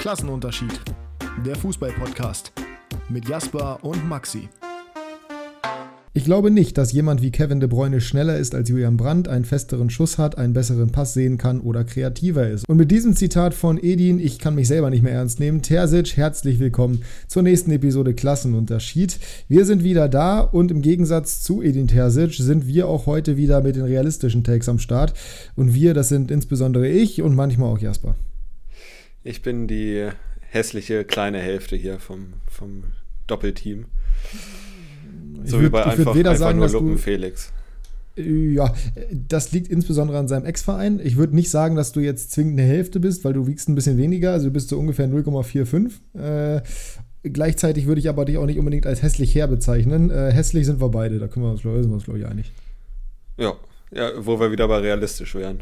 Klassenunterschied. 0.00 0.80
Der 1.44 1.54
Fußball-Podcast 1.56 2.52
mit 3.10 3.28
Jasper 3.28 3.80
und 3.82 4.08
Maxi. 4.08 4.48
Ich 6.14 6.24
glaube 6.24 6.50
nicht, 6.50 6.78
dass 6.78 6.92
jemand 6.92 7.20
wie 7.20 7.30
Kevin 7.30 7.60
de 7.60 7.68
Bruyne 7.68 8.00
schneller 8.00 8.38
ist 8.38 8.54
als 8.54 8.70
Julian 8.70 8.96
Brandt, 8.96 9.28
einen 9.28 9.44
festeren 9.44 9.90
Schuss 9.90 10.16
hat, 10.16 10.38
einen 10.38 10.54
besseren 10.54 10.90
Pass 10.90 11.12
sehen 11.12 11.36
kann 11.36 11.60
oder 11.60 11.84
kreativer 11.84 12.48
ist. 12.48 12.66
Und 12.66 12.78
mit 12.78 12.90
diesem 12.90 13.14
Zitat 13.14 13.52
von 13.52 13.76
Edin, 13.76 14.18
ich 14.18 14.38
kann 14.38 14.54
mich 14.54 14.68
selber 14.68 14.88
nicht 14.88 15.02
mehr 15.02 15.12
ernst 15.12 15.38
nehmen, 15.38 15.60
Terzic, 15.60 16.16
herzlich 16.16 16.58
willkommen 16.60 17.02
zur 17.28 17.42
nächsten 17.42 17.70
Episode 17.70 18.14
Klassenunterschied. 18.14 19.18
Wir 19.48 19.66
sind 19.66 19.84
wieder 19.84 20.08
da 20.08 20.40
und 20.40 20.70
im 20.70 20.80
Gegensatz 20.80 21.42
zu 21.42 21.60
Edin 21.60 21.88
Terzic 21.88 22.32
sind 22.32 22.66
wir 22.66 22.88
auch 22.88 23.04
heute 23.04 23.36
wieder 23.36 23.60
mit 23.60 23.76
den 23.76 23.84
realistischen 23.84 24.44
Takes 24.44 24.70
am 24.70 24.78
Start. 24.78 25.12
Und 25.56 25.74
wir, 25.74 25.92
das 25.92 26.08
sind 26.08 26.30
insbesondere 26.30 26.88
ich 26.88 27.20
und 27.20 27.34
manchmal 27.34 27.70
auch 27.70 27.78
Jasper. 27.78 28.14
Ich 29.22 29.42
bin 29.42 29.66
die 29.66 30.08
hässliche 30.40 31.04
kleine 31.04 31.38
Hälfte 31.38 31.76
hier 31.76 31.98
vom, 31.98 32.34
vom 32.48 32.84
Doppelteam. 33.26 33.86
So 35.44 35.58
ich 35.58 35.64
wie 35.64 35.68
bei 35.68 35.84
würd, 35.84 35.98
einfach, 35.98 36.14
weder 36.14 36.30
einfach 36.30 36.40
sagen, 36.40 36.58
nur 36.58 36.68
Luppen 36.68 36.92
du, 36.92 36.98
Felix. 36.98 37.52
Ja, 38.16 38.74
das 39.12 39.52
liegt 39.52 39.68
insbesondere 39.68 40.18
an 40.18 40.28
seinem 40.28 40.44
Ex-Verein. 40.44 41.00
Ich 41.02 41.16
würde 41.16 41.34
nicht 41.34 41.50
sagen, 41.50 41.76
dass 41.76 41.92
du 41.92 42.00
jetzt 42.00 42.32
zwingend 42.32 42.58
eine 42.58 42.68
Hälfte 42.68 43.00
bist, 43.00 43.24
weil 43.24 43.32
du 43.32 43.46
wiegst 43.46 43.68
ein 43.68 43.74
bisschen 43.74 43.96
weniger. 43.96 44.32
Also 44.32 44.46
du 44.46 44.52
bist 44.52 44.68
so 44.68 44.78
ungefähr 44.78 45.08
0,45. 45.08 46.18
Äh, 46.18 46.62
gleichzeitig 47.22 47.86
würde 47.86 48.00
ich 48.00 48.08
aber 48.08 48.24
dich 48.24 48.38
auch 48.38 48.46
nicht 48.46 48.58
unbedingt 48.58 48.86
als 48.86 49.02
hässlich 49.02 49.34
her 49.34 49.46
bezeichnen. 49.46 50.10
Äh, 50.10 50.32
hässlich 50.32 50.66
sind 50.66 50.80
wir 50.80 50.88
beide, 50.88 51.18
da 51.18 51.28
können 51.28 51.46
wir 51.46 51.52
uns, 51.52 51.62
sind 51.62 51.72
wir 51.72 51.92
uns 51.92 52.04
glaube 52.04 52.18
ich, 52.18 52.26
einig. 52.26 52.52
Ja, 53.38 53.54
ja, 53.92 54.10
wo 54.18 54.40
wir 54.40 54.50
wieder 54.50 54.66
bei 54.68 54.78
realistisch 54.78 55.34
wären. 55.34 55.60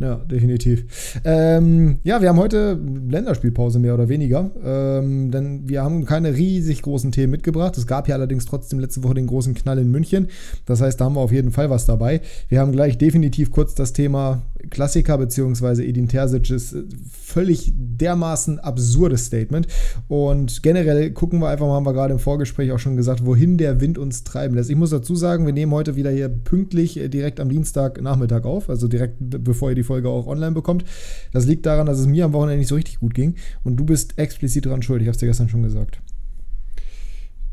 Ja, 0.00 0.14
definitiv. 0.14 1.20
Ähm, 1.24 1.98
ja, 2.04 2.22
wir 2.22 2.30
haben 2.30 2.38
heute 2.38 2.80
Länderspielpause 3.06 3.78
mehr 3.78 3.92
oder 3.92 4.08
weniger, 4.08 4.50
ähm, 4.64 5.30
denn 5.30 5.68
wir 5.68 5.82
haben 5.82 6.06
keine 6.06 6.34
riesig 6.34 6.80
großen 6.80 7.12
Themen 7.12 7.32
mitgebracht. 7.32 7.76
Es 7.76 7.86
gab 7.86 8.08
ja 8.08 8.14
allerdings 8.14 8.46
trotzdem 8.46 8.78
letzte 8.78 9.04
Woche 9.04 9.12
den 9.12 9.26
großen 9.26 9.52
Knall 9.52 9.78
in 9.78 9.90
München. 9.90 10.28
Das 10.64 10.80
heißt, 10.80 10.98
da 10.98 11.04
haben 11.04 11.16
wir 11.16 11.20
auf 11.20 11.32
jeden 11.32 11.50
Fall 11.50 11.68
was 11.68 11.84
dabei. 11.84 12.22
Wir 12.48 12.60
haben 12.60 12.72
gleich 12.72 12.96
definitiv 12.96 13.50
kurz 13.50 13.74
das 13.74 13.92
Thema 13.92 14.40
Klassiker 14.70 15.18
bzw. 15.18 15.84
Edin 15.84 16.08
Terzic's 16.08 16.74
völlig 17.10 17.72
dermaßen 17.76 18.58
absurdes 18.58 19.26
Statement. 19.26 19.66
Und 20.08 20.62
generell 20.62 21.10
gucken 21.10 21.40
wir 21.40 21.48
einfach 21.48 21.66
mal, 21.66 21.74
haben 21.74 21.86
wir 21.86 21.92
gerade 21.92 22.14
im 22.14 22.18
Vorgespräch 22.18 22.72
auch 22.72 22.78
schon 22.78 22.96
gesagt, 22.96 23.26
wohin 23.26 23.58
der 23.58 23.82
Wind 23.82 23.98
uns 23.98 24.24
treiben 24.24 24.54
lässt. 24.54 24.70
Ich 24.70 24.76
muss 24.76 24.90
dazu 24.90 25.14
sagen, 25.14 25.44
wir 25.44 25.52
nehmen 25.52 25.72
heute 25.72 25.96
wieder 25.96 26.10
hier 26.10 26.30
pünktlich 26.30 26.98
äh, 26.98 27.08
direkt 27.08 27.38
am 27.38 27.50
Dienstagnachmittag 27.50 28.44
auf, 28.44 28.70
also 28.70 28.88
direkt 28.88 29.16
bevor 29.18 29.68
ihr 29.70 29.74
die 29.74 29.89
Folge 29.90 30.08
auch 30.08 30.28
online 30.28 30.52
bekommt. 30.52 30.84
Das 31.32 31.46
liegt 31.46 31.66
daran, 31.66 31.86
dass 31.86 31.98
es 31.98 32.06
mir 32.06 32.24
am 32.24 32.32
Wochenende 32.32 32.58
nicht 32.58 32.68
so 32.68 32.76
richtig 32.76 33.00
gut 33.00 33.12
ging. 33.12 33.34
Und 33.64 33.76
du 33.76 33.84
bist 33.84 34.18
explizit 34.18 34.66
daran 34.66 34.82
schuld. 34.82 35.02
Ich 35.02 35.08
habe 35.08 35.14
es 35.14 35.18
dir 35.18 35.26
gestern 35.26 35.48
schon 35.48 35.64
gesagt. 35.64 36.00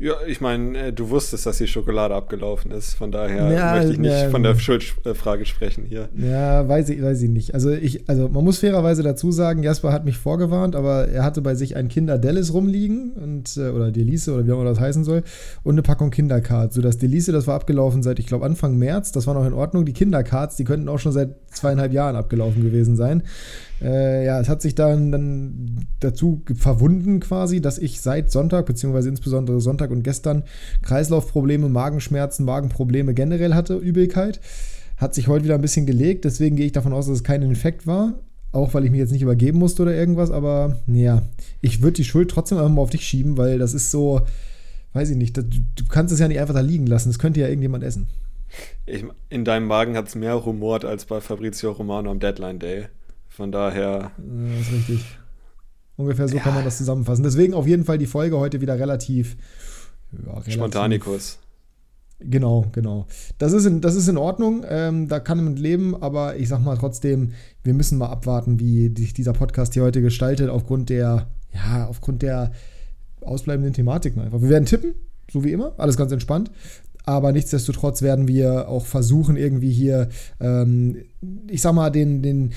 Ja, 0.00 0.14
ich 0.28 0.40
meine, 0.40 0.78
äh, 0.78 0.92
du 0.92 1.10
wusstest, 1.10 1.44
dass 1.44 1.58
die 1.58 1.66
Schokolade 1.66 2.14
abgelaufen 2.14 2.70
ist. 2.70 2.94
Von 2.94 3.10
daher 3.10 3.50
ja, 3.50 3.74
möchte 3.74 3.92
ich 3.92 3.98
nicht 3.98 4.12
ja, 4.12 4.30
von 4.30 4.44
der 4.44 4.56
Schuldfrage 4.56 5.44
sprechen 5.44 5.86
hier. 5.86 6.08
Ja, 6.16 6.68
weiß 6.68 6.90
ich, 6.90 7.02
weiß 7.02 7.20
ich 7.22 7.30
nicht. 7.30 7.52
Also, 7.52 7.70
ich, 7.70 8.08
also 8.08 8.28
man 8.28 8.44
muss 8.44 8.58
fairerweise 8.58 9.02
dazu 9.02 9.32
sagen, 9.32 9.64
Jasper 9.64 9.92
hat 9.92 10.04
mich 10.04 10.16
vorgewarnt, 10.16 10.76
aber 10.76 11.08
er 11.08 11.24
hatte 11.24 11.42
bei 11.42 11.56
sich 11.56 11.74
ein 11.74 11.88
Kinder 11.88 12.16
Dallas 12.16 12.54
rumliegen 12.54 13.12
und, 13.14 13.56
äh, 13.56 13.70
oder 13.70 13.90
Delice 13.90 14.28
oder 14.28 14.46
wie 14.46 14.52
auch 14.52 14.60
immer 14.60 14.70
das 14.70 14.78
heißen 14.78 15.02
soll 15.02 15.24
und 15.64 15.74
eine 15.74 15.82
Packung 15.82 16.10
Kindercards. 16.10 16.76
So 16.76 16.80
das 16.80 16.98
Delice, 16.98 17.32
das 17.32 17.48
war 17.48 17.56
abgelaufen 17.56 18.04
seit, 18.04 18.20
ich 18.20 18.26
glaube, 18.26 18.46
Anfang 18.46 18.78
März. 18.78 19.10
Das 19.10 19.26
war 19.26 19.34
noch 19.34 19.46
in 19.46 19.52
Ordnung. 19.52 19.84
Die 19.84 19.94
Kindercards, 19.94 20.54
die 20.54 20.64
könnten 20.64 20.88
auch 20.88 20.98
schon 21.00 21.12
seit 21.12 21.34
zweieinhalb 21.50 21.92
Jahren 21.92 22.14
abgelaufen 22.14 22.62
gewesen 22.62 22.94
sein. 22.94 23.24
Äh, 23.80 24.26
ja, 24.26 24.40
es 24.40 24.48
hat 24.48 24.60
sich 24.60 24.74
dann, 24.74 25.12
dann 25.12 25.86
dazu 26.00 26.42
verwunden 26.54 27.20
quasi, 27.20 27.60
dass 27.60 27.78
ich 27.78 28.00
seit 28.00 28.30
Sonntag, 28.30 28.66
beziehungsweise 28.66 29.08
insbesondere 29.08 29.60
Sonntag 29.60 29.87
und 29.90 30.02
gestern, 30.02 30.44
Kreislaufprobleme, 30.82 31.68
Magenschmerzen, 31.68 32.44
Magenprobleme 32.44 33.14
generell 33.14 33.54
hatte, 33.54 33.76
Übelkeit. 33.76 34.40
Hat 34.96 35.14
sich 35.14 35.28
heute 35.28 35.44
wieder 35.44 35.54
ein 35.54 35.60
bisschen 35.60 35.86
gelegt, 35.86 36.24
deswegen 36.24 36.56
gehe 36.56 36.66
ich 36.66 36.72
davon 36.72 36.92
aus, 36.92 37.06
dass 37.06 37.16
es 37.16 37.24
kein 37.24 37.42
Infekt 37.42 37.86
war. 37.86 38.14
Auch 38.50 38.72
weil 38.72 38.84
ich 38.84 38.90
mich 38.90 38.98
jetzt 38.98 39.12
nicht 39.12 39.22
übergeben 39.22 39.58
musste 39.58 39.82
oder 39.82 39.94
irgendwas, 39.94 40.30
aber 40.30 40.78
ja, 40.86 41.22
ich 41.60 41.82
würde 41.82 41.96
die 41.96 42.04
Schuld 42.04 42.30
trotzdem 42.30 42.58
einfach 42.58 42.72
mal 42.72 42.82
auf 42.82 42.90
dich 42.90 43.04
schieben, 43.04 43.36
weil 43.36 43.58
das 43.58 43.74
ist 43.74 43.90
so, 43.90 44.22
weiß 44.94 45.10
ich 45.10 45.16
nicht, 45.16 45.36
du, 45.36 45.42
du 45.42 45.84
kannst 45.88 46.14
es 46.14 46.20
ja 46.20 46.28
nicht 46.28 46.40
einfach 46.40 46.54
da 46.54 46.60
liegen 46.60 46.86
lassen. 46.86 47.10
Das 47.10 47.18
könnte 47.18 47.40
ja 47.40 47.48
irgendjemand 47.48 47.84
essen. 47.84 48.08
Ich, 48.86 49.04
in 49.28 49.44
deinem 49.44 49.66
Magen 49.66 49.96
hat 49.96 50.08
es 50.08 50.14
mehr 50.14 50.34
rumort 50.34 50.84
als 50.84 51.04
bei 51.04 51.20
Fabrizio 51.20 51.72
Romano 51.72 52.10
am 52.10 52.20
Deadline 52.20 52.58
Day. 52.58 52.86
Von 53.28 53.52
daher. 53.52 54.12
Das 54.16 54.60
ist 54.60 54.72
richtig. 54.72 55.04
Ungefähr 55.96 56.28
so 56.28 56.36
ja. 56.36 56.42
kann 56.42 56.54
man 56.54 56.64
das 56.64 56.78
zusammenfassen. 56.78 57.24
Deswegen 57.24 57.54
auf 57.54 57.66
jeden 57.66 57.84
Fall 57.84 57.98
die 57.98 58.06
Folge 58.06 58.38
heute 58.38 58.60
wieder 58.60 58.78
relativ. 58.78 59.36
Ja, 60.12 60.50
Spontanikus. 60.50 61.38
Genau, 62.20 62.66
genau. 62.72 63.06
Das 63.38 63.52
ist 63.52 63.64
in, 63.64 63.80
das 63.80 63.94
ist 63.94 64.08
in 64.08 64.16
Ordnung, 64.16 64.64
ähm, 64.68 65.06
da 65.06 65.20
kann 65.20 65.42
man 65.42 65.56
leben, 65.56 65.94
aber 66.02 66.36
ich 66.36 66.48
sag 66.48 66.60
mal 66.60 66.76
trotzdem, 66.76 67.32
wir 67.62 67.74
müssen 67.74 67.96
mal 67.96 68.08
abwarten, 68.08 68.58
wie 68.58 68.92
sich 68.96 69.14
dieser 69.14 69.32
Podcast 69.32 69.74
hier 69.74 69.84
heute 69.84 70.02
gestaltet, 70.02 70.50
aufgrund 70.50 70.90
der, 70.90 71.28
ja, 71.54 71.86
aufgrund 71.86 72.22
der 72.22 72.50
ausbleibenden 73.20 73.72
Thematiken 73.72 74.20
einfach. 74.20 74.42
Wir 74.42 74.48
werden 74.48 74.66
tippen, 74.66 74.94
so 75.30 75.44
wie 75.44 75.52
immer, 75.52 75.74
alles 75.78 75.96
ganz 75.96 76.10
entspannt. 76.10 76.50
Aber 77.04 77.32
nichtsdestotrotz 77.32 78.02
werden 78.02 78.28
wir 78.28 78.68
auch 78.68 78.84
versuchen, 78.84 79.36
irgendwie 79.36 79.70
hier, 79.70 80.08
ähm, 80.40 80.96
ich 81.46 81.62
sag 81.62 81.72
mal, 81.72 81.90
den, 81.90 82.20
den, 82.20 82.52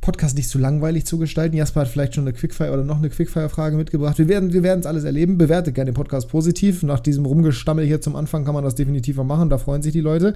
Podcast 0.00 0.36
nicht 0.36 0.48
zu 0.48 0.58
langweilig 0.58 1.04
zu 1.04 1.18
gestalten. 1.18 1.56
Jasper 1.56 1.82
hat 1.82 1.88
vielleicht 1.88 2.14
schon 2.14 2.24
eine 2.24 2.32
Quickfire 2.32 2.72
oder 2.72 2.84
noch 2.84 2.98
eine 2.98 3.10
Quickfire-Frage 3.10 3.76
mitgebracht. 3.76 4.18
Wir 4.18 4.28
werden 4.28 4.52
wir 4.52 4.64
es 4.64 4.86
alles 4.86 5.04
erleben. 5.04 5.36
Bewertet 5.36 5.74
gerne 5.74 5.90
den 5.90 5.94
Podcast 5.94 6.28
positiv. 6.28 6.82
Nach 6.82 7.00
diesem 7.00 7.26
Rumgestammel 7.26 7.84
hier 7.84 8.00
zum 8.00 8.16
Anfang 8.16 8.44
kann 8.44 8.54
man 8.54 8.64
das 8.64 8.74
definitiv 8.74 9.16
machen. 9.16 9.50
Da 9.50 9.58
freuen 9.58 9.82
sich 9.82 9.92
die 9.92 10.00
Leute. 10.00 10.34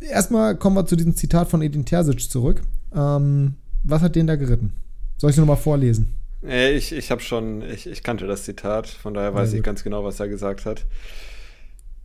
Erstmal 0.00 0.56
kommen 0.56 0.76
wir 0.76 0.86
zu 0.86 0.96
diesem 0.96 1.14
Zitat 1.16 1.48
von 1.48 1.60
Edin 1.60 1.84
Terzic 1.84 2.30
zurück. 2.30 2.62
Ähm, 2.94 3.54
was 3.82 4.02
hat 4.02 4.16
den 4.16 4.26
da 4.26 4.36
geritten? 4.36 4.72
Soll 5.18 5.30
ich 5.30 5.36
es 5.36 5.40
nochmal 5.40 5.56
vorlesen? 5.56 6.14
Ich, 6.42 6.92
ich 6.92 7.10
habe 7.10 7.20
schon, 7.20 7.62
ich, 7.62 7.88
ich 7.88 8.02
kannte 8.02 8.26
das 8.26 8.44
Zitat, 8.44 8.86
von 8.86 9.12
daher 9.12 9.34
weiß 9.34 9.52
ja, 9.52 9.58
ich 9.58 9.64
ganz 9.64 9.82
genau, 9.82 10.04
was 10.04 10.20
er 10.20 10.28
gesagt 10.28 10.66
hat. 10.66 10.86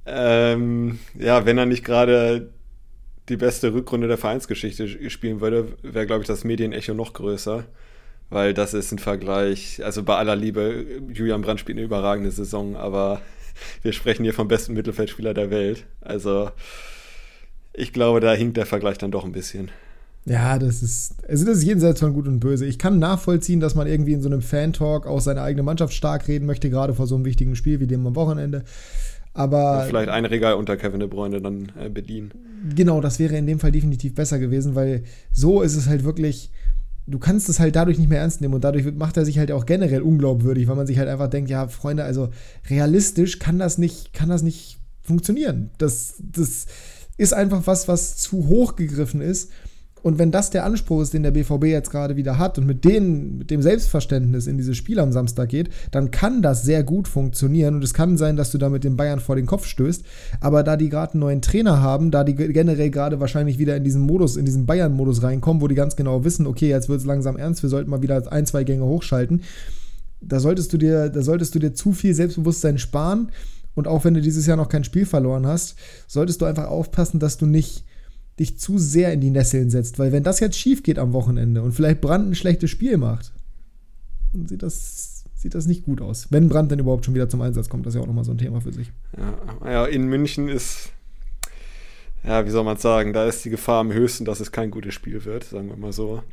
Ähm, 0.05 0.99
ja, 1.17 1.45
wenn 1.45 1.57
er 1.57 1.67
nicht 1.67 1.85
gerade 1.85 2.49
die 3.29 3.37
beste 3.37 3.73
Rückrunde 3.73 4.07
der 4.07 4.17
Vereinsgeschichte 4.17 5.09
spielen 5.09 5.41
würde, 5.41 5.69
wäre, 5.81 6.05
glaube 6.05 6.21
ich, 6.21 6.27
das 6.27 6.43
Medienecho 6.43 6.93
noch 6.93 7.13
größer. 7.13 7.63
Weil 8.29 8.53
das 8.53 8.73
ist 8.73 8.91
ein 8.91 8.99
Vergleich, 8.99 9.83
also 9.83 10.01
bei 10.01 10.15
aller 10.15 10.35
Liebe, 10.35 10.85
Julian 11.13 11.41
Brandt 11.41 11.59
spielt 11.59 11.77
eine 11.77 11.85
überragende 11.85 12.31
Saison, 12.31 12.75
aber 12.75 13.21
wir 13.83 13.93
sprechen 13.93 14.23
hier 14.23 14.33
vom 14.33 14.47
besten 14.47 14.73
Mittelfeldspieler 14.73 15.33
der 15.33 15.51
Welt. 15.51 15.85
Also 16.01 16.49
ich 17.73 17.93
glaube, 17.93 18.19
da 18.19 18.33
hinkt 18.33 18.57
der 18.57 18.65
Vergleich 18.65 18.97
dann 18.97 19.11
doch 19.11 19.23
ein 19.23 19.31
bisschen. 19.31 19.69
Ja, 20.25 20.57
das 20.57 20.81
ist, 20.81 21.15
also 21.27 21.45
das 21.45 21.57
ist 21.57 21.63
jenseits 21.65 21.99
von 21.99 22.13
Gut 22.13 22.27
und 22.27 22.39
Böse. 22.39 22.65
Ich 22.65 22.79
kann 22.79 22.97
nachvollziehen, 22.97 23.59
dass 23.59 23.75
man 23.75 23.87
irgendwie 23.87 24.13
in 24.13 24.21
so 24.21 24.29
einem 24.29 24.41
Fan-Talk 24.41 25.05
auch 25.05 25.19
seine 25.19 25.41
eigene 25.41 25.63
Mannschaft 25.63 25.93
stark 25.93 26.27
reden 26.29 26.45
möchte, 26.45 26.69
gerade 26.69 26.93
vor 26.93 27.07
so 27.07 27.15
einem 27.15 27.25
wichtigen 27.25 27.57
Spiel 27.57 27.81
wie 27.81 27.87
dem 27.87 28.07
am 28.07 28.15
Wochenende. 28.15 28.63
Aber. 29.33 29.79
Ja, 29.79 29.81
vielleicht 29.81 30.09
ein 30.09 30.25
Regal 30.25 30.53
unter 30.53 30.77
Kevin 30.77 30.99
de 30.99 31.09
Bruyne 31.09 31.41
dann 31.41 31.71
äh, 31.79 31.89
bedienen. 31.89 32.31
Genau, 32.75 33.01
das 33.01 33.19
wäre 33.19 33.35
in 33.35 33.47
dem 33.47 33.59
Fall 33.59 33.71
definitiv 33.71 34.15
besser 34.15 34.39
gewesen, 34.39 34.75
weil 34.75 35.03
so 35.31 35.61
ist 35.61 35.75
es 35.75 35.87
halt 35.87 36.03
wirklich. 36.03 36.51
Du 37.05 37.19
kannst 37.19 37.49
es 37.49 37.59
halt 37.59 37.75
dadurch 37.75 37.97
nicht 37.99 38.09
mehr 38.09 38.21
ernst 38.21 38.39
nehmen 38.39 38.53
und 38.53 38.63
dadurch 38.63 38.85
macht 38.93 39.17
er 39.17 39.25
sich 39.25 39.37
halt 39.37 39.51
auch 39.51 39.65
generell 39.65 40.01
unglaubwürdig, 40.01 40.67
weil 40.67 40.77
man 40.77 40.87
sich 40.87 40.99
halt 40.99 41.09
einfach 41.09 41.27
denkt, 41.27 41.49
ja, 41.49 41.67
Freunde, 41.67 42.05
also 42.05 42.29
realistisch 42.69 43.39
kann 43.39 43.59
das 43.59 43.77
nicht, 43.77 44.13
kann 44.13 44.29
das 44.29 44.41
nicht 44.41 44.77
funktionieren. 45.01 45.71
Das, 45.79 46.15
das 46.19 46.65
ist 47.17 47.33
einfach 47.33 47.67
was, 47.67 47.89
was 47.89 48.15
zu 48.15 48.47
hoch 48.47 48.77
gegriffen 48.77 49.19
ist. 49.19 49.51
Und 50.03 50.19
wenn 50.19 50.31
das 50.31 50.49
der 50.49 50.65
Anspruch 50.65 51.01
ist, 51.01 51.13
den 51.13 51.23
der 51.23 51.31
BVB 51.31 51.63
jetzt 51.63 51.89
gerade 51.89 52.17
wieder 52.17 52.37
hat 52.37 52.57
und 52.57 52.67
mit, 52.67 52.83
denen, 52.83 53.37
mit 53.37 53.49
dem 53.49 53.61
Selbstverständnis 53.61 54.47
in 54.47 54.57
dieses 54.57 54.75
Spiel 54.75 54.99
am 54.99 55.13
Samstag 55.13 55.47
geht, 55.47 55.69
dann 55.91 56.11
kann 56.11 56.41
das 56.41 56.63
sehr 56.63 56.83
gut 56.83 57.07
funktionieren. 57.07 57.75
Und 57.75 57.83
es 57.85 57.93
kann 57.93 58.17
sein, 58.17 58.35
dass 58.35 58.51
du 58.51 58.57
da 58.57 58.67
mit 58.67 58.83
den 58.83 58.97
Bayern 58.97 59.21
vor 59.21 59.37
den 59.37 59.45
Kopf 59.45 59.65
stößt. 59.65 60.03
Aber 60.41 60.63
da 60.63 60.75
die 60.75 60.89
gerade 60.89 61.13
einen 61.13 61.21
neuen 61.21 61.41
Trainer 61.41 61.81
haben, 61.81 62.11
da 62.11 62.25
die 62.25 62.35
generell 62.35 62.89
gerade 62.89 63.21
wahrscheinlich 63.21 63.59
wieder 63.59 63.77
in 63.77 63.85
diesen 63.85 64.01
Modus, 64.01 64.35
in 64.35 64.43
diesen 64.43 64.65
Bayern-Modus 64.65 65.23
reinkommen, 65.23 65.61
wo 65.61 65.69
die 65.69 65.75
ganz 65.75 65.95
genau 65.95 66.25
wissen, 66.25 66.47
okay, 66.47 66.67
jetzt 66.67 66.89
wird 66.89 66.99
es 66.99 67.05
langsam 67.05 67.37
ernst, 67.37 67.63
wir 67.63 67.69
sollten 67.69 67.89
mal 67.89 68.01
wieder 68.01 68.29
ein, 68.29 68.45
zwei 68.45 68.65
Gänge 68.65 68.83
hochschalten. 68.83 69.41
Da 70.19 70.41
solltest 70.41 70.73
du 70.73 70.77
dir, 70.77 71.09
da 71.09 71.21
solltest 71.21 71.55
du 71.55 71.59
dir 71.59 71.73
zu 71.73 71.93
viel 71.93 72.13
Selbstbewusstsein 72.13 72.77
sparen. 72.77 73.29
Und 73.73 73.87
auch 73.87 74.03
wenn 74.03 74.13
du 74.13 74.21
dieses 74.21 74.45
Jahr 74.47 74.57
noch 74.57 74.69
kein 74.69 74.83
Spiel 74.83 75.05
verloren 75.05 75.47
hast, 75.47 75.75
solltest 76.07 76.41
du 76.41 76.45
einfach 76.45 76.67
aufpassen, 76.67 77.19
dass 77.19 77.37
du 77.37 77.45
nicht 77.45 77.85
dich 78.39 78.57
zu 78.57 78.77
sehr 78.77 79.13
in 79.13 79.21
die 79.21 79.29
Nesseln 79.29 79.69
setzt. 79.69 79.99
Weil 79.99 80.11
wenn 80.11 80.23
das 80.23 80.39
jetzt 80.39 80.57
schief 80.57 80.83
geht 80.83 80.99
am 80.99 81.13
Wochenende 81.13 81.61
und 81.61 81.73
vielleicht 81.73 82.01
Brand 82.01 82.29
ein 82.29 82.35
schlechtes 82.35 82.69
Spiel 82.69 82.97
macht, 82.97 83.31
dann 84.33 84.47
sieht 84.47 84.63
das, 84.63 85.23
sieht 85.35 85.55
das 85.55 85.67
nicht 85.67 85.85
gut 85.85 86.01
aus. 86.01 86.27
Wenn 86.31 86.49
Brand 86.49 86.71
dann 86.71 86.79
überhaupt 86.79 87.05
schon 87.05 87.13
wieder 87.13 87.29
zum 87.29 87.41
Einsatz 87.41 87.69
kommt, 87.69 87.85
das 87.85 87.93
ist 87.93 87.97
ja 87.97 88.03
auch 88.03 88.07
nochmal 88.07 88.25
so 88.25 88.31
ein 88.31 88.37
Thema 88.37 88.61
für 88.61 88.73
sich. 88.73 88.91
Ja, 89.17 89.71
ja 89.71 89.85
in 89.85 90.05
München 90.05 90.49
ist, 90.49 90.89
ja, 92.23 92.45
wie 92.45 92.49
soll 92.49 92.63
man 92.63 92.77
sagen, 92.77 93.13
da 93.13 93.27
ist 93.27 93.45
die 93.45 93.49
Gefahr 93.49 93.81
am 93.81 93.91
höchsten, 93.91 94.25
dass 94.25 94.39
es 94.39 94.51
kein 94.51 94.71
gutes 94.71 94.93
Spiel 94.93 95.23
wird, 95.25 95.43
sagen 95.43 95.69
wir 95.69 95.77
mal 95.77 95.93
so. 95.93 96.23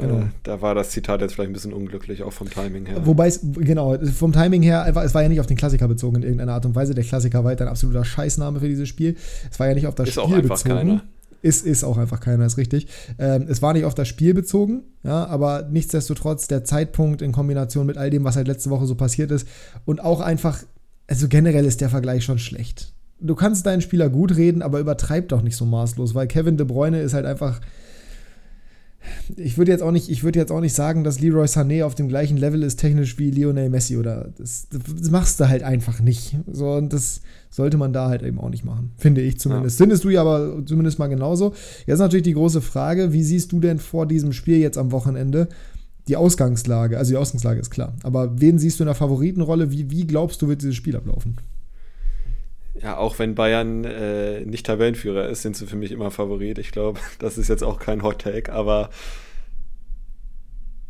Genau. 0.00 0.20
Äh, 0.20 0.26
da 0.44 0.62
war 0.62 0.74
das 0.74 0.90
Zitat 0.90 1.20
jetzt 1.20 1.34
vielleicht 1.34 1.50
ein 1.50 1.52
bisschen 1.52 1.74
unglücklich, 1.74 2.22
auch 2.22 2.32
vom 2.32 2.48
Timing 2.48 2.86
her. 2.86 3.04
Wobei 3.04 3.26
es, 3.26 3.40
genau, 3.42 3.98
vom 3.98 4.32
Timing 4.32 4.62
her, 4.62 4.86
es 5.04 5.14
war 5.14 5.22
ja 5.22 5.28
nicht 5.28 5.40
auf 5.40 5.46
den 5.46 5.58
Klassiker 5.58 5.88
bezogen 5.88 6.16
in 6.16 6.22
irgendeiner 6.22 6.54
Art 6.54 6.64
und 6.64 6.74
Weise. 6.74 6.94
Der 6.94 7.04
Klassiker 7.04 7.44
war 7.44 7.50
halt 7.50 7.60
ein 7.60 7.68
absoluter 7.68 8.04
Scheißname 8.04 8.60
für 8.60 8.68
dieses 8.68 8.88
Spiel. 8.88 9.16
Es 9.50 9.60
war 9.60 9.68
ja 9.68 9.74
nicht 9.74 9.86
auf 9.86 9.94
das 9.94 10.08
ist 10.08 10.14
Spiel 10.14 10.24
auch 10.24 10.32
einfach 10.32 10.56
bezogen. 10.56 10.74
Keiner. 10.74 11.04
Ist, 11.44 11.66
ist 11.66 11.84
auch 11.84 11.98
einfach 11.98 12.20
keiner, 12.20 12.46
ist 12.46 12.56
richtig. 12.56 12.86
Ähm, 13.18 13.44
es 13.50 13.60
war 13.60 13.74
nicht 13.74 13.84
auf 13.84 13.94
das 13.94 14.08
Spiel 14.08 14.32
bezogen, 14.32 14.84
ja, 15.02 15.26
aber 15.26 15.68
nichtsdestotrotz 15.70 16.48
der 16.48 16.64
Zeitpunkt 16.64 17.20
in 17.20 17.32
Kombination 17.32 17.84
mit 17.84 17.98
all 17.98 18.08
dem, 18.08 18.24
was 18.24 18.36
halt 18.36 18.48
letzte 18.48 18.70
Woche 18.70 18.86
so 18.86 18.94
passiert 18.94 19.30
ist 19.30 19.46
und 19.84 20.02
auch 20.02 20.22
einfach, 20.22 20.62
also 21.06 21.28
generell 21.28 21.66
ist 21.66 21.82
der 21.82 21.90
Vergleich 21.90 22.24
schon 22.24 22.38
schlecht. 22.38 22.94
Du 23.20 23.34
kannst 23.34 23.66
deinen 23.66 23.82
Spieler 23.82 24.08
gut 24.08 24.36
reden, 24.36 24.62
aber 24.62 24.80
übertreib 24.80 25.28
doch 25.28 25.42
nicht 25.42 25.56
so 25.58 25.66
maßlos, 25.66 26.14
weil 26.14 26.28
Kevin 26.28 26.56
De 26.56 26.64
Bruyne 26.64 27.02
ist 27.02 27.12
halt 27.12 27.26
einfach 27.26 27.60
ich 29.36 29.58
würde 29.58 29.70
jetzt 29.70 29.82
auch 29.82 29.90
nicht, 29.90 30.08
ich 30.08 30.24
würde 30.24 30.38
jetzt 30.38 30.52
auch 30.52 30.60
nicht 30.60 30.74
sagen, 30.74 31.04
dass 31.04 31.20
Leroy 31.20 31.46
Sané 31.46 31.84
auf 31.84 31.94
dem 31.94 32.08
gleichen 32.08 32.36
Level 32.36 32.62
ist 32.62 32.76
technisch 32.76 33.18
wie 33.18 33.30
Lionel 33.30 33.70
Messi 33.70 33.96
oder 33.96 34.30
das, 34.36 34.68
das 34.70 35.10
machst 35.10 35.40
du 35.40 35.48
halt 35.48 35.62
einfach 35.62 36.00
nicht. 36.00 36.36
So 36.50 36.72
und 36.72 36.92
das 36.92 37.20
sollte 37.50 37.76
man 37.76 37.92
da 37.92 38.08
halt 38.08 38.22
eben 38.22 38.38
auch 38.40 38.50
nicht 38.50 38.64
machen, 38.64 38.92
finde 38.96 39.20
ich 39.20 39.38
zumindest. 39.38 39.78
Ja. 39.78 39.84
Findest 39.84 40.04
du 40.04 40.10
ja 40.10 40.20
aber 40.20 40.62
zumindest 40.66 40.98
mal 40.98 41.08
genauso. 41.08 41.54
Jetzt 41.86 41.98
natürlich 41.98 42.24
die 42.24 42.34
große 42.34 42.60
Frage, 42.60 43.12
wie 43.12 43.22
siehst 43.22 43.52
du 43.52 43.60
denn 43.60 43.78
vor 43.78 44.06
diesem 44.06 44.32
Spiel 44.32 44.58
jetzt 44.58 44.78
am 44.78 44.92
Wochenende 44.92 45.48
die 46.08 46.16
Ausgangslage? 46.16 46.98
Also 46.98 47.12
die 47.12 47.16
Ausgangslage 47.16 47.60
ist 47.60 47.70
klar, 47.70 47.94
aber 48.02 48.40
wen 48.40 48.58
siehst 48.58 48.78
du 48.78 48.84
in 48.84 48.88
der 48.88 48.94
Favoritenrolle? 48.94 49.70
Wie, 49.70 49.90
wie 49.90 50.06
glaubst 50.06 50.42
du, 50.42 50.48
wird 50.48 50.62
dieses 50.62 50.76
Spiel 50.76 50.96
ablaufen? 50.96 51.36
Ja, 52.80 52.96
auch 52.96 53.18
wenn 53.18 53.34
Bayern 53.34 53.84
äh, 53.84 54.40
nicht 54.40 54.66
Tabellenführer 54.66 55.28
ist, 55.28 55.42
sind 55.42 55.56
sie 55.56 55.66
für 55.66 55.76
mich 55.76 55.92
immer 55.92 56.10
Favorit. 56.10 56.58
Ich 56.58 56.72
glaube, 56.72 57.00
das 57.18 57.38
ist 57.38 57.48
jetzt 57.48 57.62
auch 57.62 57.78
kein 57.78 58.02
Hot 58.02 58.20
Take, 58.20 58.52
aber 58.52 58.90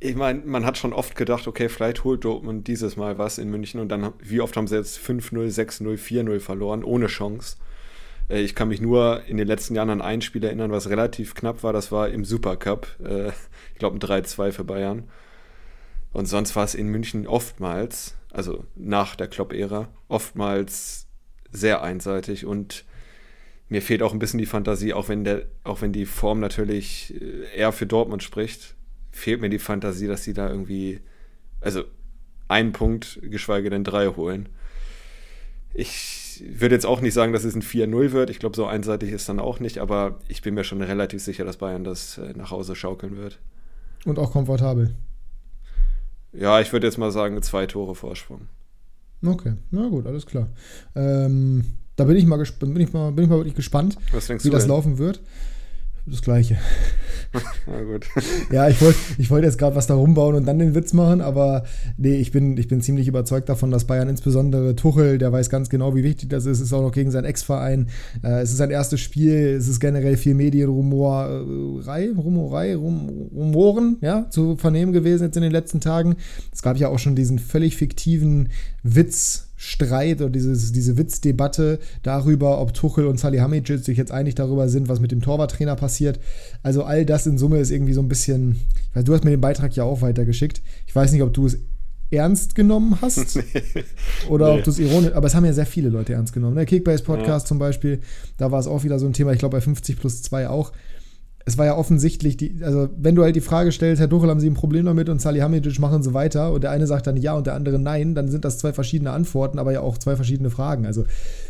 ich 0.01 0.17
meine, 0.17 0.43
man 0.45 0.67
hat 0.67 0.77
schon 0.77 0.93
oft 0.93 1.17
gedacht, 1.17 1.47
okay, 1.47 1.69
vielleicht 1.69 2.05
holt 2.05 2.25
Dortmund 2.25 2.69
dieses 2.69 2.97
Mal 2.97 3.17
was 3.17 3.39
in 3.39 3.51
München 3.51 3.81
und 3.81 3.89
dann, 3.89 4.13
wie 4.19 4.41
oft 4.41 4.57
haben 4.57 4.67
sie 4.67 4.77
jetzt 4.77 4.99
5-0, 4.99 5.33
6-0, 5.33 5.97
4-0 5.97 6.41
verloren, 6.41 6.85
ohne 6.85 7.07
Chance. 7.07 7.57
Äh, 8.29 8.41
ich 8.41 8.55
kann 8.55 8.69
mich 8.69 8.81
nur 8.81 9.23
in 9.27 9.37
den 9.37 9.49
letzten 9.49 9.75
Jahren 9.75 9.91
an 9.91 10.03
ein 10.03 10.21
Spiel 10.21 10.45
erinnern, 10.45 10.71
was 10.71 10.91
relativ 10.91 11.35
knapp 11.35 11.63
war, 11.63 11.73
das 11.73 11.93
war 11.93 12.09
im 12.11 12.25
Supercup. 12.25 12.87
Äh, 13.03 13.29
ich 13.73 13.79
glaube, 13.79 13.97
ein 13.97 14.01
3-2 14.01 14.53
für 14.53 14.65
Bayern. 14.65 15.05
Und 16.13 16.27
sonst 16.27 16.55
war 16.55 16.65
es 16.65 16.75
in 16.75 16.89
München 16.89 17.27
oftmals, 17.27 18.15
also 18.31 18.65
nach 18.77 19.17
der 19.17 19.29
Klopp-Ära, 19.29 19.89
oftmals 20.09 21.04
sehr 21.55 21.83
einseitig 21.83 22.45
und 22.45 22.85
mir 23.69 23.81
fehlt 23.81 24.03
auch 24.03 24.13
ein 24.13 24.19
bisschen 24.19 24.39
die 24.39 24.47
Fantasie, 24.47 24.93
auch 24.93 25.09
wenn, 25.09 25.25
der, 25.25 25.47
auch 25.63 25.81
wenn 25.81 25.93
die 25.93 26.07
Form 26.07 26.41
natürlich 26.41 27.15
äh, 27.21 27.57
eher 27.57 27.73
für 27.73 27.87
Dortmund 27.87 28.23
spricht, 28.23 28.75
fehlt 29.11 29.41
mir 29.41 29.49
die 29.49 29.59
Fantasie, 29.59 30.07
dass 30.07 30.25
sie 30.25 30.35
da 30.35 30.49
irgendwie, 30.49 31.01
also 31.61 31.85
einen 32.49 32.73
Punkt, 32.73 33.21
geschweige 33.23 33.71
denn 33.71 33.85
drei 33.85 34.09
holen. 34.09 34.49
Ich 35.73 36.43
würde 36.47 36.75
jetzt 36.75 36.87
auch 36.87 37.01
nicht 37.01 37.15
sagen, 37.15 37.33
dass 37.33 37.45
es 37.45 37.55
ein 37.55 37.63
4-0 37.63 38.13
wird. 38.13 38.31
Ich 38.31 38.39
glaube, 38.39 38.57
so 38.57 38.67
einseitig 38.67 39.11
ist 39.11 39.29
dann 39.29 39.41
auch 39.41 39.61
nicht, 39.61 39.79
aber 39.79 40.19
ich 40.29 40.43
bin 40.43 40.55
mir 40.55 40.65
schon 40.65 40.83
relativ 40.83 41.23
sicher, 41.23 41.45
dass 41.45 41.57
Bayern 41.57 41.85
das 41.85 42.19
äh, 42.19 42.33
nach 42.37 42.51
Hause 42.51 42.77
schaukeln 42.77 43.17
wird. 43.17 43.39
Und 44.05 44.19
auch 44.19 44.33
komfortabel. 44.33 44.95
Ja, 46.33 46.61
ich 46.61 46.73
würde 46.73 46.87
jetzt 46.87 46.99
mal 46.99 47.13
sagen, 47.13 47.41
zwei 47.43 47.67
Tore 47.67 47.95
Vorsprung. 47.95 48.49
Okay, 49.25 49.55
na 49.71 49.89
gut, 49.89 50.07
alles 50.07 50.27
klar. 50.27 50.49
Ähm, 50.95 51.65
da 51.97 52.05
bin 52.05 52.17
ich 52.17 52.27
mal, 52.27 52.43
bin 52.59 52.81
ich 52.81 52.93
mal, 52.93 53.13
bin 53.13 53.25
ich 53.25 53.31
mal 53.31 53.39
wirklich 53.39 53.55
gespannt, 53.55 53.97
wie 54.13 54.51
das 54.51 54.63
denn? 54.63 54.69
laufen 54.69 54.99
wird. 54.99 55.21
Das 56.07 56.21
gleiche. 56.21 56.59
Na 57.67 57.83
gut. 57.83 58.07
ja, 58.53 58.69
ich 58.69 58.81
wollte 58.83 58.99
ich 59.17 59.31
wollt 59.31 59.43
jetzt 59.43 59.57
gerade 59.59 59.75
was 59.75 59.87
da 59.87 59.95
rumbauen 59.95 60.35
und 60.35 60.47
dann 60.47 60.59
den 60.59 60.75
Witz 60.75 60.93
machen, 60.93 61.23
aber 61.23 61.65
nee, 61.97 62.17
ich 62.17 62.31
bin, 62.31 62.59
ich 62.59 62.69
bin 62.69 62.83
ziemlich 62.83 63.09
überzeugt 63.09 63.49
davon, 63.49 63.71
dass 63.71 63.87
Bayern 63.87 64.09
insbesondere 64.09 64.77
Tuchel, 64.77 65.17
der 65.17 65.33
weiß 65.33 65.49
ganz 65.49 65.71
genau, 65.71 65.97
wie 65.97 66.05
wichtig 66.05 66.29
das 66.29 66.45
ist, 66.45 66.61
ist 66.61 66.73
auch 66.75 66.83
noch 66.83 66.93
gegen 66.93 67.11
seinen 67.11 67.25
Ex-Verein. 67.25 67.89
Äh, 68.23 68.43
es 68.43 68.51
ist 68.51 68.59
sein 68.59 68.71
erstes 68.71 69.01
Spiel, 69.01 69.57
es 69.59 69.67
ist 69.67 69.81
generell 69.81 70.19
viel 70.19 70.35
Medienrumorei, 70.35 72.11
Rumorei, 72.13 72.77
Rum, 72.77 73.31
Rumoren, 73.35 73.97
ja, 74.03 74.27
zu 74.29 74.57
vernehmen 74.57 74.93
gewesen 74.93 75.25
jetzt 75.25 75.37
in 75.37 75.43
den 75.43 75.53
letzten 75.53 75.81
Tagen. 75.81 76.17
Es 76.53 76.63
gab 76.63 76.77
ja 76.77 76.89
auch 76.89 76.99
schon 76.99 77.17
diesen 77.17 77.39
völlig 77.39 77.77
fiktiven 77.77 78.51
Witz 78.83 79.49
Streit 79.65 80.21
oder 80.21 80.31
dieses, 80.31 80.73
diese 80.73 80.99
Witzdebatte 80.99 81.79
darüber, 82.03 82.61
ob 82.61 82.75
Tuchel 82.75 83.07
und 83.07 83.19
Salihamidzic 83.19 83.83
sich 83.83 83.97
jetzt 83.97 84.13
einig 84.13 84.35
darüber 84.35 84.69
sind, 84.69 84.89
was 84.89 85.01
mit 85.01 85.11
dem 85.11 85.23
Torwarttrainer 85.23 85.75
passiert. 85.75 86.21
Also 86.63 86.85
all 86.85 87.07
das 87.07 87.27
in 87.27 87.39
Summe 87.39 87.59
ist 87.59 87.71
irgendwie 87.71 87.95
so 87.95 88.03
ein 88.03 88.09
bisschen, 88.09 88.61
ich 88.91 88.97
weiß, 88.97 89.05
du 89.05 89.15
hast 89.15 89.25
mir 89.25 89.31
den 89.31 89.41
Beitrag 89.41 89.75
ja 89.75 89.85
auch 89.85 90.03
weitergeschickt. 90.03 90.61
Ich 90.87 90.95
weiß 90.95 91.13
nicht, 91.13 91.23
ob 91.23 91.33
du 91.33 91.47
es 91.47 91.59
ernst 92.11 92.55
genommen 92.55 92.99
hast 93.01 93.39
oder 94.29 94.53
nee. 94.53 94.59
ob 94.59 94.65
du 94.65 94.71
es 94.71 94.79
ironisch, 94.79 95.13
aber 95.15 95.27
es 95.27 95.35
haben 95.35 95.47
ja 95.47 95.53
sehr 95.55 95.67
viele 95.67 95.89
Leute 95.89 96.13
ernst 96.13 96.35
genommen. 96.35 96.55
Der 96.55 96.63
ne? 96.63 96.67
Kickbase 96.67 97.03
Podcast 97.03 97.47
ja. 97.47 97.49
zum 97.49 97.59
Beispiel, 97.59 98.01
da 98.37 98.53
war 98.53 98.61
es 98.61 98.67
auch 98.67 98.85
wieder 98.85 98.99
so 98.99 99.07
ein 99.07 99.15
Thema, 99.15 99.33
ich 99.33 99.39
glaube 99.39 99.57
bei 99.57 99.63
50 99.63 99.99
plus 99.99 100.23
2 100.23 100.49
auch 100.49 100.73
es 101.47 101.59
war 101.59 101.67
ja 101.67 101.77
offensichtlich, 101.77 102.39
die, 102.39 102.57
also 102.63 102.89
wenn 102.97 103.15
du 103.15 103.23
halt 103.23 103.37
die 103.37 103.43
Frage 103.43 103.71
stellst, 103.71 104.01
Herr 104.01 104.09
Duchel, 104.09 104.31
haben 104.31 104.41
Sie 104.41 104.49
ein 104.49 104.55
Problem 104.55 104.87
damit 104.87 105.11
und 105.11 105.21
Salihamidzic 105.21 105.79
machen 105.79 106.03
Sie 106.03 106.15
weiter 106.15 106.53
und 106.53 106.65
der 106.65 106.71
eine 106.71 106.87
sagt 106.87 107.07
dann 107.07 107.19
ja 107.19 107.35
und 107.35 107.47
der 107.47 107.55
andere 107.55 107.79
nein, 107.79 108.15
dann 108.15 108.29
sind 108.29 108.47
das 108.47 108.59
zwei 108.59 108.73
verschiedene 108.73 109.11
Antworten, 109.11 109.59
aber 109.59 109.73
ja 109.73 109.81
auch 109.81 109.99
zwei 109.99 110.17
verschiedene 110.17 110.49
Fragen. 110.49 110.87
Also 110.87 111.05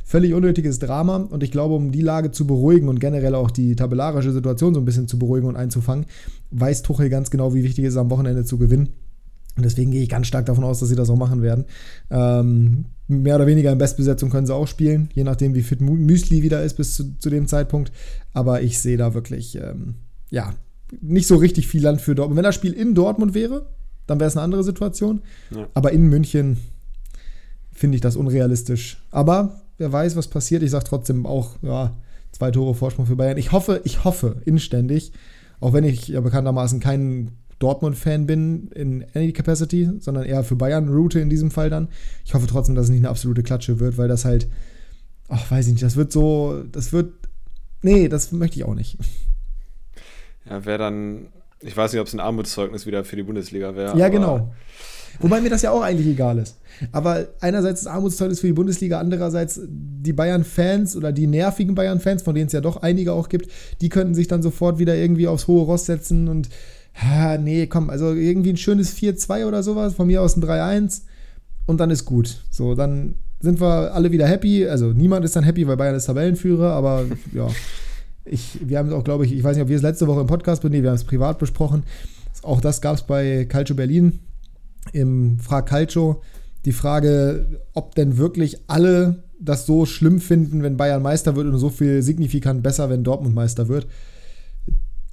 völlig 0.05 0.35
unnötiges 0.35 0.81
Drama 0.81 1.17
und 1.17 1.45
ich 1.45 1.53
glaube, 1.53 1.75
um 1.75 1.93
die 1.93 2.01
Lage 2.01 2.33
zu 2.33 2.45
beruhigen 2.45 2.89
und 2.89 2.99
generell 2.99 3.37
auch 3.37 3.53
die 3.53 3.77
tabellarische 3.77 4.33
Situation 4.33 4.75
so 4.75 4.81
ein 4.81 4.85
bisschen 4.85 5.07
zu 5.07 5.19
beruhigen 5.19 5.47
und 5.47 5.57
einzufangen, 5.57 6.07
weiß 6.51 6.83
Tuchel 6.83 7.09
ganz 7.09 7.31
genau, 7.31 7.55
wie 7.55 7.63
wichtig 7.63 7.85
es 7.85 7.95
ist, 7.95 7.99
am 7.99 8.11
Wochenende 8.11 8.45
zu 8.45 8.59
gewinnen. 8.59 8.89
Und 9.57 9.65
deswegen 9.65 9.93
gehe 9.93 10.03
ich 10.03 10.09
ganz 10.09 10.27
stark 10.27 10.47
davon 10.47 10.65
aus, 10.65 10.81
dass 10.81 10.89
sie 10.89 10.97
das 10.97 11.09
auch 11.09 11.17
machen 11.17 11.41
werden. 11.41 11.67
Ähm, 12.11 12.87
mehr 13.07 13.37
oder 13.37 13.47
weniger 13.47 13.71
in 13.73 13.79
Bestbesetzung 13.79 14.31
können 14.31 14.47
sie 14.47 14.55
auch 14.55 14.67
spielen, 14.67 15.11
je 15.15 15.25
nachdem, 15.25 15.55
wie 15.55 15.63
fit 15.63 15.81
Müsli 15.81 16.43
wieder 16.43 16.63
ist 16.63 16.75
bis 16.75 16.97
zu, 16.97 17.19
zu 17.19 17.31
dem 17.31 17.47
Zeitpunkt. 17.47 17.93
Aber 18.33 18.63
ich 18.63 18.79
sehe 18.79 18.97
da 18.97 19.15
wirklich, 19.15 19.57
ähm, 19.57 19.97
ja, 20.31 20.55
nicht 21.01 21.27
so 21.27 21.37
richtig 21.37 21.69
viel 21.69 21.83
Land 21.83 22.01
für 22.01 22.15
Dortmund. 22.15 22.37
Wenn 22.37 22.45
das 22.45 22.55
Spiel 22.55 22.73
in 22.73 22.95
Dortmund 22.95 23.35
wäre, 23.35 23.67
dann 24.07 24.21
wäre 24.21 24.29
es 24.29 24.37
eine 24.37 24.45
andere 24.45 24.65
Situation. 24.65 25.23
Ja. 25.51 25.69
Aber 25.75 25.93
in 25.93 26.09
München 26.09 26.59
finde 27.73 27.97
ich 27.97 28.01
das 28.01 28.17
unrealistisch. 28.17 29.03
Aber 29.11 29.63
wer 29.79 29.93
weiß, 29.93 30.17
was 30.17 30.29
passiert. 30.29 30.63
Ich 30.63 30.71
sage 30.71 30.85
trotzdem 30.85 31.27
auch, 31.27 31.57
ja, 31.63 31.97
zwei 32.33 32.51
Tore 32.51 32.75
Vorsprung 32.75 33.07
für 33.07 33.17
Bayern. 33.17 33.39
Ich 33.39 33.53
hoffe, 33.53 33.81
ich 33.85 34.05
hoffe 34.05 34.41
inständig, 34.45 35.13
auch 35.61 35.73
wenn 35.73 35.85
ich 35.85 36.09
ja 36.09 36.21
bekanntermaßen 36.21 36.81
keinen 36.81 37.33
Dortmund-Fan 37.59 38.27
bin 38.27 38.69
in 38.69 39.05
any 39.15 39.33
capacity, 39.33 39.91
sondern 40.01 40.25
eher 40.25 40.45
für 40.45 40.57
Bayern 40.57 40.89
route 40.89 41.21
in 41.21 41.31
diesem 41.31 41.51
Fall 41.51 41.71
dann. 41.71 41.89
Ich 42.25 42.35
hoffe 42.35 42.47
trotzdem, 42.47 42.75
dass 42.75 42.85
es 42.85 42.91
nicht 42.91 43.01
eine 43.01 43.11
absolute 43.11 43.43
Klatsche 43.43 43.81
wird, 43.81 43.99
weil 43.99 44.09
das 44.09 44.25
halt, 44.25 44.49
ach, 45.29 45.51
weiß 45.51 45.67
ich 45.67 45.73
nicht, 45.73 45.85
das 45.85 45.97
wird 45.97 46.13
so, 46.13 46.65
das 46.71 46.93
wird, 46.93 47.13
nee, 47.83 48.09
das 48.09 48.33
möchte 48.33 48.57
ich 48.57 48.65
auch 48.65 48.75
nicht. 48.75 48.99
Ja, 50.47 50.63
wäre 50.67 50.77
dann, 50.77 51.29
ich 51.61 51.75
weiß 51.75 51.91
nicht, 51.91 52.01
ob 52.03 52.07
es 52.07 52.13
ein 52.13 52.21
Armutszeugnis 52.21 52.85
wieder 52.85 53.03
für 53.03 53.17
die 53.17 53.23
Bundesliga 53.23 53.75
wäre. 53.75 53.99
Ja, 53.99 54.11
genau. 54.11 54.53
Wobei 55.21 55.41
mir 55.41 55.51
das 55.51 55.63
ja 55.63 55.71
auch 55.71 55.83
eigentlich 55.83 56.07
egal 56.07 56.39
ist. 56.39 56.59
Aber 56.93 57.29
einerseits 57.41 57.83
ist 57.83 57.87
Armutszeugnis 57.87 58.41
für 58.41 58.49
die 58.49 58.53
Bundesliga, 58.53 58.99
andererseits 58.99 59.61
die 59.67 60.13
Bayern-Fans 60.13 60.97
oder 60.97 61.13
die 61.13 61.27
nervigen 61.27 61.75
Bayern-Fans, 61.75 62.23
von 62.23 62.35
denen 62.35 62.49
es 62.49 62.53
ja 62.53 62.61
doch 62.61 62.79
einige 62.79 63.13
auch 63.13 63.29
gibt, 63.29 63.51
die 63.81 63.89
könnten 63.89 64.15
sich 64.15 64.29
dann 64.29 64.43
sofort 64.43 64.79
wieder 64.79 64.97
irgendwie 64.97 65.29
aufs 65.29 65.47
hohe 65.47 65.65
Ross 65.65 65.87
setzen 65.87 66.29
und 66.29 66.49
ha, 66.95 67.39
nee, 67.39 67.67
komm, 67.67 67.91
also 67.91 68.13
irgendwie 68.13 68.51
ein 68.51 68.57
schönes 68.57 68.97
4-2 68.97 69.47
oder 69.47 69.63
sowas, 69.63 69.95
von 69.95 70.07
mir 70.07 70.23
aus 70.23 70.37
ein 70.37 70.43
3-1 70.43 71.03
und 71.67 71.79
dann 71.79 71.91
ist 71.91 72.05
gut. 72.05 72.45
So, 72.51 72.75
dann 72.75 73.17
sind 73.41 73.61
wir 73.61 73.95
alle 73.95 74.11
wieder 74.11 74.27
happy. 74.27 74.67
Also 74.67 74.87
niemand 74.87 75.25
ist 75.25 75.37
dann 75.37 75.45
happy, 75.45 75.67
weil 75.67 75.77
Bayern 75.77 75.95
ist 75.95 76.07
Tabellenführer, 76.07 76.73
aber 76.73 77.05
ja. 77.33 77.49
Ich, 78.27 78.59
wir 78.67 78.79
haben 78.79 78.89
es 78.89 78.95
auch, 78.95 79.05
glaube 79.05 79.27
ich, 79.27 79.35
ich 79.35 79.45
weiß 79.45 79.55
nicht, 79.55 79.65
ob 79.65 79.69
wir 79.69 79.77
es 79.77 79.83
letzte 79.83 80.07
Woche 80.07 80.23
im 80.23 80.27
Podcast, 80.27 80.65
nee, 80.65 80.83
wir 80.83 80.89
haben 80.89 80.97
es 80.97 81.05
privat 81.05 81.39
besprochen. 81.39 81.83
Auch 82.43 82.63
das 82.63 82.81
gab 82.81 82.97
es 82.97 83.03
bei 83.03 83.45
Calcio 83.45 83.77
Berlin 83.77 84.21
im 84.93 85.39
Frag 85.41 85.67
Calcio. 85.67 86.23
Die 86.65 86.73
Frage, 86.73 87.61
ob 87.75 87.95
denn 87.95 88.17
wirklich 88.17 88.61
alle 88.67 89.25
das 89.39 89.67
so 89.67 89.85
schlimm 89.85 90.21
finden, 90.21 90.63
wenn 90.63 90.79
Bayern 90.79 91.03
Meister 91.03 91.37
wird 91.37 91.47
und 91.49 91.59
so 91.59 91.69
viel 91.69 92.01
signifikant 92.01 92.63
besser, 92.63 92.89
wenn 92.89 93.05
Dortmund 93.05 93.35
Meister 93.35 93.69
wird. 93.69 93.87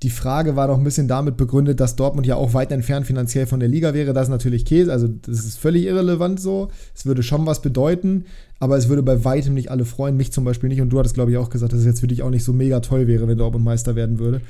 Die 0.04 0.10
Frage 0.10 0.56
war 0.56 0.68
doch 0.68 0.78
ein 0.78 0.84
bisschen 0.84 1.08
damit 1.08 1.38
begründet, 1.38 1.80
dass 1.80 1.96
Dortmund 1.96 2.26
ja 2.26 2.36
auch 2.36 2.56
weit 2.56 2.72
entfernt 2.72 3.06
finanziell 3.06 3.46
von 3.46 3.60
der 3.60 3.70
Liga 3.70 3.94
wäre. 3.94 4.14
Das 4.14 4.24
ist 4.24 4.32
natürlich 4.32 4.66
Käse, 4.66 4.92
also 4.92 5.08
das 5.08 5.46
ist 5.46 5.60
völlig 5.60 5.86
irrelevant 5.86 6.40
so. 6.40 6.70
Es 6.96 7.06
würde 7.06 7.22
schon 7.22 7.46
was 7.46 7.62
bedeuten, 7.62 8.26
aber 8.60 8.78
es 8.78 8.90
würde 8.90 9.04
bei 9.04 9.24
weitem 9.24 9.54
nicht 9.54 9.70
alle 9.70 9.86
freuen, 9.86 10.18
mich 10.18 10.32
zum 10.32 10.44
Beispiel 10.44 10.70
nicht. 10.70 10.82
Und 10.82 10.90
du 10.90 10.98
hattest, 10.98 11.14
glaube 11.14 11.32
ich, 11.32 11.38
auch 11.38 11.52
gesagt, 11.52 11.74
dass 11.74 11.82
es 11.82 11.86
jetzt 11.86 12.00
für 12.00 12.08
dich 12.08 12.24
auch 12.24 12.32
nicht 12.32 12.44
so 12.44 12.52
mega 12.52 12.80
toll 12.80 13.08
wäre, 13.08 13.28
wenn 13.28 13.38
Dortmund 13.38 13.64
Meister 13.64 13.96
werden 13.96 14.18
würde. 14.18 14.42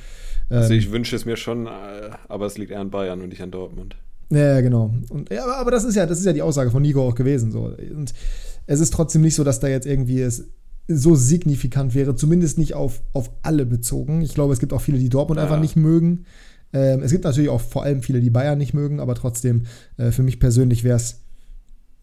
Also 0.49 0.73
ich 0.73 0.87
ähm, 0.87 0.91
wünsche 0.93 1.15
es 1.15 1.25
mir 1.25 1.35
schon, 1.35 1.67
äh, 1.67 1.69
aber 2.29 2.45
es 2.45 2.57
liegt 2.57 2.71
eher 2.71 2.79
an 2.79 2.89
Bayern 2.89 3.21
und 3.21 3.29
nicht 3.29 3.41
an 3.41 3.51
Dortmund. 3.51 3.95
Ja, 4.29 4.61
genau. 4.61 4.93
Und, 5.09 5.29
ja, 5.29 5.45
aber 5.45 5.71
das 5.71 5.83
ist 5.83 5.95
ja, 5.95 6.05
das 6.05 6.19
ist 6.19 6.25
ja 6.25 6.33
die 6.33 6.41
Aussage 6.41 6.71
von 6.71 6.81
Nico 6.81 7.05
auch 7.05 7.15
gewesen. 7.15 7.51
So. 7.51 7.73
Und 7.93 8.13
es 8.67 8.79
ist 8.79 8.93
trotzdem 8.93 9.21
nicht 9.21 9.35
so, 9.35 9.43
dass 9.43 9.59
da 9.59 9.67
jetzt 9.67 9.85
irgendwie 9.85 10.21
es 10.21 10.45
so 10.95 11.15
signifikant 11.15 11.95
wäre, 11.95 12.15
zumindest 12.15 12.57
nicht 12.57 12.73
auf, 12.73 13.01
auf 13.13 13.31
alle 13.41 13.65
bezogen. 13.65 14.21
Ich 14.21 14.33
glaube, 14.33 14.53
es 14.53 14.59
gibt 14.59 14.73
auch 14.73 14.81
viele, 14.81 14.97
die 14.97 15.09
Dortmund 15.09 15.37
ja. 15.37 15.43
einfach 15.43 15.59
nicht 15.59 15.75
mögen. 15.75 16.25
Ähm, 16.73 17.01
es 17.03 17.11
gibt 17.11 17.23
natürlich 17.23 17.49
auch 17.49 17.61
vor 17.61 17.83
allem 17.83 18.01
viele, 18.01 18.21
die 18.21 18.29
Bayern 18.29 18.57
nicht 18.57 18.73
mögen, 18.73 18.99
aber 18.99 19.15
trotzdem, 19.15 19.63
äh, 19.97 20.11
für 20.11 20.23
mich 20.23 20.39
persönlich 20.39 20.83
wäre 20.83 20.95
es 20.95 21.21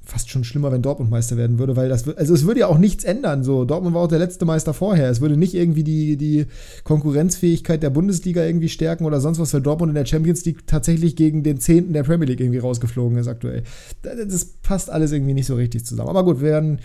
fast 0.08 0.30
schon 0.30 0.42
schlimmer, 0.42 0.72
wenn 0.72 0.80
Dortmund 0.80 1.10
Meister 1.10 1.36
werden 1.36 1.58
würde, 1.58 1.76
weil 1.76 1.90
das, 1.90 2.08
also 2.08 2.32
es 2.32 2.46
würde 2.46 2.60
ja 2.60 2.66
auch 2.66 2.78
nichts 2.78 3.04
ändern. 3.04 3.44
So, 3.44 3.66
Dortmund 3.66 3.94
war 3.94 4.02
auch 4.02 4.08
der 4.08 4.18
letzte 4.18 4.46
Meister 4.46 4.72
vorher. 4.72 5.10
Es 5.10 5.20
würde 5.20 5.36
nicht 5.36 5.52
irgendwie 5.52 5.84
die, 5.84 6.16
die 6.16 6.46
Konkurrenzfähigkeit 6.84 7.82
der 7.82 7.90
Bundesliga 7.90 8.42
irgendwie 8.42 8.70
stärken 8.70 9.04
oder 9.04 9.20
sonst 9.20 9.38
was, 9.38 9.52
weil 9.52 9.60
Dortmund 9.60 9.90
in 9.90 9.94
der 9.94 10.06
Champions 10.06 10.46
League 10.46 10.66
tatsächlich 10.66 11.14
gegen 11.14 11.42
den 11.42 11.60
Zehnten 11.60 11.92
der 11.92 12.04
Premier 12.04 12.26
League 12.26 12.40
irgendwie 12.40 12.58
rausgeflogen 12.58 13.18
ist 13.18 13.28
aktuell. 13.28 13.64
Das 14.02 14.46
passt 14.62 14.88
alles 14.88 15.12
irgendwie 15.12 15.34
nicht 15.34 15.46
so 15.46 15.56
richtig 15.56 15.84
zusammen. 15.84 16.08
Aber 16.08 16.24
gut, 16.24 16.40
wir 16.40 16.48
werden, 16.48 16.78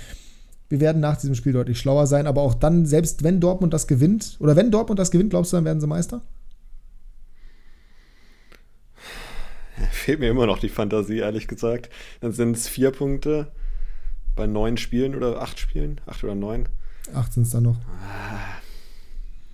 wir 0.74 0.80
werden 0.80 1.00
nach 1.00 1.18
diesem 1.18 1.36
Spiel 1.36 1.54
deutlich 1.54 1.80
schlauer 1.80 2.08
sein. 2.08 2.26
Aber 2.26 2.42
auch 2.42 2.56
dann, 2.56 2.88
selbst 2.88 3.24
wenn 3.24 3.40
Dortmund 3.40 3.74
das 3.74 3.88
gewinnt, 3.88 4.38
oder 4.40 4.56
wenn 4.56 4.72
Dortmund 4.72 5.00
das 5.00 5.12
gewinnt, 5.12 5.30
glaubst 5.30 5.54
du, 5.54 5.58
dann 5.58 5.66
werden 5.66 5.80
sie 5.80 5.88
Meister? 5.88 6.24
fehlt 10.04 10.20
mir 10.20 10.30
immer 10.30 10.46
noch 10.46 10.60
die 10.60 10.70
Fantasie, 10.70 11.20
ehrlich 11.20 11.48
gesagt. 11.48 11.90
Dann 12.22 12.32
sind 12.32 12.58
es 12.58 12.68
vier 12.68 12.92
Punkte 12.92 13.52
bei 14.36 14.48
neun 14.48 14.78
Spielen 14.78 15.16
oder 15.16 15.42
acht 15.42 15.60
Spielen. 15.60 16.02
Acht 16.06 16.24
oder 16.24 16.36
neun. 16.36 16.68
Acht 17.14 17.34
sind 17.34 17.44
es 17.44 17.52
dann 17.52 17.64
noch. 17.64 17.78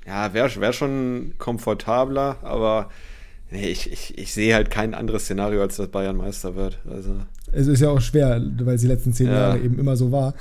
Ja, 0.05 0.33
wäre 0.33 0.53
wär 0.59 0.73
schon 0.73 1.35
komfortabler, 1.37 2.37
aber 2.41 2.89
nee, 3.51 3.67
ich, 3.67 3.91
ich, 3.91 4.17
ich 4.17 4.33
sehe 4.33 4.55
halt 4.55 4.71
kein 4.71 4.93
anderes 4.95 5.25
Szenario, 5.25 5.61
als 5.61 5.75
dass 5.75 5.89
Bayern 5.89 6.17
Meister 6.17 6.55
wird. 6.55 6.79
Also. 6.89 7.17
Es 7.51 7.67
ist 7.67 7.81
ja 7.81 7.89
auch 7.89 8.01
schwer, 8.01 8.41
weil 8.59 8.75
es 8.75 8.81
die 8.81 8.87
letzten 8.87 9.13
zehn 9.13 9.27
ja. 9.27 9.33
Jahre 9.33 9.59
eben 9.59 9.77
immer 9.79 9.95
so 9.95 10.11
war. 10.11 10.33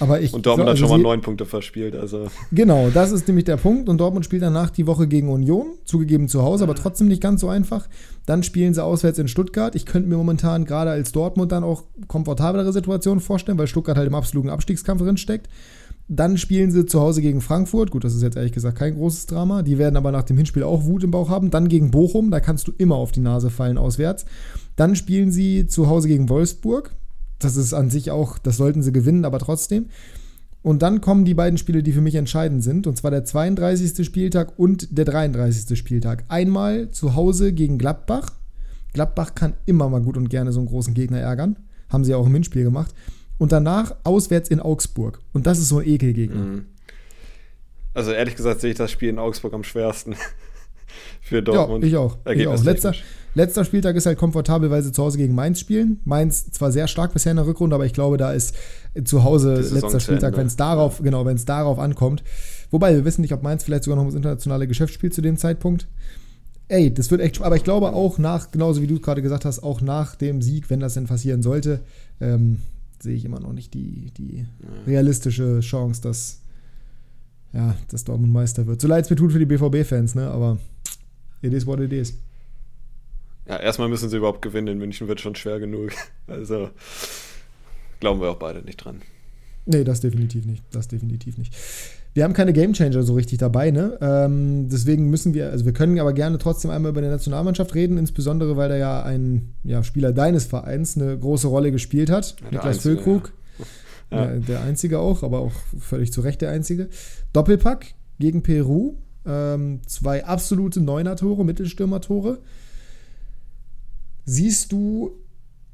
Aber 0.00 0.20
ich, 0.20 0.32
und 0.34 0.46
Dortmund 0.46 0.66
so, 0.66 0.70
also 0.70 0.84
hat 0.84 0.90
schon 0.90 1.02
mal 1.02 1.02
neun 1.02 1.20
Punkte 1.20 1.46
verspielt. 1.46 1.96
Also. 1.96 2.28
Genau, 2.50 2.90
das 2.92 3.12
ist 3.12 3.26
nämlich 3.28 3.44
der 3.44 3.56
Punkt. 3.56 3.88
Und 3.88 3.98
Dortmund 3.98 4.24
spielt 4.24 4.42
danach 4.42 4.70
die 4.70 4.86
Woche 4.86 5.06
gegen 5.06 5.28
Union, 5.28 5.66
zugegeben 5.84 6.28
zu 6.28 6.42
Hause, 6.42 6.64
aber 6.64 6.74
trotzdem 6.74 7.08
nicht 7.08 7.22
ganz 7.22 7.40
so 7.40 7.48
einfach. 7.48 7.88
Dann 8.26 8.42
spielen 8.42 8.74
sie 8.74 8.82
auswärts 8.82 9.18
in 9.18 9.28
Stuttgart. 9.28 9.74
Ich 9.74 9.86
könnte 9.86 10.08
mir 10.08 10.16
momentan 10.16 10.64
gerade 10.64 10.90
als 10.90 11.12
Dortmund 11.12 11.52
dann 11.52 11.64
auch 11.64 11.84
komfortablere 12.08 12.72
Situationen 12.72 13.20
vorstellen, 13.20 13.58
weil 13.58 13.66
Stuttgart 13.66 13.96
halt 13.96 14.08
im 14.08 14.14
absoluten 14.14 14.50
Abstiegskampf 14.50 15.02
drin 15.02 15.16
steckt. 15.16 15.48
Dann 16.08 16.36
spielen 16.36 16.70
sie 16.70 16.84
zu 16.84 17.00
Hause 17.00 17.22
gegen 17.22 17.40
Frankfurt. 17.40 17.90
Gut, 17.90 18.04
das 18.04 18.14
ist 18.14 18.22
jetzt 18.22 18.36
ehrlich 18.36 18.52
gesagt 18.52 18.78
kein 18.78 18.94
großes 18.94 19.26
Drama. 19.26 19.62
Die 19.62 19.78
werden 19.78 19.96
aber 19.96 20.12
nach 20.12 20.24
dem 20.24 20.36
Hinspiel 20.36 20.62
auch 20.62 20.84
Wut 20.84 21.04
im 21.04 21.10
Bauch 21.10 21.30
haben. 21.30 21.50
Dann 21.50 21.68
gegen 21.68 21.90
Bochum, 21.90 22.30
da 22.30 22.40
kannst 22.40 22.68
du 22.68 22.72
immer 22.76 22.96
auf 22.96 23.12
die 23.12 23.20
Nase 23.20 23.50
fallen 23.50 23.78
auswärts. 23.78 24.24
Dann 24.76 24.96
spielen 24.96 25.32
sie 25.32 25.66
zu 25.66 25.88
Hause 25.88 26.08
gegen 26.08 26.28
Wolfsburg. 26.28 26.94
Das 27.38 27.56
ist 27.56 27.72
an 27.72 27.90
sich 27.90 28.10
auch, 28.10 28.38
das 28.38 28.56
sollten 28.56 28.82
sie 28.82 28.92
gewinnen, 28.92 29.24
aber 29.24 29.38
trotzdem. 29.38 29.86
Und 30.62 30.82
dann 30.82 31.00
kommen 31.00 31.24
die 31.24 31.34
beiden 31.34 31.58
Spiele, 31.58 31.82
die 31.82 31.92
für 31.92 32.00
mich 32.00 32.14
entscheidend 32.14 32.62
sind, 32.62 32.86
und 32.86 32.96
zwar 32.96 33.10
der 33.10 33.24
32. 33.24 34.06
Spieltag 34.06 34.58
und 34.58 34.96
der 34.96 35.04
33. 35.04 35.76
Spieltag. 35.76 36.24
Einmal 36.28 36.90
zu 36.92 37.16
Hause 37.16 37.52
gegen 37.52 37.78
Gladbach. 37.78 38.30
Gladbach 38.92 39.34
kann 39.34 39.54
immer 39.66 39.88
mal 39.88 40.02
gut 40.02 40.16
und 40.16 40.30
gerne 40.30 40.52
so 40.52 40.60
einen 40.60 40.68
großen 40.68 40.94
Gegner 40.94 41.18
ärgern. 41.18 41.56
Haben 41.88 42.04
sie 42.04 42.14
auch 42.14 42.26
im 42.26 42.34
Hinspiel 42.34 42.62
gemacht. 42.62 42.94
Und 43.38 43.52
danach 43.52 43.96
auswärts 44.04 44.48
in 44.48 44.60
Augsburg. 44.60 45.20
Und 45.32 45.46
das 45.46 45.58
ist 45.58 45.68
so 45.68 45.78
ein 45.78 45.86
Ekelgegner. 45.86 46.40
Mhm. 46.40 46.66
Also 47.94 48.12
ehrlich 48.12 48.36
gesagt 48.36 48.60
sehe 48.60 48.70
ich 48.70 48.76
das 48.76 48.90
Spiel 48.90 49.08
in 49.08 49.18
Augsburg 49.18 49.52
am 49.52 49.64
schwersten. 49.64 50.14
für 51.20 51.42
Dortmund. 51.42 51.84
Ja, 51.84 51.88
ich 51.88 51.96
auch. 51.96 52.18
Ich 52.26 52.46
auch. 52.46 52.62
Letzter, 52.62 52.94
letzter 53.34 53.64
Spieltag 53.64 53.96
ist 53.96 54.06
halt 54.06 54.18
komfortabel, 54.18 54.70
weil 54.70 54.82
sie 54.82 54.92
zu 54.92 55.02
Hause 55.02 55.18
gegen 55.18 55.34
Mainz 55.34 55.60
spielen. 55.60 56.00
Mainz 56.04 56.50
zwar 56.50 56.72
sehr 56.72 56.88
stark 56.88 57.12
bisher 57.12 57.32
in 57.32 57.36
der 57.36 57.46
Rückrunde, 57.46 57.74
aber 57.74 57.86
ich 57.86 57.92
glaube, 57.92 58.16
da 58.16 58.32
ist 58.32 58.54
zu 59.04 59.24
Hause 59.24 59.54
letzter 59.54 60.00
Spieltag, 60.00 60.36
wenn 60.36 60.46
es 60.46 60.56
darauf, 60.56 60.98
ja. 60.98 61.04
genau, 61.04 61.24
wenn 61.24 61.36
es 61.36 61.44
darauf 61.44 61.78
ankommt. 61.78 62.22
Wobei 62.70 62.94
wir 62.94 63.04
wissen 63.04 63.22
nicht, 63.22 63.32
ob 63.32 63.42
Mainz 63.42 63.64
vielleicht 63.64 63.84
sogar 63.84 63.96
noch 63.96 64.06
das 64.06 64.14
internationale 64.14 64.66
Geschäft 64.66 64.94
spielt 64.94 65.14
zu 65.14 65.22
dem 65.22 65.36
Zeitpunkt. 65.36 65.88
Ey, 66.68 66.92
das 66.92 67.10
wird 67.10 67.20
echt, 67.20 67.42
aber 67.42 67.56
ich 67.56 67.64
glaube 67.64 67.92
auch 67.92 68.18
nach, 68.18 68.50
genauso 68.50 68.80
wie 68.80 68.86
du 68.86 68.98
gerade 68.98 69.20
gesagt 69.20 69.44
hast, 69.44 69.62
auch 69.62 69.80
nach 69.80 70.14
dem 70.14 70.40
Sieg, 70.40 70.70
wenn 70.70 70.80
das 70.80 70.94
denn 70.94 71.06
passieren 71.06 71.42
sollte, 71.42 71.80
ähm, 72.20 72.58
sehe 73.02 73.14
ich 73.14 73.24
immer 73.24 73.40
noch 73.40 73.52
nicht 73.52 73.74
die, 73.74 74.12
die 74.16 74.46
realistische 74.86 75.60
Chance, 75.60 76.00
dass, 76.02 76.40
ja, 77.52 77.76
dass 77.88 78.04
Dortmund 78.04 78.32
Meister 78.32 78.66
wird. 78.66 78.80
So 78.80 78.88
leid 78.88 79.04
es 79.04 79.10
mir 79.10 79.16
tut 79.16 79.32
für 79.32 79.38
die 79.38 79.46
BVB-Fans, 79.46 80.14
ne? 80.14 80.30
Aber 80.30 80.58
it 81.42 81.52
is 81.52 81.66
what 81.66 81.80
it 81.80 81.92
is. 81.92 82.14
Ja, 83.48 83.56
erstmal 83.58 83.88
müssen 83.88 84.08
sie 84.08 84.16
überhaupt 84.16 84.40
gewinnen. 84.40 84.68
In 84.68 84.78
München 84.78 85.08
wird 85.08 85.20
schon 85.20 85.34
schwer 85.34 85.58
genug. 85.58 85.92
Also 86.28 86.70
glauben 88.00 88.20
wir 88.20 88.30
auch 88.30 88.38
beide 88.38 88.62
nicht 88.62 88.76
dran. 88.76 89.02
Nee, 89.66 89.84
das 89.84 90.00
definitiv 90.00 90.46
nicht. 90.46 90.62
Das 90.70 90.88
definitiv 90.88 91.36
nicht. 91.36 91.54
Wir 92.14 92.24
haben 92.24 92.34
keine 92.34 92.52
Gamechanger 92.52 93.02
so 93.02 93.14
richtig 93.14 93.38
dabei, 93.38 93.70
ne? 93.70 93.96
Ähm, 94.02 94.68
deswegen 94.68 95.08
müssen 95.08 95.32
wir, 95.32 95.50
also 95.50 95.64
wir 95.64 95.72
können 95.72 95.98
aber 95.98 96.12
gerne 96.12 96.36
trotzdem 96.38 96.70
einmal 96.70 96.90
über 96.90 97.00
die 97.00 97.08
Nationalmannschaft 97.08 97.74
reden, 97.74 97.96
insbesondere 97.96 98.56
weil 98.56 98.68
da 98.68 98.76
ja 98.76 99.02
ein 99.02 99.54
ja, 99.64 99.82
Spieler 99.82 100.12
deines 100.12 100.44
Vereins 100.44 100.96
eine 100.96 101.18
große 101.18 101.48
Rolle 101.48 101.72
gespielt 101.72 102.10
hat, 102.10 102.36
ja, 102.40 102.46
Niklas 102.50 102.76
einzige, 102.76 102.82
Füllkrug. 102.82 103.28
Ja. 103.30 103.32
Ja, 104.12 104.26
der 104.36 104.60
einzige 104.62 104.98
auch, 104.98 105.22
aber 105.22 105.38
auch 105.40 105.52
völlig 105.80 106.12
zu 106.12 106.20
Recht 106.20 106.42
der 106.42 106.50
einzige. 106.50 106.90
Doppelpack 107.32 107.94
gegen 108.18 108.42
Peru. 108.42 108.96
Ähm, 109.24 109.80
zwei 109.86 110.24
absolute 110.24 110.80
Neuner-Tore, 110.80 111.44
Mittelstürmer-Tore. 111.44 112.38
Siehst 114.24 114.72
du 114.72 115.12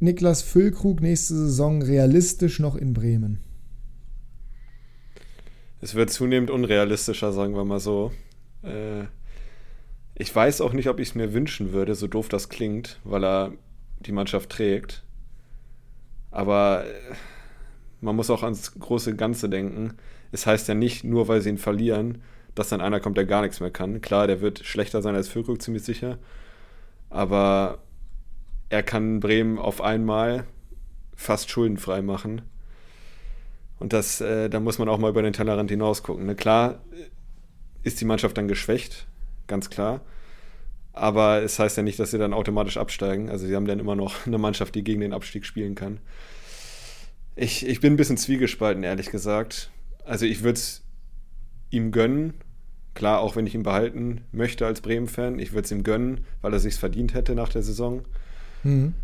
Niklas 0.00 0.42
Füllkrug 0.42 1.00
nächste 1.00 1.34
Saison 1.34 1.82
realistisch 1.82 2.60
noch 2.60 2.76
in 2.76 2.92
Bremen? 2.92 3.40
Es 5.80 5.94
wird 5.94 6.10
zunehmend 6.10 6.50
unrealistischer, 6.50 7.32
sagen 7.32 7.54
wir 7.54 7.64
mal 7.64 7.80
so. 7.80 8.12
Äh, 8.62 9.04
ich 10.14 10.34
weiß 10.34 10.60
auch 10.60 10.72
nicht, 10.72 10.88
ob 10.88 10.98
ich 10.98 11.10
es 11.10 11.14
mir 11.14 11.32
wünschen 11.32 11.72
würde, 11.72 11.94
so 11.94 12.08
doof 12.08 12.28
das 12.28 12.48
klingt, 12.48 12.98
weil 13.04 13.24
er 13.24 13.52
die 14.00 14.12
Mannschaft 14.12 14.50
trägt. 14.50 15.04
Aber 16.30 16.84
äh, 16.84 17.14
man 18.00 18.16
muss 18.16 18.30
auch 18.30 18.42
ans 18.42 18.78
große 18.78 19.14
Ganze 19.14 19.48
denken. 19.48 19.94
Es 20.32 20.46
heißt 20.46 20.68
ja 20.68 20.74
nicht, 20.74 21.04
nur 21.04 21.28
weil 21.28 21.40
sie 21.40 21.50
ihn 21.50 21.58
verlieren, 21.58 22.22
dass 22.54 22.68
dann 22.68 22.80
einer 22.80 23.00
kommt, 23.00 23.16
der 23.16 23.24
gar 23.24 23.42
nichts 23.42 23.60
mehr 23.60 23.70
kann. 23.70 24.00
Klar, 24.00 24.26
der 24.26 24.40
wird 24.40 24.64
schlechter 24.64 25.02
sein 25.02 25.14
als 25.14 25.28
Füllkrug, 25.28 25.62
ziemlich 25.62 25.84
sicher. 25.84 26.18
Aber 27.08 27.78
er 28.68 28.82
kann 28.82 29.20
Bremen 29.20 29.58
auf 29.58 29.80
einmal 29.80 30.44
fast 31.14 31.50
schuldenfrei 31.50 32.02
machen. 32.02 32.42
Und 33.78 33.92
das, 33.92 34.20
äh, 34.20 34.48
da 34.48 34.60
muss 34.60 34.78
man 34.78 34.88
auch 34.88 34.98
mal 34.98 35.10
über 35.10 35.22
den 35.22 35.32
Tellerrand 35.32 35.70
hinaus 35.70 36.02
gucken. 36.02 36.26
Ne? 36.26 36.34
Klar 36.34 36.80
ist 37.82 38.00
die 38.00 38.04
Mannschaft 38.04 38.36
dann 38.36 38.48
geschwächt, 38.48 39.06
ganz 39.46 39.70
klar. 39.70 40.00
Aber 40.92 41.42
es 41.42 41.58
heißt 41.58 41.76
ja 41.76 41.82
nicht, 41.82 41.98
dass 42.00 42.10
sie 42.10 42.18
dann 42.18 42.34
automatisch 42.34 42.76
absteigen. 42.76 43.30
Also 43.30 43.46
sie 43.46 43.54
haben 43.54 43.66
dann 43.66 43.78
immer 43.78 43.94
noch 43.94 44.26
eine 44.26 44.38
Mannschaft, 44.38 44.74
die 44.74 44.82
gegen 44.82 45.00
den 45.00 45.12
Abstieg 45.12 45.46
spielen 45.46 45.76
kann. 45.76 46.00
Ich, 47.36 47.64
ich 47.64 47.80
bin 47.80 47.92
ein 47.92 47.96
bisschen 47.96 48.16
zwiegespalten, 48.16 48.82
ehrlich 48.82 49.10
gesagt. 49.10 49.70
Also 50.04 50.26
ich 50.26 50.42
würde 50.42 50.58
es 50.58 50.82
ihm 51.70 51.92
gönnen. 51.92 52.34
Klar, 52.94 53.20
auch 53.20 53.36
wenn 53.36 53.46
ich 53.46 53.54
ihn 53.54 53.62
behalten 53.62 54.22
möchte 54.32 54.66
als 54.66 54.80
Bremen-Fan. 54.80 55.38
Ich 55.38 55.52
würde 55.52 55.66
es 55.66 55.70
ihm 55.70 55.84
gönnen, 55.84 56.24
weil 56.42 56.52
er 56.52 56.58
sich 56.58 56.74
verdient 56.74 57.14
hätte 57.14 57.36
nach 57.36 57.50
der 57.50 57.62
Saison. 57.62 58.02
Mhm 58.64 58.94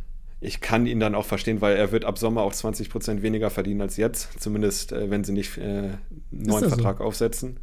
ich 0.41 0.61
kann 0.61 0.87
ihn 0.87 1.00
dann 1.00 1.14
auch 1.14 1.25
verstehen, 1.25 1.61
weil 1.61 1.76
er 1.76 1.93
wird 1.93 2.05
ab 2.05 2.19
Sommer 2.19 2.43
auch 2.43 2.53
20 2.53 2.91
Prozent 2.91 3.23
weniger 3.23 3.50
verdienen 3.50 3.81
als 3.81 3.97
jetzt, 3.97 4.41
zumindest 4.41 4.93
äh, 4.93 5.11
wenn 5.11 5.25
sie 5.25 5.33
nicht 5.33 5.57
äh, 5.59 5.62
einen 5.62 5.99
neuen 6.31 6.69
Vertrag 6.69 6.99
so? 6.99 7.05
aufsetzen. 7.05 7.59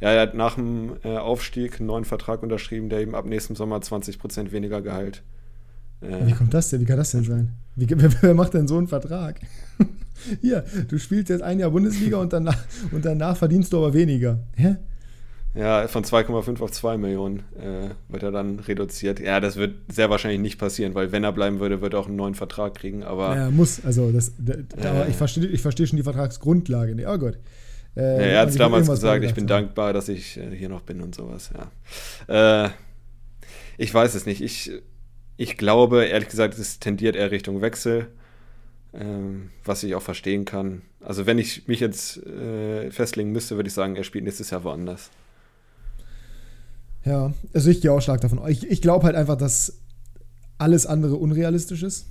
Ja, 0.00 0.10
er 0.10 0.22
hat 0.22 0.34
nach 0.34 0.54
dem 0.54 0.96
äh, 1.02 1.16
Aufstieg 1.16 1.78
einen 1.78 1.86
neuen 1.86 2.04
Vertrag 2.04 2.42
unterschrieben, 2.42 2.88
der 2.88 3.02
ihm 3.02 3.14
ab 3.14 3.26
nächstem 3.26 3.56
Sommer 3.56 3.80
20 3.80 4.18
Prozent 4.18 4.52
weniger 4.52 4.80
Gehalt. 4.80 5.22
Äh, 6.00 6.26
Wie 6.26 6.32
kommt 6.32 6.54
das 6.54 6.70
denn? 6.70 6.80
Wie 6.80 6.84
kann 6.84 6.98
das 6.98 7.10
denn 7.10 7.24
sein? 7.24 7.54
Wie, 7.74 7.88
wer, 7.96 8.10
wer 8.20 8.34
macht 8.34 8.54
denn 8.54 8.68
so 8.68 8.78
einen 8.78 8.88
Vertrag? 8.88 9.40
Hier, 10.40 10.64
du 10.88 10.98
spielst 10.98 11.30
jetzt 11.30 11.42
ein 11.42 11.58
Jahr 11.58 11.70
Bundesliga 11.70 12.18
und 12.18 12.32
danach, 12.32 12.58
und 12.92 13.04
danach 13.04 13.36
verdienst 13.36 13.72
du 13.72 13.78
aber 13.78 13.94
weniger. 13.94 14.40
Hä? 14.56 14.76
Ja, 15.54 15.88
von 15.88 16.04
2,5 16.04 16.60
auf 16.60 16.70
2 16.70 16.98
Millionen 16.98 17.40
äh, 17.58 17.90
wird 18.08 18.22
er 18.22 18.30
dann 18.30 18.60
reduziert. 18.60 19.18
Ja, 19.18 19.40
das 19.40 19.56
wird 19.56 19.76
sehr 19.90 20.10
wahrscheinlich 20.10 20.40
nicht 20.40 20.58
passieren, 20.58 20.94
weil 20.94 21.10
wenn 21.10 21.24
er 21.24 21.32
bleiben 21.32 21.58
würde, 21.58 21.80
wird 21.80 21.94
er 21.94 22.00
auch 22.00 22.06
einen 22.06 22.16
neuen 22.16 22.34
Vertrag 22.34 22.74
kriegen. 22.74 23.02
Aber 23.02 23.34
ja, 23.34 23.50
muss. 23.50 23.84
Also 23.84 24.12
das, 24.12 24.32
da, 24.38 25.04
äh, 25.04 25.10
ich 25.10 25.16
verstehe 25.16 25.46
ich 25.46 25.62
versteh 25.62 25.86
schon 25.86 25.96
die 25.96 26.02
Vertragsgrundlage. 26.02 26.94
Oh 27.08 27.18
Gott. 27.18 27.38
Äh, 27.96 28.00
ja, 28.00 28.26
er 28.26 28.40
hat 28.42 28.50
es 28.50 28.56
damals 28.56 28.88
gesagt, 28.88 29.24
ich 29.24 29.34
bin 29.34 29.44
haben. 29.44 29.48
dankbar, 29.48 29.92
dass 29.92 30.08
ich 30.08 30.36
äh, 30.36 30.54
hier 30.54 30.68
noch 30.68 30.82
bin 30.82 31.00
und 31.00 31.14
sowas. 31.14 31.50
Ja. 32.28 32.66
Äh, 32.66 32.70
ich 33.78 33.92
weiß 33.92 34.14
es 34.14 34.26
nicht. 34.26 34.42
Ich, 34.42 34.70
ich 35.36 35.56
glaube, 35.56 36.04
ehrlich 36.04 36.28
gesagt, 36.28 36.58
es 36.58 36.78
tendiert 36.78 37.16
eher 37.16 37.30
Richtung 37.30 37.62
Wechsel. 37.62 38.08
Ähm, 38.94 39.50
was 39.64 39.82
ich 39.82 39.94
auch 39.94 40.02
verstehen 40.02 40.46
kann. 40.46 40.80
Also 41.00 41.26
wenn 41.26 41.38
ich 41.38 41.68
mich 41.68 41.78
jetzt 41.78 42.16
äh, 42.26 42.90
festlegen 42.90 43.32
müsste, 43.32 43.56
würde 43.56 43.68
ich 43.68 43.74
sagen, 43.74 43.96
er 43.96 44.04
spielt 44.04 44.24
nächstes 44.24 44.48
Jahr 44.48 44.64
woanders. 44.64 45.10
Ja, 47.08 47.32
also 47.54 47.70
ich 47.70 47.80
gehe 47.80 47.90
auch 47.90 48.02
stark 48.02 48.20
davon. 48.20 48.38
Ich, 48.48 48.68
ich 48.70 48.82
glaube 48.82 49.06
halt 49.06 49.16
einfach, 49.16 49.36
dass 49.36 49.78
alles 50.58 50.84
andere 50.84 51.16
unrealistisch 51.16 51.82
ist. 51.82 52.06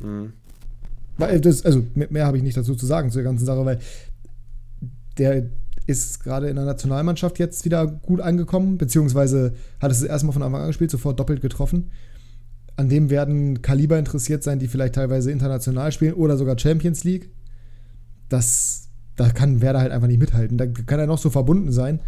Mhm. 0.00 0.32
Weil 1.16 1.40
das, 1.40 1.64
also 1.64 1.86
mehr, 1.94 2.08
mehr 2.10 2.26
habe 2.26 2.38
ich 2.38 2.42
nicht 2.42 2.56
dazu 2.56 2.74
zu 2.74 2.86
sagen 2.86 3.10
zu 3.10 3.18
der 3.18 3.24
ganzen 3.24 3.46
Sache, 3.46 3.64
weil 3.64 3.78
der, 5.16 5.44
ist 5.86 6.24
gerade 6.24 6.48
in 6.48 6.56
der 6.56 6.64
Nationalmannschaft 6.64 7.38
jetzt 7.38 7.64
wieder 7.64 7.86
gut 7.86 8.20
angekommen, 8.20 8.76
beziehungsweise 8.76 9.54
hat 9.80 9.92
es 9.92 10.02
erstmal 10.02 10.32
von 10.32 10.42
Anfang 10.42 10.62
an 10.62 10.66
gespielt, 10.68 10.90
sofort 10.90 11.20
doppelt 11.20 11.40
getroffen. 11.40 11.92
An 12.74 12.88
dem 12.88 13.10
werden 13.10 13.62
Kaliber 13.62 13.96
interessiert 13.96 14.42
sein, 14.42 14.58
die 14.58 14.66
vielleicht 14.66 14.96
teilweise 14.96 15.30
international 15.30 15.92
spielen 15.92 16.14
oder 16.14 16.36
sogar 16.36 16.58
Champions 16.58 17.04
League. 17.04 17.30
Das, 18.28 18.88
da 19.16 19.28
kann 19.30 19.60
Werder 19.60 19.80
halt 19.80 19.92
einfach 19.92 20.08
nicht 20.08 20.20
mithalten. 20.20 20.58
Da 20.58 20.66
kann 20.66 20.98
er 21.00 21.06
noch 21.06 21.18
so 21.18 21.30
verbunden 21.30 21.72
sein. 21.72 22.00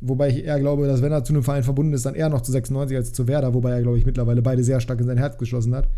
Wobei 0.00 0.28
ich 0.28 0.44
eher 0.44 0.60
glaube, 0.60 0.86
dass 0.86 1.00
wenn 1.02 1.12
er 1.12 1.24
zu 1.24 1.32
einem 1.32 1.42
Verein 1.42 1.62
verbunden 1.62 1.94
ist, 1.94 2.04
dann 2.04 2.14
eher 2.14 2.28
noch 2.28 2.42
zu 2.42 2.52
96 2.52 2.96
als 2.96 3.12
zu 3.12 3.26
Werder, 3.26 3.54
wobei 3.54 3.70
er, 3.70 3.82
glaube 3.82 3.96
ich, 3.96 4.04
mittlerweile 4.04 4.42
beide 4.42 4.62
sehr 4.62 4.80
stark 4.80 5.00
in 5.00 5.06
sein 5.06 5.16
Herz 5.16 5.38
geschlossen 5.38 5.74
hat. 5.74 5.88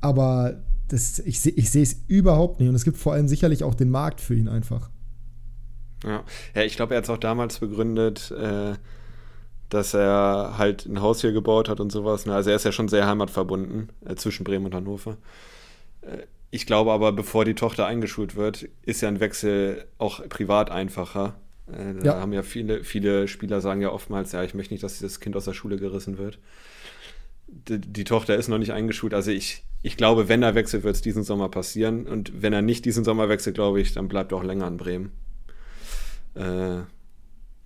Aber 0.00 0.60
das, 0.88 1.20
ich, 1.20 1.46
ich 1.56 1.70
sehe 1.70 1.82
es 1.82 2.02
überhaupt 2.08 2.60
nicht. 2.60 2.68
Und 2.68 2.74
es 2.74 2.84
gibt 2.84 2.98
vor 2.98 3.14
allem 3.14 3.28
sicherlich 3.28 3.64
auch 3.64 3.74
den 3.74 3.90
Markt 3.90 4.20
für 4.20 4.34
ihn 4.34 4.48
einfach. 4.48 4.90
Ja, 6.04 6.22
ja 6.54 6.62
ich 6.62 6.76
glaube, 6.76 6.94
er 6.94 6.98
hat 6.98 7.04
es 7.04 7.10
auch 7.10 7.18
damals 7.18 7.58
begründet, 7.58 8.30
äh, 8.32 8.74
dass 9.70 9.94
er 9.94 10.58
halt 10.58 10.84
ein 10.84 11.00
Haus 11.00 11.22
hier 11.22 11.32
gebaut 11.32 11.70
hat 11.70 11.80
und 11.80 11.90
sowas. 11.90 12.26
Ne? 12.26 12.34
Also 12.34 12.50
er 12.50 12.56
ist 12.56 12.64
ja 12.64 12.72
schon 12.72 12.88
sehr 12.88 13.06
heimatverbunden 13.06 13.88
äh, 14.04 14.14
zwischen 14.16 14.44
Bremen 14.44 14.66
und 14.66 14.74
Hannover. 14.74 15.16
Äh, 16.02 16.26
ich 16.54 16.66
glaube 16.66 16.92
aber, 16.92 17.10
bevor 17.10 17.44
die 17.44 17.56
Tochter 17.56 17.86
eingeschult 17.86 18.36
wird, 18.36 18.68
ist 18.82 19.00
ja 19.00 19.08
ein 19.08 19.18
Wechsel 19.18 19.86
auch 19.98 20.26
privat 20.28 20.70
einfacher. 20.70 21.34
Äh, 21.66 21.94
da 21.94 22.04
ja. 22.04 22.20
haben 22.20 22.32
ja 22.32 22.44
viele, 22.44 22.84
viele 22.84 23.26
Spieler 23.26 23.60
sagen 23.60 23.80
ja 23.80 23.90
oftmals, 23.90 24.30
ja, 24.30 24.44
ich 24.44 24.54
möchte 24.54 24.72
nicht, 24.72 24.84
dass 24.84 25.00
das 25.00 25.18
Kind 25.18 25.34
aus 25.34 25.46
der 25.46 25.52
Schule 25.52 25.78
gerissen 25.78 26.16
wird. 26.16 26.38
Die, 27.48 27.80
die 27.80 28.04
Tochter 28.04 28.36
ist 28.36 28.46
noch 28.46 28.58
nicht 28.58 28.72
eingeschult. 28.72 29.14
Also 29.14 29.32
ich, 29.32 29.64
ich 29.82 29.96
glaube, 29.96 30.28
wenn 30.28 30.44
er 30.44 30.54
wechselt, 30.54 30.84
wird 30.84 30.94
es 30.94 31.02
diesen 31.02 31.24
Sommer 31.24 31.48
passieren. 31.48 32.06
Und 32.06 32.40
wenn 32.40 32.52
er 32.52 32.62
nicht 32.62 32.84
diesen 32.84 33.02
Sommer 33.02 33.28
wechselt, 33.28 33.56
glaube 33.56 33.80
ich, 33.80 33.92
dann 33.92 34.06
bleibt 34.06 34.30
er 34.30 34.38
auch 34.38 34.44
länger 34.44 34.68
in 34.68 34.76
Bremen. 34.76 35.12
Äh, 36.36 36.82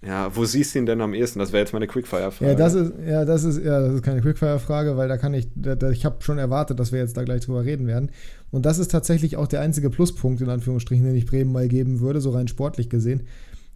ja, 0.01 0.35
wo 0.35 0.45
siehst 0.45 0.75
du 0.75 0.79
ihn 0.79 0.87
denn 0.87 1.01
am 1.01 1.13
ehesten? 1.13 1.41
Das 1.41 1.53
wäre 1.53 1.61
jetzt 1.61 1.73
meine 1.73 1.89
Quickfire-Frage. 1.89 2.53
Ja, 2.53 2.57
das 2.57 2.75
ist, 2.75 2.93
ja, 3.05 3.25
das 3.25 3.43
ist, 3.43 3.65
ja, 3.65 3.81
das 3.81 3.95
ist 3.95 4.03
keine 4.03 4.21
Quickfire-Frage, 4.21 4.97
weil 4.97 5.09
da 5.09 5.17
kann 5.17 5.35
ich, 5.35 5.49
da, 5.57 5.75
da, 5.75 5.91
ich 5.91 6.05
habe 6.05 6.23
schon 6.23 6.39
erwartet, 6.39 6.79
dass 6.79 6.93
wir 6.93 7.01
jetzt 7.01 7.17
da 7.17 7.25
gleich 7.25 7.45
drüber 7.45 7.65
reden 7.65 7.89
werden. 7.89 8.11
Und 8.53 8.65
das 8.65 8.79
ist 8.79 8.93
tatsächlich 8.93 9.37
auch 9.37 9.49
der 9.49 9.61
einzige 9.61 9.91
Pluspunkt, 9.91 10.41
in 10.41 10.51
Anführungsstrichen, 10.51 11.05
den 11.05 11.17
ich 11.17 11.27
Bremen 11.27 11.51
mal 11.51 11.67
geben 11.67 11.99
würde, 11.99 12.21
so 12.21 12.31
rein 12.31 12.47
sportlich 12.47 12.89
gesehen, 12.91 13.25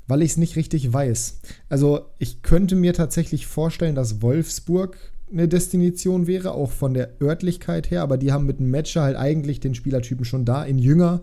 weil 0.07 0.23
ich 0.23 0.33
es 0.33 0.37
nicht 0.37 0.55
richtig 0.55 0.93
weiß. 0.93 1.41
Also, 1.69 2.07
ich 2.19 2.43
könnte 2.43 2.77
mir 2.77 2.93
tatsächlich 2.93 3.49
vorstellen, 3.49 3.97
dass 3.97 4.23
Wolfsburg 4.23 4.97
eine 5.33 5.49
Destination 5.49 6.29
wäre, 6.29 6.53
auch 6.53 6.71
von 6.71 6.95
der 6.95 7.21
Örtlichkeit 7.21 7.91
her, 7.91 8.03
aber 8.03 8.17
die 8.17 8.31
haben 8.31 8.47
mit 8.47 8.61
dem 8.61 8.71
Matcher 8.71 9.03
halt 9.03 9.17
eigentlich 9.17 9.59
den 9.59 9.75
Spielertypen 9.75 10.25
schon 10.25 10.45
da, 10.45 10.63
in 10.63 10.79
Jünger, 10.79 11.23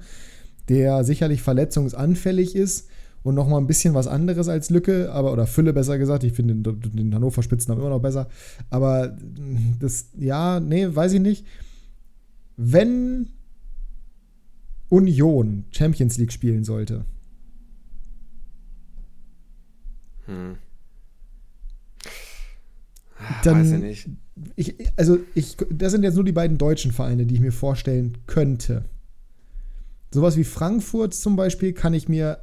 der 0.68 1.06
sicherlich 1.06 1.41
verletzungsanfällig 1.41 2.53
ist 2.53 2.89
und 3.24 3.36
nochmal 3.36 3.60
ein 3.60 3.68
bisschen 3.68 3.94
was 3.94 4.08
anderes 4.08 4.48
als 4.48 4.70
Lücke, 4.70 5.12
aber 5.12 5.34
oder 5.34 5.48
Fülle 5.48 5.74
besser 5.74 5.98
gesagt. 5.98 6.24
Ich 6.24 6.34
finde 6.34 6.56
den, 6.56 6.82
den 6.96 7.14
Hannover 7.14 7.44
Spitznamen 7.44 7.82
immer 7.82 7.90
noch 7.90 8.02
besser. 8.02 8.30
Aber 8.70 9.18
das, 9.80 10.10
ja, 10.18 10.60
nee, 10.60 10.88
weiß 10.90 11.14
ich 11.14 11.22
nicht. 11.22 11.46
Wenn 12.56 13.28
Union 14.90 15.66
Champions 15.72 16.18
League 16.18 16.32
spielen 16.32 16.64
sollte. 16.64 17.06
Hm. 20.26 20.58
Dann, 23.44 23.60
weiß 23.60 23.72
ich 23.72 23.80
nicht. 23.80 24.10
Ich, 24.56 24.76
also, 24.98 25.20
ich, 25.36 25.58
das 25.70 25.92
sind 25.92 26.04
jetzt 26.04 26.16
nur 26.16 26.24
die 26.24 26.32
beiden 26.32 26.58
deutschen 26.58 26.92
Vereine, 26.92 27.26
die 27.26 27.36
ich 27.36 27.42
mir 27.42 27.52
vorstellen 27.52 28.18
könnte. 28.26 28.86
Sowas 30.12 30.38
wie 30.38 30.44
Frankfurt 30.44 31.14
zum 31.14 31.36
Beispiel 31.36 31.74
kann 31.74 31.94
ich 31.94 32.10
mir 32.10 32.40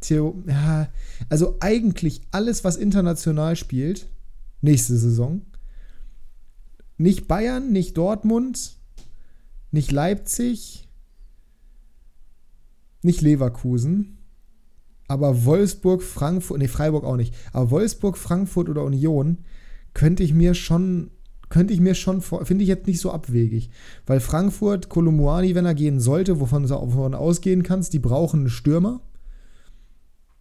Theo, 0.00 0.42
ja, 0.46 0.88
also 1.28 1.56
eigentlich 1.60 2.22
alles, 2.30 2.62
was 2.64 2.76
international 2.76 3.56
spielt, 3.56 4.06
nächste 4.60 4.96
Saison. 4.96 5.42
Nicht 6.96 7.28
Bayern, 7.28 7.72
nicht 7.72 7.96
Dortmund, 7.96 8.76
nicht 9.70 9.92
Leipzig, 9.92 10.88
nicht 13.02 13.20
Leverkusen, 13.20 14.18
aber 15.08 15.44
Wolfsburg, 15.44 16.02
Frankfurt, 16.02 16.58
nee, 16.58 16.68
Freiburg 16.68 17.04
auch 17.04 17.16
nicht, 17.16 17.34
aber 17.52 17.70
Wolfsburg, 17.70 18.16
Frankfurt 18.18 18.68
oder 18.68 18.84
Union 18.84 19.38
könnte 19.94 20.22
ich 20.22 20.34
mir 20.34 20.54
schon, 20.54 21.10
könnte 21.48 21.72
ich 21.72 21.80
mir 21.80 21.94
schon, 21.94 22.20
finde 22.20 22.62
ich 22.62 22.68
jetzt 22.68 22.86
nicht 22.86 23.00
so 23.00 23.10
abwegig, 23.10 23.70
weil 24.06 24.20
Frankfurt, 24.20 24.88
Kolumuani, 24.88 25.54
wenn 25.54 25.64
er 25.64 25.74
gehen 25.74 25.98
sollte, 25.98 26.40
wovon 26.40 26.66
du 26.66 26.74
ausgehen 26.74 27.62
kannst, 27.62 27.92
die 27.94 27.98
brauchen 27.98 28.40
einen 28.40 28.50
Stürmer. 28.50 29.00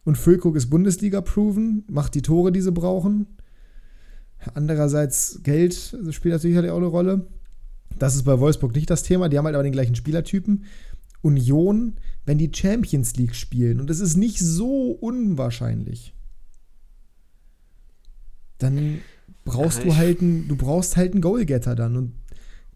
Und 0.07 0.17
Füllkrug 0.17 0.55
ist 0.55 0.69
Bundesliga-proven, 0.69 1.83
macht 1.89 2.15
die 2.15 2.21
Tore, 2.21 2.53
die 2.53 2.61
sie 2.61 2.71
brauchen. 2.71 3.27
Andererseits 4.53 5.41
Geld 5.43 5.73
spielt 6.11 6.33
natürlich 6.33 6.55
halt 6.55 6.69
auch 6.69 6.77
eine 6.77 6.85
Rolle. 6.85 7.27
Das 7.99 8.15
ist 8.15 8.23
bei 8.23 8.39
Wolfsburg 8.39 8.73
nicht 8.73 8.89
das 8.89 9.03
Thema. 9.03 9.27
Die 9.27 9.37
haben 9.37 9.43
halt 9.43 9.55
aber 9.55 9.65
den 9.65 9.73
gleichen 9.73 9.95
Spielertypen. 9.95 10.63
Union, 11.21 11.95
wenn 12.25 12.37
die 12.37 12.49
Champions 12.55 13.17
League 13.17 13.35
spielen, 13.35 13.81
und 13.81 13.89
es 13.89 13.99
ist 13.99 14.15
nicht 14.15 14.39
so 14.39 14.91
unwahrscheinlich, 14.91 16.13
dann 18.59 18.99
brauchst 19.43 19.83
du 19.83 19.97
halt 19.97 20.21
einen, 20.21 20.47
du 20.47 20.55
brauchst 20.55 20.95
halt 20.95 21.11
einen 21.11 21.21
Goalgetter 21.21 21.75
dann. 21.75 21.97
Und 21.97 22.13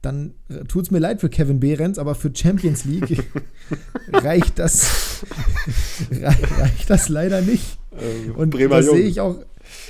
dann 0.02 0.34
äh, 0.50 0.64
tut 0.66 0.86
es 0.86 0.92
mir 0.92 1.00
leid 1.00 1.22
für 1.22 1.30
Kevin 1.30 1.60
Behrens, 1.60 2.00
aber 2.00 2.16
für 2.16 2.32
Champions 2.34 2.86
League 2.86 3.24
reicht 4.14 4.58
das 4.58 5.26
reicht 6.12 6.90
das 6.90 7.10
leider 7.10 7.42
nicht. 7.42 7.78
Ähm, 8.00 8.36
und 8.36 8.50
Bremer 8.50 8.78
das 8.78 8.88
sehe 8.88 9.02
ich 9.02 9.20
auch, 9.22 9.38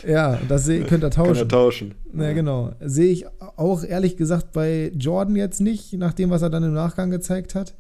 ja, 0.06 0.40
das 0.48 0.66
sehe, 0.66 0.84
könnt 0.84 1.04
ihr 1.04 1.12
tauschen. 1.12 1.34
Könnt 1.34 1.46
ihr 1.46 1.48
tauschen. 1.48 1.96
Ja, 2.14 2.34
genau. 2.34 2.74
Sehe 2.82 3.12
ich 3.12 3.26
auch 3.40 3.84
ehrlich 3.84 4.18
gesagt 4.18 4.52
bei 4.52 4.92
Jordan 4.96 5.36
jetzt 5.36 5.62
nicht, 5.62 5.94
nach 5.94 6.14
dem, 6.14 6.30
was 6.30 6.42
er 6.42 6.50
dann 6.50 6.64
im 6.64 6.74
Nachgang 6.74 7.10
gezeigt 7.10 7.56
hat. 7.56 7.74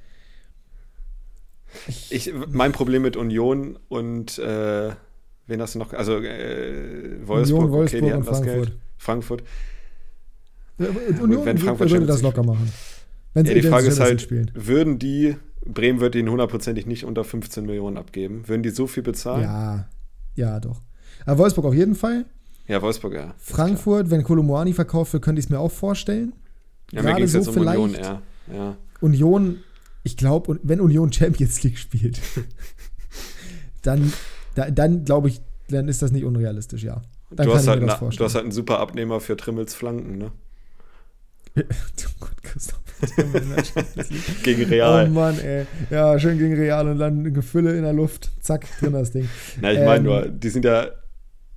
Ich, 1.88 2.12
ich 2.12 2.34
mein 2.50 2.72
Problem 2.72 3.02
mit 3.02 3.16
Union 3.16 3.78
und 3.88 4.40
äh, 4.40 4.92
wen 5.48 5.62
hast 5.62 5.76
du 5.76 5.80
noch? 5.80 5.94
Also 5.94 6.18
äh, 6.18 7.26
Wolfsburg, 7.26 7.64
Union, 7.64 7.72
Wolfsburg 7.72 8.04
okay, 8.04 8.14
und 8.14 8.24
Frankfurt. 8.24 8.72
Frankfurt 8.98 9.44
Union 11.22 11.46
wenn 11.46 11.58
Frankfurt 11.58 11.92
würde 11.92 12.06
das 12.06 12.22
locker 12.22 12.44
machen. 12.44 12.72
Wenn 13.34 13.46
ja, 13.46 13.54
die 13.54 13.62
Frage 13.62 13.88
ist 13.88 14.00
halt, 14.00 14.22
spielen. 14.22 14.52
würden 14.54 15.00
die, 15.00 15.36
Bremen 15.66 16.02
würde 16.02 16.20
ihnen 16.20 16.30
hundertprozentig 16.30 16.86
nicht 16.86 17.06
unter 17.06 17.24
15 17.24 17.66
Millionen 17.66 17.98
abgeben. 17.98 18.48
Würden 18.48 18.64
die 18.64 18.70
so 18.70 18.88
viel 18.88 19.04
bezahlen? 19.04 19.44
Ja, 19.44 19.88
ja, 20.36 20.60
doch. 20.60 20.82
Aber 21.26 21.38
Wolfsburg 21.38 21.66
auf 21.66 21.74
jeden 21.74 21.96
Fall. 21.96 22.26
Ja, 22.68 22.82
Wolfsburg, 22.82 23.14
ja. 23.14 23.36
Frankfurt, 23.38 24.10
wenn 24.12 24.24
Kolomoani 24.24 24.74
verkauft 24.74 25.14
wird, 25.14 25.24
könnte 25.24 25.40
ich 25.40 25.46
es 25.46 25.50
mir 25.50 25.60
auch 25.60 25.72
vorstellen. 25.72 26.34
Ja, 26.92 27.02
Gerade 27.02 27.22
mir 27.22 27.28
so 27.28 27.38
jetzt 27.38 27.48
um 27.48 27.54
vielleicht. 27.54 27.80
Union, 27.80 28.02
ja. 28.02 28.22
ja. 28.54 28.78
Union, 29.00 29.58
ich 30.04 30.18
glaube, 30.18 30.60
wenn 30.64 30.82
Union 30.82 31.12
Champions 31.12 31.64
League 31.64 31.78
spielt, 31.78 32.22
dann, 33.82 34.12
dann 34.56 35.06
glaube 35.06 35.30
ich, 35.30 35.42
dann 35.70 35.88
ist 35.88 36.02
das 36.02 36.12
nicht 36.12 36.26
unrealistisch, 36.26 36.84
ja. 36.84 37.02
Dann 37.30 37.48
du, 37.48 37.54
hast 37.54 37.68
halt 37.68 37.82
na, 37.82 37.96
du 37.96 38.24
hast 38.24 38.36
halt 38.36 38.44
einen 38.44 38.52
super 38.52 38.80
Abnehmer 38.80 39.22
für 39.22 39.38
Trimmels 39.38 39.74
Flanken, 39.74 40.18
ne? 40.18 40.32
Gott, 42.20 42.44
Christoph. 42.44 42.82
gegen 44.44 44.64
Real. 44.66 45.08
Oh 45.08 45.14
Mann, 45.14 45.40
ey. 45.40 45.66
Ja, 45.90 46.18
schön 46.20 46.38
gegen 46.38 46.54
Real 46.54 46.88
und 46.88 47.00
dann 47.00 47.34
Gefülle 47.34 47.76
in 47.76 47.84
der 47.84 47.94
Luft. 47.94 48.32
Zack, 48.42 48.68
drin 48.80 48.94
das 48.94 49.12
Ding. 49.12 49.28
Na, 49.60 49.72
ich 49.72 49.80
meine 49.80 49.98
ähm, 49.98 50.04
nur, 50.04 50.28
die 50.28 50.50
sind 50.50 50.66
ja 50.66 50.88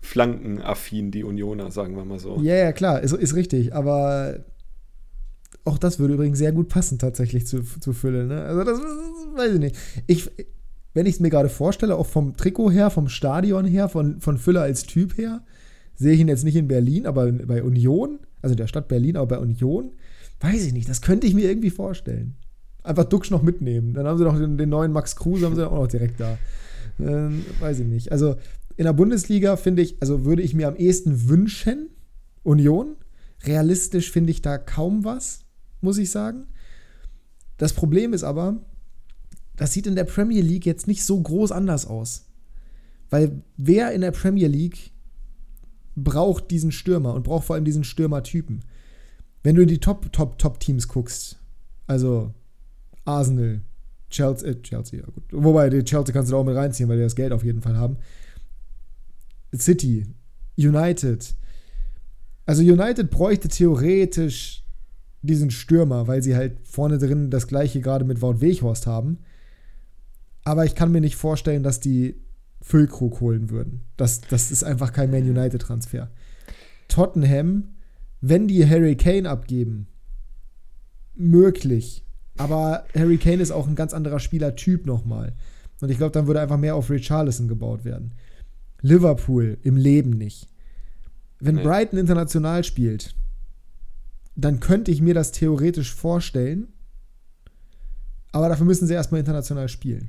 flankenaffin, 0.01 1.11
die 1.11 1.25
Unioner, 1.25 1.71
sagen 1.71 1.97
wir 1.97 2.05
mal 2.05 2.19
so. 2.19 2.39
Ja, 2.41 2.57
ja, 2.57 2.73
klar, 2.73 3.01
ist, 3.01 3.13
ist 3.13 3.35
richtig. 3.35 3.75
Aber 3.75 4.45
auch 5.65 5.79
das 5.79 5.99
würde 5.99 6.15
übrigens 6.15 6.39
sehr 6.39 6.53
gut 6.53 6.69
passen, 6.69 6.99
tatsächlich 6.99 7.47
zu, 7.47 7.63
zu 7.63 7.93
Fülle. 7.93 8.27
Ne? 8.27 8.43
Also, 8.43 8.65
das, 8.65 8.79
das 8.79 9.37
weiß 9.37 9.55
ich 9.55 9.61
nicht. 9.61 9.77
Ich, 10.07 10.31
wenn 10.93 11.07
ich 11.07 11.15
es 11.15 11.21
mir 11.21 11.31
gerade 11.31 11.49
vorstelle, 11.49 11.97
auch 11.97 12.07
vom 12.07 12.37
Trikot 12.37 12.71
her, 12.71 12.91
vom 12.91 13.09
Stadion 13.09 13.65
her, 13.65 13.89
von, 13.89 14.21
von 14.21 14.39
Fülle 14.39 14.61
als 14.61 14.85
Typ 14.85 15.17
her, 15.19 15.43
sehe 15.97 16.13
ich 16.13 16.21
ihn 16.21 16.29
jetzt 16.29 16.45
nicht 16.45 16.57
in 16.57 16.69
Berlin, 16.69 17.07
aber 17.07 17.31
bei 17.31 17.63
Union 17.63 18.19
also 18.45 18.55
der 18.55 18.67
Stadt 18.67 18.89
Berlin, 18.89 19.17
aber 19.17 19.27
bei 19.27 19.39
Union, 19.39 19.93
weiß 20.41 20.67
ich 20.67 20.73
nicht, 20.73 20.89
das 20.89 21.01
könnte 21.01 21.27
ich 21.27 21.35
mir 21.35 21.49
irgendwie 21.49 21.71
vorstellen. 21.71 22.37
Einfach 22.83 23.05
Duxch 23.05 23.31
noch 23.31 23.43
mitnehmen. 23.43 23.95
Dann 23.95 24.07
haben 24.07 24.19
sie 24.19 24.25
noch 24.25 24.39
den, 24.39 24.59
den 24.59 24.69
neuen 24.69 24.93
Max 24.93 25.17
Kruse, 25.17 25.47
haben 25.47 25.57
sie 25.57 25.67
auch 25.67 25.75
noch 25.75 25.89
direkt 25.89 26.21
da. 26.21 26.39
Ähm, 27.01 27.45
weiß 27.61 27.81
ich 27.81 27.87
nicht. 27.87 28.13
Also 28.13 28.37
in 28.77 28.85
der 28.85 28.93
Bundesliga 28.93 29.57
finde 29.57 29.83
ich, 29.83 29.97
also 30.01 30.25
würde 30.25 30.43
ich 30.43 30.55
mir 30.55 30.69
am 30.69 30.77
ehesten 30.77 31.29
wünschen, 31.29 31.89
Union. 32.43 32.97
Realistisch 33.45 34.11
finde 34.11 34.31
ich 34.31 34.43
da 34.43 34.59
kaum 34.59 35.05
was, 35.05 35.41
muss 35.81 35.99
ich 35.99 36.11
sagen. 36.11 36.47
Das 37.57 37.73
Problem 37.73 38.13
ist 38.13 38.25
aber, 38.25 38.61
das 39.57 39.73
sieht 39.73 39.87
in 39.87 39.97
der 39.97 40.05
Premier 40.05 40.43
League 40.43 40.67
jetzt 40.67 40.87
nicht 40.87 41.05
so 41.05 41.21
groß 41.21 41.53
anders 41.53 41.87
aus. 41.87 42.27
Weil 43.09 43.43
wer 43.57 43.93
in 43.93 44.03
der 44.03 44.11
Premier 44.11 44.49
League 44.49 44.93
braucht 45.97 46.51
diesen 46.51 46.73
Stürmer 46.73 47.15
und 47.15 47.25
braucht 47.25 47.47
vor 47.47 47.57
allem 47.57 47.65
diesen 47.65 47.85
Stürmertypen. 47.85 48.65
Wenn 49.43 49.55
du 49.55 49.63
in 49.63 49.69
die 49.69 49.79
Top, 49.79 50.13
Top, 50.13 50.39
Top-Teams 50.39 50.89
guckst, 50.89 51.39
also 51.87 52.33
Arsenal, 53.05 53.61
Chelsea, 54.11 54.49
äh, 54.49 54.63
Chelsea, 54.63 55.01
ja 55.01 55.07
gut. 55.07 55.25
Wobei, 55.31 55.69
die 55.71 55.85
Chelsea 55.85 56.13
kannst 56.13 56.31
du 56.31 56.35
da 56.35 56.41
auch 56.41 56.45
mit 56.45 56.57
reinziehen, 56.57 56.89
weil 56.89 56.97
die 56.97 57.03
das 57.03 57.17
Geld 57.17 57.33
auf 57.33 57.45
jeden 57.45 57.63
Fall 57.63 57.77
haben. 57.77 57.99
City, 59.55 60.07
United. 60.57 61.35
Also 62.47 62.63
United 62.63 63.11
bräuchte 63.11 63.49
theoretisch 63.49 64.65
diesen 65.23 65.51
Stürmer, 65.51 66.07
weil 66.07 66.23
sie 66.23 66.37
halt 66.37 66.59
vorne 66.65 66.99
drin 66.99 67.31
das 67.31 67.47
gleiche 67.47 67.81
gerade 67.81 68.05
mit 68.05 68.21
Wout 68.21 68.41
Weghorst 68.41 68.87
haben. 68.87 69.19
Aber 70.45 70.65
ich 70.65 70.75
kann 70.75 70.93
mir 70.93 71.01
nicht 71.01 71.17
vorstellen, 71.17 71.63
dass 71.63 71.81
die 71.81 72.17
Füllkrug 72.65 73.21
holen 73.21 73.51
würden. 73.51 73.83
Das, 73.99 74.23
das 74.23 74.51
ist 74.51 74.65
einfach 74.65 74.93
kein 74.95 75.11
Man 75.11 75.23
United-Transfer. 75.23 76.11
Tottenham, 76.89 77.75
wenn 78.23 78.49
die 78.49 78.67
Harry 78.67 78.97
Kane 78.97 79.29
abgeben, 79.29 79.87
möglich. 81.15 82.07
Aber 82.39 82.87
Harry 82.95 83.19
Kane 83.19 83.43
ist 83.43 83.51
auch 83.51 83.69
ein 83.69 83.75
ganz 83.75 83.93
anderer 83.93 84.19
Spielertyp 84.19 84.87
nochmal. 84.87 85.35
Und 85.83 85.91
ich 85.91 85.99
glaube, 85.99 86.13
dann 86.13 86.27
würde 86.27 86.41
einfach 86.41 86.57
mehr 86.57 86.75
auf 86.75 86.89
Richarlison 86.89 87.49
gebaut 87.49 87.85
werden. 87.85 88.15
Liverpool 88.81 89.59
im 89.63 89.77
Leben 89.77 90.11
nicht. 90.11 90.49
Wenn 91.41 91.57
nee. 91.57 91.63
Brighton 91.63 91.99
international 91.99 92.65
spielt, 92.65 93.15
dann 94.37 94.59
könnte 94.59 94.91
ich 94.91 95.03
mir 95.03 95.13
das 95.13 95.33
theoretisch 95.33 95.95
vorstellen. 95.95 96.69
Aber 98.33 98.49
dafür 98.49 98.65
müssen 98.65 98.87
sie 98.87 98.95
erstmal 98.95 99.21
international 99.21 99.69
spielen. 99.69 100.07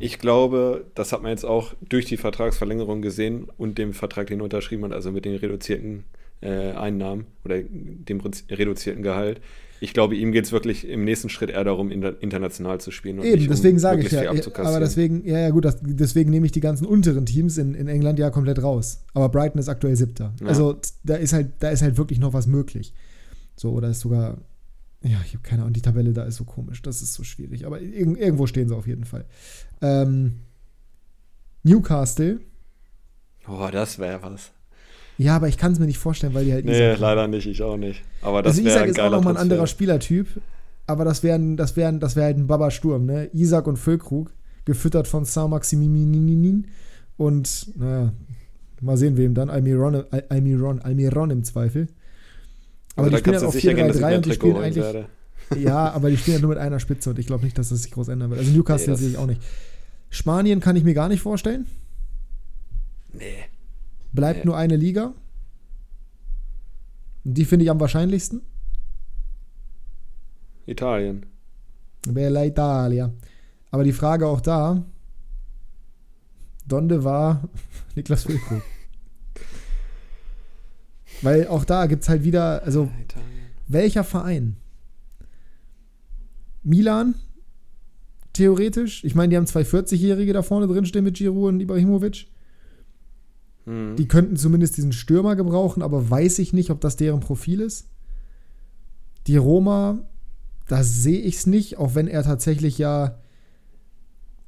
Ich 0.00 0.18
glaube, 0.18 0.86
das 0.94 1.12
hat 1.12 1.22
man 1.22 1.30
jetzt 1.30 1.44
auch 1.44 1.74
durch 1.86 2.06
die 2.06 2.16
Vertragsverlängerung 2.16 3.02
gesehen 3.02 3.48
und 3.58 3.76
dem 3.76 3.92
Vertrag, 3.92 4.28
den 4.28 4.40
er 4.40 4.44
unterschrieben 4.44 4.84
hat, 4.84 4.92
also 4.92 5.12
mit 5.12 5.26
den 5.26 5.36
reduzierten 5.36 6.04
äh, 6.40 6.72
Einnahmen 6.72 7.26
oder 7.44 7.58
dem 7.60 8.20
reduzierten 8.50 9.02
Gehalt. 9.02 9.40
Ich 9.82 9.92
glaube, 9.94 10.16
ihm 10.16 10.32
geht 10.32 10.46
es 10.46 10.52
wirklich 10.52 10.88
im 10.88 11.04
nächsten 11.04 11.28
Schritt 11.28 11.50
eher 11.50 11.64
darum, 11.64 11.90
international 11.90 12.80
zu 12.80 12.90
spielen. 12.90 13.22
Eben, 13.22 13.46
deswegen 13.48 13.76
um 13.76 13.80
sage 13.80 14.02
ich 14.02 14.12
ja. 14.12 14.30
Aber 14.30 14.80
deswegen, 14.80 15.26
ja, 15.26 15.38
ja, 15.38 15.50
gut, 15.50 15.64
das, 15.64 15.78
deswegen 15.82 16.30
nehme 16.30 16.46
ich 16.46 16.52
die 16.52 16.60
ganzen 16.60 16.86
unteren 16.86 17.24
Teams 17.24 17.58
in, 17.58 17.74
in 17.74 17.88
England 17.88 18.18
ja 18.18 18.30
komplett 18.30 18.62
raus. 18.62 19.04
Aber 19.14 19.28
Brighton 19.28 19.58
ist 19.58 19.68
aktuell 19.68 19.96
siebter. 19.96 20.34
Ja. 20.40 20.48
Also 20.48 20.76
da 21.04 21.16
ist 21.16 21.32
halt, 21.32 21.52
da 21.60 21.70
ist 21.70 21.82
halt 21.82 21.96
wirklich 21.96 22.18
noch 22.18 22.34
was 22.34 22.46
möglich. 22.46 22.94
So, 23.56 23.72
oder 23.72 23.88
ist 23.88 24.00
sogar, 24.00 24.38
ja, 25.02 25.18
ich 25.24 25.32
habe 25.32 25.42
keine 25.42 25.62
Ahnung, 25.62 25.72
die 25.72 25.82
Tabelle 25.82 26.12
da 26.12 26.24
ist 26.24 26.36
so 26.36 26.44
komisch, 26.44 26.82
das 26.82 27.00
ist 27.02 27.14
so 27.14 27.24
schwierig. 27.24 27.66
Aber 27.66 27.80
irg 27.80 28.18
irgendwo 28.18 28.46
stehen 28.46 28.68
sie 28.68 28.76
auf 28.76 28.86
jeden 28.86 29.04
Fall. 29.04 29.24
Ähm, 29.80 30.40
Newcastle. 31.62 32.40
Oh, 33.48 33.68
das 33.72 33.98
wäre 33.98 34.22
was. 34.22 34.52
Ja, 35.16 35.36
aber 35.36 35.48
ich 35.48 35.58
kann 35.58 35.72
es 35.72 35.78
mir 35.78 35.86
nicht 35.86 35.98
vorstellen, 35.98 36.34
weil 36.34 36.44
die 36.44 36.52
halt. 36.52 36.64
Nee, 36.64 36.72
Isaac 36.72 36.98
leider 36.98 37.28
nicht, 37.28 37.46
ich 37.46 37.62
auch 37.62 37.76
nicht. 37.76 38.02
Aber 38.22 38.42
das 38.42 38.56
also 38.56 38.68
Isaac 38.68 38.88
ist 38.88 39.00
auch 39.00 39.10
nochmal 39.10 39.34
ein 39.34 39.40
anderer 39.42 39.66
Spielertyp. 39.66 40.28
Aber 40.86 41.04
das 41.04 41.22
wäre 41.22 41.38
das 41.56 41.76
wär, 41.76 41.92
das 41.92 42.16
wär 42.16 42.24
halt 42.24 42.38
ein 42.38 42.46
Baba-Sturm, 42.46 43.06
ne? 43.06 43.30
Isaac 43.32 43.66
und 43.66 43.76
Füllkrug, 43.76 44.32
gefüttert 44.64 45.06
von 45.06 45.24
Saint-Maximinin. 45.24 46.66
Und, 47.16 47.78
naja, 47.78 48.12
mal 48.80 48.96
sehen, 48.96 49.16
wem 49.16 49.34
dann. 49.34 49.50
Almiron, 49.50 50.04
Almiron, 50.28 50.80
Almiron 50.80 51.30
im 51.30 51.44
Zweifel. 51.44 51.88
Aber 52.96 53.06
also 53.06 53.16
die 53.16 53.18
spielen 53.18 53.44
auf 53.44 53.54
4-3-3 53.54 54.16
und 54.16 54.26
die 54.26 54.32
spielen 54.32 54.56
eigentlich. 54.56 54.84
Werde. 54.84 55.08
Ja, 55.56 55.90
aber 55.94 56.10
die 56.10 56.16
spielen 56.16 56.36
ja 56.36 56.40
nur 56.40 56.50
mit 56.50 56.58
einer 56.58 56.80
Spitze 56.80 57.10
und 57.10 57.18
ich 57.18 57.26
glaube 57.26 57.44
nicht, 57.44 57.58
dass 57.58 57.70
das 57.70 57.82
sich 57.82 57.92
groß 57.92 58.08
ändern 58.08 58.30
wird. 58.30 58.40
Also 58.40 58.52
Newcastle 58.52 58.92
nee, 58.92 58.98
sehe 58.98 59.10
ich 59.10 59.18
auch 59.18 59.26
nicht. 59.26 59.42
Spanien 60.10 60.60
kann 60.60 60.76
ich 60.76 60.84
mir 60.84 60.94
gar 60.94 61.08
nicht 61.08 61.22
vorstellen. 61.22 61.66
Nee. 63.12 63.44
Bleibt 64.12 64.40
nee. 64.40 64.46
nur 64.46 64.56
eine 64.56 64.76
Liga. 64.76 65.14
Die 67.24 67.44
finde 67.44 67.64
ich 67.64 67.70
am 67.70 67.80
wahrscheinlichsten. 67.80 68.40
Italien. 70.66 71.26
Bella 72.08 72.44
Italia. 72.44 73.12
Aber 73.70 73.84
die 73.84 73.92
Frage 73.92 74.26
auch 74.26 74.40
da: 74.40 74.84
Donde 76.66 77.04
war 77.04 77.48
Niklas 77.94 78.24
Füllkrug? 78.24 78.62
Weil 81.22 81.48
auch 81.48 81.64
da 81.64 81.86
gibt 81.86 82.02
es 82.02 82.08
halt 82.08 82.24
wieder, 82.24 82.62
also 82.64 82.90
Italien. 83.02 83.28
welcher 83.68 84.04
Verein? 84.04 84.56
Milan, 86.62 87.14
theoretisch. 88.32 89.04
Ich 89.04 89.14
meine, 89.14 89.30
die 89.30 89.36
haben 89.36 89.46
zwei 89.46 89.62
40-Jährige 89.62 90.32
da 90.32 90.42
vorne 90.42 90.66
drin 90.66 90.86
stehen 90.86 91.04
mit 91.04 91.16
Giroud 91.16 91.54
und 91.54 91.60
Ibrahimovic. 91.60 92.26
Mhm. 93.66 93.96
Die 93.96 94.08
könnten 94.08 94.36
zumindest 94.36 94.76
diesen 94.76 94.92
Stürmer 94.92 95.36
gebrauchen, 95.36 95.82
aber 95.82 96.08
weiß 96.08 96.38
ich 96.38 96.52
nicht, 96.52 96.70
ob 96.70 96.80
das 96.80 96.96
deren 96.96 97.20
Profil 97.20 97.60
ist. 97.60 97.88
Die 99.26 99.36
Roma, 99.36 99.98
da 100.68 100.82
sehe 100.82 101.20
ich 101.20 101.36
es 101.36 101.46
nicht, 101.46 101.78
auch 101.78 101.94
wenn 101.94 102.08
er 102.08 102.22
tatsächlich 102.22 102.78
ja, 102.78 103.18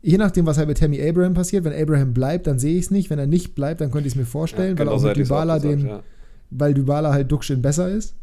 je 0.00 0.18
nachdem, 0.18 0.46
was 0.46 0.58
halt 0.58 0.68
mit 0.68 0.78
Tammy 0.78 1.00
Abraham 1.06 1.35
passiert, 1.35 1.64
wenn 1.64 1.74
Abraham 1.74 2.14
bleibt, 2.14 2.46
dann 2.46 2.58
sehe 2.58 2.76
ich 2.78 2.87
es 2.87 2.90
nicht. 2.90 3.11
Wenn 3.11 3.18
er 3.18 3.26
nicht 3.26 3.54
bleibt, 3.54 3.80
dann 3.80 3.90
könnte 3.90 4.08
ich 4.08 4.14
es 4.14 4.18
mir 4.18 4.26
vorstellen, 4.26 4.76
ja, 4.76 4.78
weil 4.78 4.88
auch 4.88 5.02
mit 5.02 5.16
Dybala 5.16 5.58
den, 5.58 5.87
ja. 5.87 6.02
Weil 6.53 6.75
Dybala 6.75 7.12
halt 7.12 7.31
Duxchen 7.31 7.62
besser 7.62 7.88
ist. 7.88 8.15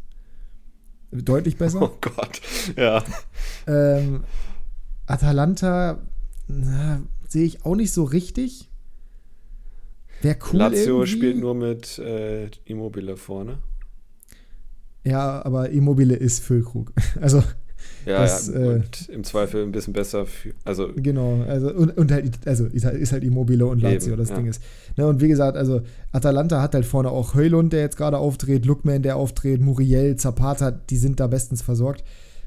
Deutlich 1.10 1.56
besser. 1.56 1.82
Oh 1.82 1.96
Gott, 2.00 2.40
ja. 2.76 3.02
ähm, 3.66 4.24
Atalanta 5.06 5.98
sehe 7.28 7.44
ich 7.44 7.64
auch 7.64 7.76
nicht 7.76 7.92
so 7.92 8.04
richtig. 8.04 8.68
Wäre 10.22 10.36
cool. 10.52 10.58
Lazio 10.58 10.96
irgendwie. 10.98 11.06
spielt 11.06 11.38
nur 11.38 11.54
mit 11.54 11.98
äh, 11.98 12.50
Immobile 12.64 13.16
vorne. 13.16 13.58
Ja, 15.04 15.44
aber 15.44 15.70
Immobile 15.70 16.14
ist 16.14 16.40
Füllkrug. 16.40 16.92
Also. 17.20 17.42
Ja, 18.06 18.18
das, 18.22 18.48
ja 18.48 18.54
äh, 18.54 18.68
und 18.74 19.08
im 19.08 19.24
Zweifel 19.24 19.62
ein 19.62 19.72
bisschen 19.72 19.92
besser. 19.92 20.26
Für, 20.26 20.52
also 20.64 20.88
genau, 20.96 21.42
also 21.42 21.72
und, 21.72 21.96
und 21.96 22.12
halt, 22.12 22.46
also 22.46 22.66
ist 22.66 22.84
halt, 22.84 22.96
ist 22.96 23.12
halt 23.12 23.24
Immobile 23.24 23.66
und 23.66 23.80
Lazio, 23.80 24.16
das 24.16 24.30
ja. 24.30 24.36
Ding 24.36 24.46
ist. 24.46 24.62
Ne, 24.96 25.06
und 25.06 25.20
wie 25.20 25.28
gesagt, 25.28 25.56
also 25.56 25.82
Atalanta 26.12 26.60
hat 26.60 26.74
halt 26.74 26.86
vorne 26.86 27.10
auch 27.10 27.34
Heulund, 27.34 27.72
der 27.72 27.80
jetzt 27.80 27.96
gerade 27.96 28.18
auftritt, 28.18 28.64
Lookman, 28.66 29.02
der 29.02 29.16
auftritt, 29.16 29.60
Muriel, 29.60 30.16
Zapata, 30.16 30.70
die 30.70 30.96
sind 30.96 31.20
da 31.20 31.26
bestens 31.26 31.62
versorgt. 31.62 32.04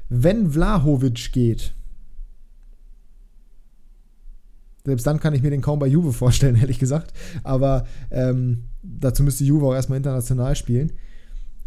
Wenn 0.08 0.50
Vlahovic 0.50 1.32
geht, 1.32 1.74
selbst 4.84 5.06
dann 5.06 5.18
kann 5.18 5.34
ich 5.34 5.42
mir 5.42 5.50
den 5.50 5.62
kaum 5.62 5.78
bei 5.78 5.86
Juve 5.86 6.12
vorstellen, 6.12 6.56
ehrlich 6.60 6.78
gesagt. 6.78 7.12
Aber 7.42 7.86
ähm, 8.10 8.64
dazu 8.82 9.22
müsste 9.22 9.44
Juve 9.44 9.66
auch 9.66 9.74
erstmal 9.74 9.96
international 9.96 10.54
spielen. 10.56 10.92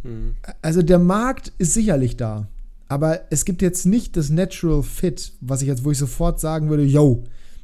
Mhm. 0.04 0.36
Also 0.62 0.82
der 0.82 1.00
Markt 1.00 1.52
ist 1.58 1.74
sicherlich 1.74 2.18
da. 2.18 2.48
Aber 2.88 3.22
es 3.32 3.44
gibt 3.46 3.62
jetzt 3.62 3.86
nicht 3.86 4.16
das 4.16 4.30
Natural 4.30 4.82
Fit, 4.84 5.34
was 5.42 5.62
ich 5.62 5.68
jetzt, 5.68 5.84
wo 5.84 5.92
ich 5.92 5.98
sofort 5.98 6.40
sagen 6.40 6.70
würde, 6.70 6.84
yo, 6.84 7.24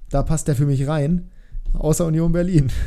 da 0.10 0.24
passt 0.24 0.48
der 0.48 0.56
für 0.56 0.66
mich 0.66 0.88
rein, 0.88 1.30
außer 1.74 2.06
Union 2.06 2.32
Berlin. 2.32 2.72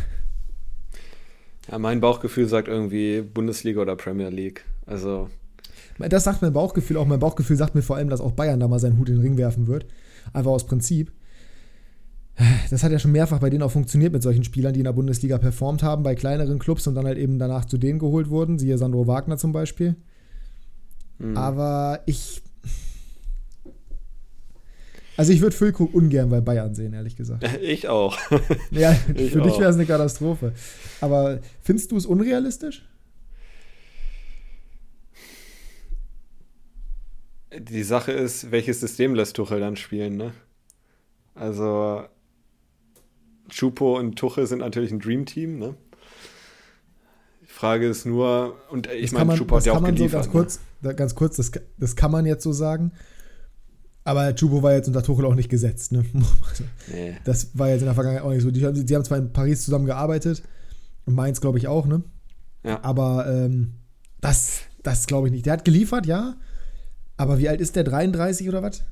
Ja, 1.71 1.81
mein 1.81 2.01
Bauchgefühl 2.01 2.47
sagt 2.47 2.69
irgendwie 2.69 3.23
Bundesliga 3.23 3.81
oder 3.81 3.97
Premier 3.97 4.29
League. 4.29 4.65
Also. 4.87 5.29
Das 5.99 6.23
sagt 6.23 6.41
mein 6.41 6.53
Bauchgefühl 6.53 6.97
auch. 6.97 7.07
Mein 7.07 7.19
Bauchgefühl 7.19 7.57
sagt 7.57 7.75
mir 7.75 7.83
vor 7.83 7.97
allem, 7.97 8.09
dass 8.09 8.21
auch 8.21 8.31
Bayern 8.31 8.61
da 8.61 8.69
mal 8.69 8.79
seinen 8.79 8.99
Hut 8.99 9.09
in 9.09 9.17
den 9.17 9.23
Ring 9.23 9.37
werfen 9.37 9.67
wird. 9.67 9.87
Einfach 10.33 10.53
aus 10.53 10.67
Prinzip. 10.67 11.11
Das 12.71 12.85
hat 12.85 12.93
ja 12.93 12.99
schon 12.99 13.13
mehrfach 13.13 13.39
bei 13.39 13.51
denen 13.51 13.63
auch 13.63 13.71
funktioniert 13.71 14.13
mit 14.13 14.23
solchen 14.23 14.45
Spielern, 14.45 14.75
die 14.75 14.81
in 14.81 14.85
der 14.85 14.93
Bundesliga 14.93 15.39
performt 15.39 15.83
haben, 15.83 16.03
bei 16.03 16.15
kleineren 16.15 16.59
Clubs 16.59 16.87
und 16.87 16.95
dann 16.95 17.07
halt 17.07 17.19
eben 17.19 17.39
danach 17.39 17.65
zu 17.65 17.79
denen 17.79 17.99
geholt 17.99 18.29
wurden, 18.29 18.59
siehe 18.59 18.77
Sandro 18.77 19.07
Wagner 19.07 19.39
zum 19.39 19.53
Beispiel. 19.53 19.97
Mhm. 21.19 21.37
Aber 21.37 22.01
ich. 22.07 22.43
Also 25.17 25.33
ich 25.33 25.41
würde 25.41 25.57
Füllkrug 25.57 25.95
ungern 25.95 26.29
bei 26.29 26.43
Bayern 26.43 26.75
sehen, 26.75 26.93
ehrlich 26.93 27.17
gesagt. 27.17 27.43
Ich 27.63 27.89
auch. 27.89 28.19
ja, 28.71 28.93
ich 29.15 29.33
für 29.33 29.41
auch. 29.43 29.47
dich 29.47 29.59
wäre 29.59 29.71
es 29.71 29.77
eine 29.77 29.87
Katastrophe. 29.87 30.53
Aber 31.01 31.41
findest 31.63 31.91
du 31.93 31.97
es 31.97 32.07
unrealistisch? 32.07 32.85
Die 37.59 37.85
Sache 37.85 38.13
ist, 38.13 38.51
welches 38.51 38.81
System 38.81 39.15
lässt 39.15 39.37
Tuchel 39.37 39.61
dann 39.61 39.77
spielen, 39.77 40.17
ne? 40.17 40.33
Also 41.35 42.05
Chupo 43.49 43.99
und 43.99 44.17
Tuchel 44.19 44.47
sind 44.47 44.59
natürlich 44.59 44.91
ein 44.93 44.99
Dream-Team, 44.99 45.59
ne? 45.59 45.75
Frage 47.57 47.89
ist 47.89 48.05
nur, 48.05 48.55
und 48.69 48.87
ich 48.93 49.13
meine, 49.13 49.35
Chupo 49.35 49.57
hat 49.57 49.65
ja 49.65 49.73
auch 49.73 49.83
geliefert. 49.83 50.25
So 50.25 50.31
ganz, 50.31 50.31
kurz, 50.31 50.61
ne? 50.83 50.95
ganz 50.95 51.15
kurz, 51.15 51.37
das, 51.37 51.51
das 51.79 51.97
kann 51.97 52.11
man 52.11 52.27
jetzt 52.27 52.43
so 52.43 52.53
sagen. 52.53 52.93
Aber 54.05 54.35
Chupo 54.35 54.63
war 54.63 54.75
jetzt 54.75 54.89
unter 54.89 55.03
Tuchel 55.03 55.25
auch 55.25 55.35
nicht 55.35 55.49
gesetzt. 55.49 55.91
Ne? 55.91 56.05
Nee. 56.93 57.17
Das 57.25 57.59
war 57.59 57.71
jetzt 57.71 57.81
in 57.81 57.87
der 57.87 57.95
Vergangenheit 57.95 58.25
auch 58.25 58.31
nicht 58.31 58.43
so. 58.43 58.51
Die, 58.51 58.85
die 58.85 58.95
haben 58.95 59.05
zwar 59.05 59.17
in 59.17 59.33
Paris 59.33 59.65
zusammen 59.65 59.87
gearbeitet, 59.87 60.43
und 61.07 61.15
Mainz 61.15 61.41
glaube 61.41 61.57
ich 61.57 61.67
auch, 61.67 61.87
ne? 61.87 62.03
Ja. 62.63 62.85
Aber 62.85 63.27
ähm, 63.27 63.77
das, 64.21 64.61
das 64.83 65.07
glaube 65.07 65.29
ich 65.29 65.33
nicht. 65.33 65.47
Der 65.47 65.55
hat 65.55 65.65
geliefert, 65.65 66.05
ja. 66.05 66.37
Aber 67.17 67.39
wie 67.39 67.49
alt 67.49 67.63
ist 67.63 67.75
der? 67.75 67.85
33 67.85 68.51
oder 68.51 68.63
was? 68.63 68.85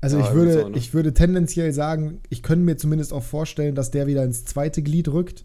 Also 0.00 0.18
ja, 0.18 0.26
ich, 0.26 0.34
würde, 0.34 0.62
so, 0.62 0.68
ne? 0.68 0.76
ich 0.76 0.94
würde 0.94 1.14
tendenziell 1.14 1.72
sagen, 1.72 2.22
ich 2.28 2.42
könnte 2.42 2.64
mir 2.64 2.76
zumindest 2.76 3.12
auch 3.12 3.22
vorstellen, 3.22 3.76
dass 3.76 3.92
der 3.92 4.08
wieder 4.08 4.24
ins 4.24 4.44
zweite 4.44 4.82
Glied 4.82 5.06
rückt 5.06 5.44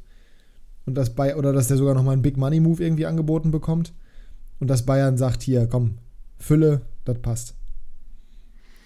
und 0.86 0.96
dass 0.96 1.16
bei 1.16 1.36
oder 1.36 1.54
dass 1.54 1.68
der 1.68 1.78
sogar 1.78 1.96
nochmal 1.96 2.14
einen 2.14 2.22
Big 2.22 2.38
Money 2.38 2.60
Move 2.60 2.84
irgendwie 2.84 3.06
angeboten 3.06 3.52
bekommt 3.52 3.94
und 4.60 4.70
dass 4.70 4.86
Bayern 4.86 5.18
sagt, 5.18 5.44
hier, 5.44 5.68
komm, 5.68 5.98
Fülle, 6.38 6.82
das 7.06 7.20
passt. 7.22 7.56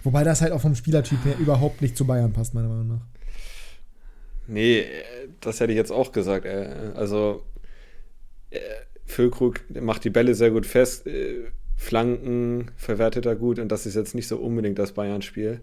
Wobei 0.04 0.24
das 0.24 0.42
halt 0.42 0.54
auch 0.54 0.62
vom 0.62 0.76
Spielertyp 0.76 1.24
her 1.26 1.38
überhaupt 1.40 1.82
nicht 1.82 1.98
zu 1.98 2.06
Bayern 2.06 2.34
passt, 2.34 2.54
meiner 2.54 2.70
Meinung 2.70 2.88
nach. 2.88 3.06
Nee, 4.48 4.86
das 5.42 5.60
hätte 5.60 5.72
ich 5.74 5.78
jetzt 5.78 5.92
auch 5.92 6.12
gesagt. 6.12 6.46
Äh, 6.46 6.92
also, 6.96 7.44
äh, 8.50 8.60
Füllkrug 9.06 9.62
macht 9.82 10.04
die 10.04 10.10
Bälle 10.10 10.36
sehr 10.36 10.52
gut 10.52 10.66
fest, 10.66 11.06
äh, 11.06 11.46
Flanken 11.76 12.72
verwertet 12.76 13.26
er 13.26 13.36
gut 13.36 13.60
und 13.60 13.72
das 13.72 13.86
ist 13.86 13.96
jetzt 13.96 14.16
nicht 14.16 14.28
so 14.28 14.38
unbedingt 14.38 14.80
das 14.80 14.92
Bayern-Spiel. 14.94 15.62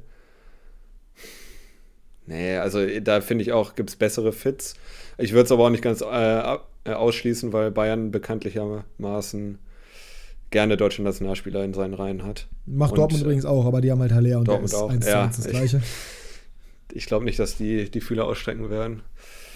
Nee, 2.27 2.57
also 2.57 2.85
da 3.01 3.21
finde 3.21 3.43
ich 3.43 3.53
auch, 3.53 3.75
gibt 3.75 3.91
es 3.91 3.97
bessere 3.97 4.33
Fits. 4.33 4.75
Ich 5.17 5.33
würde 5.33 5.45
es 5.45 5.53
aber 5.53 5.65
auch 5.65 5.71
nicht 5.71 5.83
ganz 5.83 6.01
äh, 6.01 6.59
ausschließen, 6.85 7.53
weil 7.53 7.71
Bayern 7.71 8.11
bekanntlichermaßen 8.11 9.59
gerne 10.51 10.77
deutsche 10.77 11.03
Nationalspieler 11.03 11.65
in 11.65 11.75
seinen 11.75 11.95
Reihen 11.95 12.23
hat. 12.25 12.47
Macht 12.67 12.93
und, 12.93 12.99
Dortmund 12.99 13.23
übrigens 13.23 13.45
auch, 13.45 13.65
aber 13.65 13.81
die 13.81 13.91
haben 13.91 14.01
halt 14.01 14.13
Haller 14.13 14.39
und 14.39 14.49
Dortmund 14.49 14.75
auch. 14.75 14.91
1 14.91 15.07
ja, 15.07 15.25
1 15.25 15.37
das 15.37 15.49
Gleiche. 15.49 15.83
Ich, 16.89 17.03
ich 17.03 17.07
glaube 17.07 17.25
nicht, 17.25 17.39
dass 17.39 17.57
die 17.57 17.91
die 17.91 18.01
Fülle 18.01 18.25
ausstrecken 18.25 18.71
werden. 18.71 19.03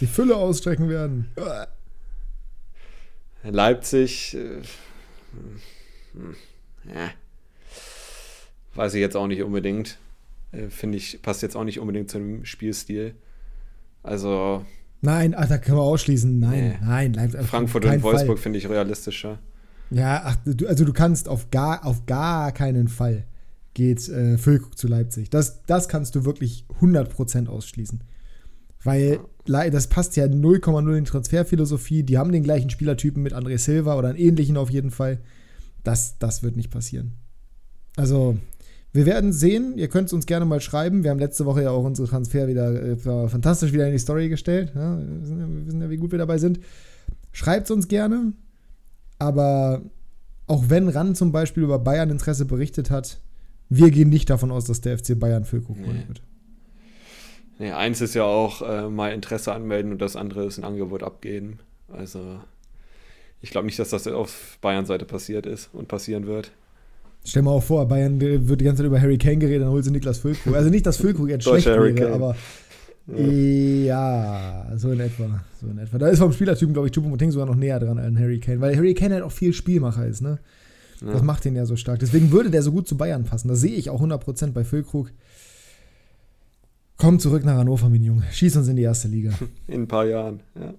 Die 0.00 0.06
Fülle 0.06 0.36
ausstrecken 0.36 0.88
werden. 0.88 1.30
Leipzig, 3.44 4.34
äh, 4.36 4.60
ja, 6.92 7.10
weiß 8.74 8.94
ich 8.94 9.00
jetzt 9.00 9.16
auch 9.16 9.28
nicht 9.28 9.42
unbedingt. 9.42 9.96
Äh, 10.52 10.68
Finde 10.68 10.98
ich, 10.98 11.20
passt 11.22 11.42
jetzt 11.42 11.56
auch 11.56 11.64
nicht 11.64 11.78
unbedingt 11.78 12.10
zu 12.10 12.18
dem 12.18 12.44
Spielstil. 12.44 13.14
Also. 14.02 14.64
Nein, 15.02 15.34
ach, 15.36 15.48
da 15.48 15.58
können 15.58 15.78
wir 15.78 15.82
ausschließen. 15.82 16.38
Nein, 16.38 16.78
nee. 16.80 16.86
nein. 16.86 17.12
Leipzig, 17.14 17.40
Frankfurt 17.42 17.84
und 17.84 18.02
Wolfsburg 18.02 18.38
finde 18.38 18.58
ich 18.58 18.68
realistischer. 18.68 19.38
Ja, 19.90 20.22
ach, 20.24 20.36
du, 20.44 20.66
also 20.68 20.84
du 20.84 20.92
kannst 20.92 21.28
auf 21.28 21.50
gar, 21.50 21.84
auf 21.84 22.06
gar 22.06 22.52
keinen 22.52 22.88
Fall 22.88 23.24
geht 23.74 24.08
äh, 24.08 24.36
Füllkrug 24.36 24.76
zu 24.76 24.88
Leipzig. 24.88 25.30
Das, 25.30 25.62
das 25.64 25.88
kannst 25.88 26.14
du 26.14 26.24
wirklich 26.24 26.64
100% 26.80 27.48
ausschließen. 27.48 28.02
Weil 28.82 29.20
das 29.44 29.88
passt 29.88 30.16
ja 30.16 30.24
0,0 30.24 30.96
in 30.96 31.04
die 31.04 31.10
Transferphilosophie. 31.10 32.02
Die 32.02 32.18
haben 32.18 32.32
den 32.32 32.42
gleichen 32.42 32.70
Spielertypen 32.70 33.22
mit 33.22 33.34
André 33.34 33.58
Silva 33.58 33.96
oder 33.96 34.08
einen 34.08 34.18
ähnlichen 34.18 34.56
auf 34.56 34.70
jeden 34.70 34.90
Fall. 34.90 35.20
Das, 35.84 36.18
das 36.18 36.42
wird 36.42 36.56
nicht 36.56 36.70
passieren. 36.70 37.12
Also, 37.96 38.38
wir 38.92 39.06
werden 39.06 39.32
sehen. 39.32 39.74
Ihr 39.76 39.88
könnt 39.88 40.08
es 40.08 40.12
uns 40.12 40.26
gerne 40.26 40.44
mal 40.44 40.60
schreiben. 40.60 41.04
Wir 41.04 41.10
haben 41.10 41.18
letzte 41.18 41.46
Woche 41.46 41.62
ja 41.62 41.70
auch 41.70 41.84
unsere 41.84 42.08
Transfer 42.08 42.48
wieder 42.48 42.82
äh, 42.82 42.96
fantastisch 42.96 43.72
wieder 43.72 43.86
in 43.86 43.92
die 43.92 43.98
Story 43.98 44.28
gestellt. 44.28 44.72
Ja, 44.74 44.98
wir, 44.98 45.22
wissen 45.22 45.40
ja, 45.40 45.48
wir 45.48 45.66
wissen 45.66 45.80
ja, 45.80 45.90
wie 45.90 45.96
gut 45.96 46.10
wir 46.10 46.18
dabei 46.18 46.38
sind. 46.38 46.60
Schreibt 47.32 47.64
es 47.66 47.70
uns 47.70 47.88
gerne. 47.88 48.32
Aber 49.18 49.82
auch 50.46 50.64
wenn 50.68 50.88
Ran 50.88 51.14
zum 51.14 51.30
Beispiel 51.30 51.62
über 51.62 51.78
Bayern 51.78 52.10
Interesse 52.10 52.46
berichtet 52.46 52.90
hat, 52.90 53.18
wir 53.68 53.90
gehen 53.90 54.08
nicht 54.08 54.28
davon 54.28 54.50
aus, 54.50 54.64
dass 54.64 54.80
der 54.80 54.98
FC 54.98 55.18
Bayern 55.18 55.44
Füllkrug 55.44 55.76
holen 55.76 55.98
nee. 55.98 56.08
wird. 56.08 56.22
Nee, 57.60 57.72
eins 57.72 58.00
ist 58.00 58.14
ja 58.14 58.24
auch 58.24 58.62
äh, 58.62 58.88
mal 58.88 59.12
Interesse 59.12 59.52
anmelden 59.52 59.92
und 59.92 60.00
das 60.00 60.16
andere 60.16 60.46
ist 60.46 60.58
ein 60.58 60.64
Angebot 60.64 61.02
abgeben. 61.02 61.60
Also 61.88 62.40
ich 63.40 63.50
glaube 63.50 63.66
nicht, 63.66 63.78
dass 63.78 63.90
das 63.90 64.06
auf 64.08 64.58
Bayern-Seite 64.60 65.04
passiert 65.04 65.46
ist 65.46 65.68
und 65.72 65.86
passieren 65.86 66.26
wird. 66.26 66.50
Stell 67.24 67.42
mal 67.42 67.50
auch 67.50 67.62
vor, 67.62 67.86
Bayern 67.86 68.20
wird 68.20 68.60
die 68.60 68.64
ganze 68.64 68.82
Zeit 68.82 68.86
über 68.86 69.00
Harry 69.00 69.18
Kane 69.18 69.38
geredet, 69.38 69.62
dann 69.62 69.70
holt 69.70 69.84
sie 69.84 69.90
Niklas 69.90 70.18
Füllkrug. 70.18 70.54
Also 70.54 70.70
nicht, 70.70 70.86
dass 70.86 70.96
Füllkrug 70.96 71.28
jetzt 71.28 71.44
schlecht 71.44 71.66
wäre, 71.66 72.12
aber 72.12 72.34
ja. 73.06 74.64
ja. 74.70 74.76
so 74.76 74.90
in 74.90 75.00
etwa. 75.00 75.44
So 75.60 75.66
in 75.68 75.78
etwa. 75.78 75.98
Da 75.98 76.08
ist 76.08 76.18
vom 76.18 76.32
Spielertypen, 76.32 76.72
glaube 76.72 76.88
ich, 76.88 76.94
Choupo-Moting 76.94 77.30
sogar 77.30 77.46
noch 77.46 77.56
näher 77.56 77.78
dran 77.78 77.98
als 77.98 78.16
Harry 78.16 78.40
Kane, 78.40 78.60
weil 78.60 78.76
Harry 78.76 78.94
Kane 78.94 79.14
halt 79.14 79.24
auch 79.24 79.32
viel 79.32 79.52
Spielmacher 79.52 80.06
ist, 80.06 80.22
ne? 80.22 80.38
Ja. 81.00 81.12
Das 81.12 81.22
macht 81.22 81.46
ihn 81.46 81.56
ja 81.56 81.66
so 81.66 81.76
stark. 81.76 81.98
Deswegen 81.98 82.30
würde 82.30 82.50
der 82.50 82.62
so 82.62 82.72
gut 82.72 82.86
zu 82.86 82.96
Bayern 82.96 83.24
passen. 83.24 83.48
Das 83.48 83.60
sehe 83.60 83.74
ich 83.74 83.90
auch 83.90 84.02
100% 84.02 84.52
bei 84.52 84.64
Füllkrug. 84.64 85.10
Komm 86.96 87.18
zurück 87.18 87.44
nach 87.44 87.56
Hannover, 87.56 87.88
mein 87.88 88.02
Junge. 88.02 88.24
Schieß 88.30 88.56
uns 88.56 88.68
in 88.68 88.76
die 88.76 88.82
erste 88.82 89.08
Liga. 89.08 89.32
In 89.66 89.82
ein 89.82 89.88
paar 89.88 90.04
Jahren, 90.04 90.40
ja. 90.54 90.74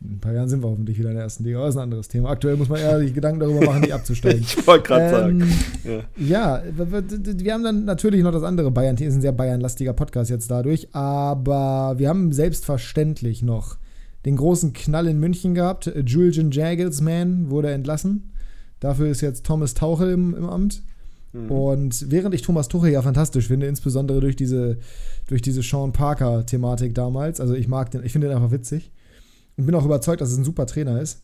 In 0.00 0.12
ein 0.12 0.20
paar 0.20 0.32
Jahren 0.32 0.48
sind 0.48 0.62
wir 0.62 0.68
hoffentlich 0.68 0.96
wieder 0.98 1.08
in 1.08 1.16
der 1.16 1.24
ersten 1.24 1.42
Liga. 1.42 1.58
Aber 1.58 1.66
das 1.66 1.74
ist 1.74 1.78
ein 1.80 1.84
anderes 1.84 2.08
Thema. 2.08 2.30
Aktuell 2.30 2.56
muss 2.56 2.68
man 2.68 2.78
eher 2.78 3.00
sich 3.00 3.12
Gedanken 3.12 3.40
darüber 3.40 3.66
machen, 3.66 3.80
nicht 3.80 3.92
abzusteigen. 3.92 4.40
ich 4.42 4.66
wollte 4.66 4.86
gerade 4.86 5.30
ähm, 5.30 5.40
sagen. 5.40 6.04
Ja. 6.16 6.60
ja. 6.60 6.62
wir 6.76 7.52
haben 7.52 7.64
dann 7.64 7.84
natürlich 7.84 8.22
noch 8.22 8.30
das 8.30 8.44
andere 8.44 8.70
Bayern-Team. 8.70 9.08
ist 9.08 9.14
ein 9.14 9.20
sehr 9.20 9.32
Bayern-lastiger 9.32 9.92
Podcast 9.92 10.30
jetzt 10.30 10.50
dadurch. 10.50 10.94
Aber 10.94 11.94
wir 11.98 12.08
haben 12.08 12.32
selbstverständlich 12.32 13.42
noch 13.42 13.76
den 14.24 14.36
großen 14.36 14.72
Knall 14.72 15.08
in 15.08 15.18
München 15.18 15.54
gehabt. 15.54 15.90
Julian 16.06 16.52
Jagelsman 16.52 17.50
wurde 17.50 17.72
entlassen. 17.72 18.30
Dafür 18.78 19.08
ist 19.08 19.20
jetzt 19.20 19.46
Thomas 19.46 19.74
Tauchel 19.74 20.12
im, 20.12 20.34
im 20.34 20.48
Amt. 20.48 20.82
Mhm. 21.32 21.50
Und 21.50 22.10
während 22.10 22.34
ich 22.34 22.42
Thomas 22.42 22.68
Tuchel 22.68 22.92
ja 22.92 23.02
fantastisch 23.02 23.48
finde, 23.48 23.66
insbesondere 23.66 24.20
durch 24.20 24.36
diese, 24.36 24.78
durch 25.26 25.42
diese 25.42 25.62
Sean 25.62 25.92
Parker-Thematik 25.92 26.94
damals, 26.94 27.40
also 27.40 27.54
ich 27.54 27.68
mag 27.68 27.90
den, 27.90 28.04
ich 28.04 28.12
finde 28.12 28.28
den 28.28 28.36
einfach 28.36 28.52
witzig, 28.52 28.90
und 29.58 29.66
bin 29.66 29.74
auch 29.74 29.84
überzeugt, 29.84 30.20
dass 30.20 30.30
es 30.30 30.38
ein 30.38 30.44
super 30.44 30.66
Trainer 30.66 31.00
ist. 31.00 31.22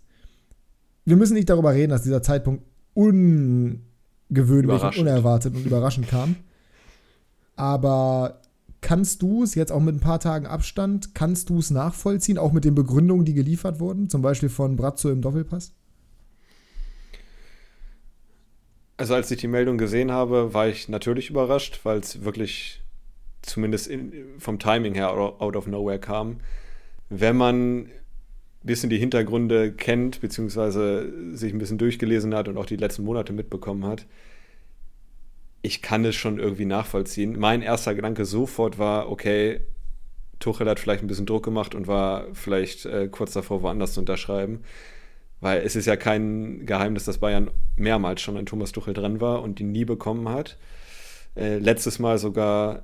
Wir 1.05 1.17
müssen 1.17 1.35
nicht 1.35 1.49
darüber 1.49 1.73
reden, 1.73 1.91
dass 1.91 2.03
dieser 2.03 2.23
Zeitpunkt 2.23 2.65
ungewöhnlich 2.95 4.83
und 4.83 4.99
unerwartet 4.99 5.55
und 5.55 5.65
überraschend 5.65 6.09
kam. 6.09 6.37
Aber 7.57 8.43
kannst 8.81 9.23
du 9.23 9.45
es 9.45 9.55
jetzt 9.55 9.71
auch 9.71 9.81
mit 9.81 9.95
ein 9.95 10.01
paar 10.01 10.19
Tagen 10.19 10.47
Abstand, 10.47 11.15
kannst 11.15 11.49
du 11.49 11.59
es 11.59 11.71
nachvollziehen, 11.71 12.37
auch 12.37 12.53
mit 12.53 12.65
den 12.65 12.75
Begründungen, 12.75 13.25
die 13.25 13.35
geliefert 13.35 13.79
wurden, 13.79 14.11
zum 14.11 14.21
Beispiel 14.21 14.49
von 14.49 14.77
Brazzo 14.77 15.11
im 15.11 15.23
Doppelpass? 15.23 15.73
Also 18.97 19.15
als 19.15 19.31
ich 19.31 19.39
die 19.39 19.49
Meldung 19.49 19.79
gesehen 19.79 20.11
habe, 20.11 20.55
war 20.55 20.69
ich 20.69 20.89
natürlich 20.89 21.31
überrascht, 21.31 21.81
weil 21.85 21.99
es 21.99 22.25
wirklich 22.25 22.83
zumindest 23.43 23.87
in, 23.87 24.13
vom 24.39 24.59
Timing 24.59 24.95
her 24.95 25.11
out 25.11 25.57
of 25.57 25.67
nowhere 25.67 25.99
kam. 25.99 26.41
Wenn 27.09 27.37
man 27.37 27.91
bisschen 28.65 28.91
die 28.91 28.99
Hintergründe 28.99 29.73
kennt, 29.73 30.21
beziehungsweise 30.21 31.13
sich 31.37 31.53
ein 31.53 31.59
bisschen 31.59 31.79
durchgelesen 31.79 32.35
hat 32.35 32.49
und 32.49 32.57
auch 32.57 32.67
die 32.67 32.77
letzten 32.77 33.05
Monate 33.05 33.33
mitbekommen 33.33 33.87
hat, 33.87 34.07
ich 35.63 35.81
kann 35.81 36.05
es 36.05 36.15
schon 36.15 36.39
irgendwie 36.39 36.67
nachvollziehen. 36.67 37.39
Mein 37.39 37.63
erster 37.63 37.95
Gedanke 37.95 38.25
sofort 38.27 38.79
war, 38.79 39.11
okay, 39.11 39.61
Tuchel 40.39 40.69
hat 40.69 40.79
vielleicht 40.79 41.03
ein 41.03 41.07
bisschen 41.07 41.27
Druck 41.27 41.43
gemacht 41.43 41.75
und 41.75 41.87
war 41.87 42.27
vielleicht 42.35 42.85
äh, 42.85 43.09
kurz 43.09 43.33
davor, 43.33 43.63
woanders 43.63 43.95
zu 43.95 44.01
unterschreiben. 44.01 44.61
Weil 45.41 45.63
es 45.63 45.75
ist 45.75 45.87
ja 45.87 45.97
kein 45.97 46.67
Geheimnis, 46.67 47.05
dass 47.05 47.19
Bayern 47.19 47.51
mehrmals 47.77 48.21
schon 48.21 48.37
an 48.37 48.47
Thomas 48.47 48.73
Tuchel 48.73 48.95
dran 48.95 49.21
war 49.21 49.43
und 49.43 49.59
ihn 49.61 49.73
nie 49.73 49.85
bekommen 49.85 50.29
hat. 50.29 50.59
Äh, 51.35 51.59
letztes 51.59 51.99
Mal 51.99 52.19
sogar, 52.19 52.83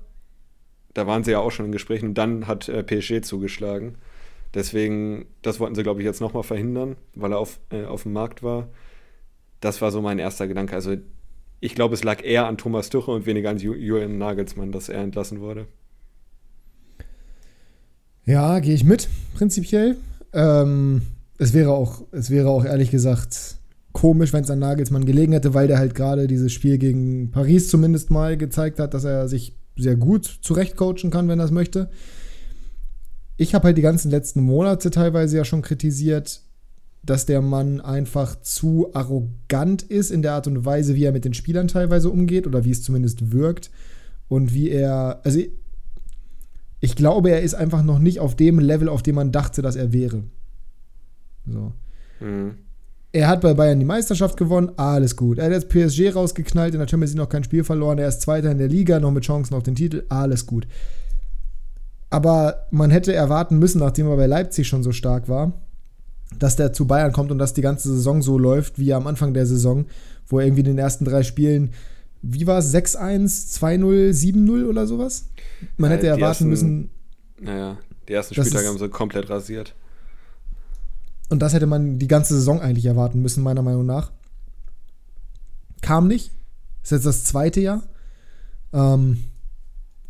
da 0.94 1.06
waren 1.06 1.22
sie 1.22 1.32
ja 1.32 1.38
auch 1.38 1.50
schon 1.50 1.66
in 1.66 1.72
Gesprächen 1.72 2.08
und 2.08 2.14
dann 2.14 2.46
hat 2.46 2.68
äh, 2.68 2.82
PSG 2.82 3.22
zugeschlagen. 3.22 3.96
Deswegen, 4.54 5.26
das 5.42 5.60
wollten 5.60 5.74
sie, 5.74 5.82
glaube 5.82 6.00
ich, 6.00 6.06
jetzt 6.06 6.20
nochmal 6.20 6.42
verhindern, 6.42 6.96
weil 7.14 7.32
er 7.32 7.38
auf, 7.38 7.60
äh, 7.70 7.84
auf 7.84 8.02
dem 8.02 8.12
Markt 8.12 8.42
war. 8.42 8.68
Das 9.60 9.80
war 9.80 9.92
so 9.92 10.00
mein 10.00 10.18
erster 10.18 10.48
Gedanke. 10.48 10.74
Also 10.74 10.96
ich 11.60 11.74
glaube, 11.74 11.94
es 11.94 12.02
lag 12.02 12.24
eher 12.24 12.46
an 12.46 12.58
Thomas 12.58 12.90
Tuchel 12.90 13.14
und 13.14 13.26
weniger 13.26 13.50
an 13.50 13.58
Julian 13.58 14.18
Nagelsmann, 14.18 14.72
dass 14.72 14.88
er 14.88 15.02
entlassen 15.02 15.40
wurde. 15.40 15.66
Ja, 18.24 18.58
gehe 18.58 18.74
ich 18.74 18.84
mit, 18.84 19.08
prinzipiell. 19.34 19.96
Ähm, 20.32 21.02
es, 21.38 21.52
wäre 21.52 21.72
auch, 21.72 22.02
es 22.12 22.30
wäre 22.30 22.48
auch 22.48 22.64
ehrlich 22.64 22.90
gesagt 22.90 23.56
komisch, 23.92 24.32
wenn 24.32 24.44
es 24.44 24.50
an 24.50 24.60
Nagelsmann 24.60 25.04
gelegen 25.04 25.32
hätte, 25.32 25.54
weil 25.54 25.68
der 25.68 25.78
halt 25.78 25.94
gerade 25.94 26.26
dieses 26.26 26.52
Spiel 26.52 26.78
gegen 26.78 27.30
Paris 27.30 27.68
zumindest 27.68 28.10
mal 28.10 28.36
gezeigt 28.36 28.78
hat, 28.78 28.94
dass 28.94 29.04
er 29.04 29.28
sich 29.28 29.54
sehr 29.76 29.96
gut 29.96 30.24
zurechtcoachen 30.42 31.10
kann, 31.10 31.28
wenn 31.28 31.38
er 31.38 31.44
es 31.44 31.50
möchte 31.50 31.90
ich 33.40 33.54
habe 33.54 33.64
halt 33.64 33.78
die 33.78 33.82
ganzen 33.82 34.10
letzten 34.10 34.42
Monate 34.42 34.90
teilweise 34.90 35.38
ja 35.38 35.46
schon 35.46 35.62
kritisiert, 35.62 36.42
dass 37.02 37.24
der 37.24 37.40
Mann 37.40 37.80
einfach 37.80 38.38
zu 38.42 38.90
arrogant 38.92 39.80
ist 39.82 40.10
in 40.10 40.20
der 40.20 40.34
Art 40.34 40.46
und 40.46 40.66
Weise, 40.66 40.94
wie 40.94 41.04
er 41.04 41.12
mit 41.12 41.24
den 41.24 41.32
Spielern 41.32 41.66
teilweise 41.66 42.10
umgeht 42.10 42.46
oder 42.46 42.66
wie 42.66 42.70
es 42.70 42.82
zumindest 42.82 43.32
wirkt 43.32 43.70
und 44.28 44.52
wie 44.52 44.68
er, 44.68 45.22
also 45.24 45.38
ich, 45.38 45.52
ich 46.80 46.96
glaube, 46.96 47.30
er 47.30 47.40
ist 47.40 47.54
einfach 47.54 47.82
noch 47.82 47.98
nicht 47.98 48.20
auf 48.20 48.36
dem 48.36 48.58
Level, 48.58 48.90
auf 48.90 49.02
dem 49.02 49.14
man 49.14 49.32
dachte, 49.32 49.62
dass 49.62 49.74
er 49.74 49.90
wäre. 49.90 50.22
So. 51.46 51.72
Mhm. 52.20 52.56
Er 53.12 53.26
hat 53.26 53.40
bei 53.40 53.54
Bayern 53.54 53.78
die 53.78 53.86
Meisterschaft 53.86 54.36
gewonnen, 54.36 54.72
alles 54.76 55.16
gut. 55.16 55.38
Er 55.38 55.46
hat 55.46 55.52
jetzt 55.52 55.70
PSG 55.70 56.14
rausgeknallt, 56.14 56.74
in 56.74 56.80
der 56.80 56.88
Champions 56.88 57.12
League 57.12 57.22
noch 57.22 57.30
kein 57.30 57.44
Spiel 57.44 57.64
verloren, 57.64 57.96
er 57.96 58.08
ist 58.08 58.20
Zweiter 58.20 58.50
in 58.50 58.58
der 58.58 58.68
Liga, 58.68 59.00
noch 59.00 59.12
mit 59.12 59.24
Chancen 59.24 59.54
auf 59.54 59.62
den 59.62 59.76
Titel, 59.76 60.04
alles 60.10 60.44
gut. 60.44 60.66
Aber 62.10 62.66
man 62.70 62.90
hätte 62.90 63.12
erwarten 63.14 63.58
müssen, 63.58 63.78
nachdem 63.78 64.08
er 64.08 64.16
bei 64.16 64.26
Leipzig 64.26 64.66
schon 64.66 64.82
so 64.82 64.92
stark 64.92 65.28
war, 65.28 65.52
dass 66.38 66.56
der 66.56 66.72
zu 66.72 66.86
Bayern 66.86 67.12
kommt 67.12 67.30
und 67.30 67.38
dass 67.38 67.54
die 67.54 67.62
ganze 67.62 67.88
Saison 67.88 68.20
so 68.22 68.36
läuft 68.36 68.78
wie 68.78 68.92
am 68.92 69.06
Anfang 69.06 69.32
der 69.32 69.46
Saison, 69.46 69.86
wo 70.26 70.38
er 70.38 70.46
irgendwie 70.46 70.60
in 70.60 70.66
den 70.66 70.78
ersten 70.78 71.04
drei 71.04 71.22
Spielen, 71.22 71.70
wie 72.22 72.46
war 72.46 72.58
es, 72.58 72.74
6-1, 72.74 73.58
2-0, 73.58 74.10
7-0 74.10 74.66
oder 74.66 74.86
sowas? 74.86 75.26
Man 75.76 75.90
ja, 75.90 75.96
hätte 75.96 76.06
erwarten 76.08 76.24
ersten, 76.24 76.48
müssen. 76.48 76.90
Naja, 77.40 77.78
die 78.08 78.12
ersten 78.12 78.34
Spieltage 78.34 78.66
haben 78.66 78.78
sie 78.78 78.88
komplett 78.88 79.30
rasiert. 79.30 79.74
Und 81.28 81.40
das 81.40 81.54
hätte 81.54 81.66
man 81.66 81.98
die 81.98 82.08
ganze 82.08 82.34
Saison 82.34 82.60
eigentlich 82.60 82.86
erwarten 82.86 83.22
müssen, 83.22 83.42
meiner 83.42 83.62
Meinung 83.62 83.86
nach. 83.86 84.10
Kam 85.80 86.08
nicht. 86.08 86.32
Ist 86.82 86.92
jetzt 86.92 87.06
das 87.06 87.24
zweite 87.24 87.60
Jahr. 87.60 87.82
Ähm, 88.72 89.24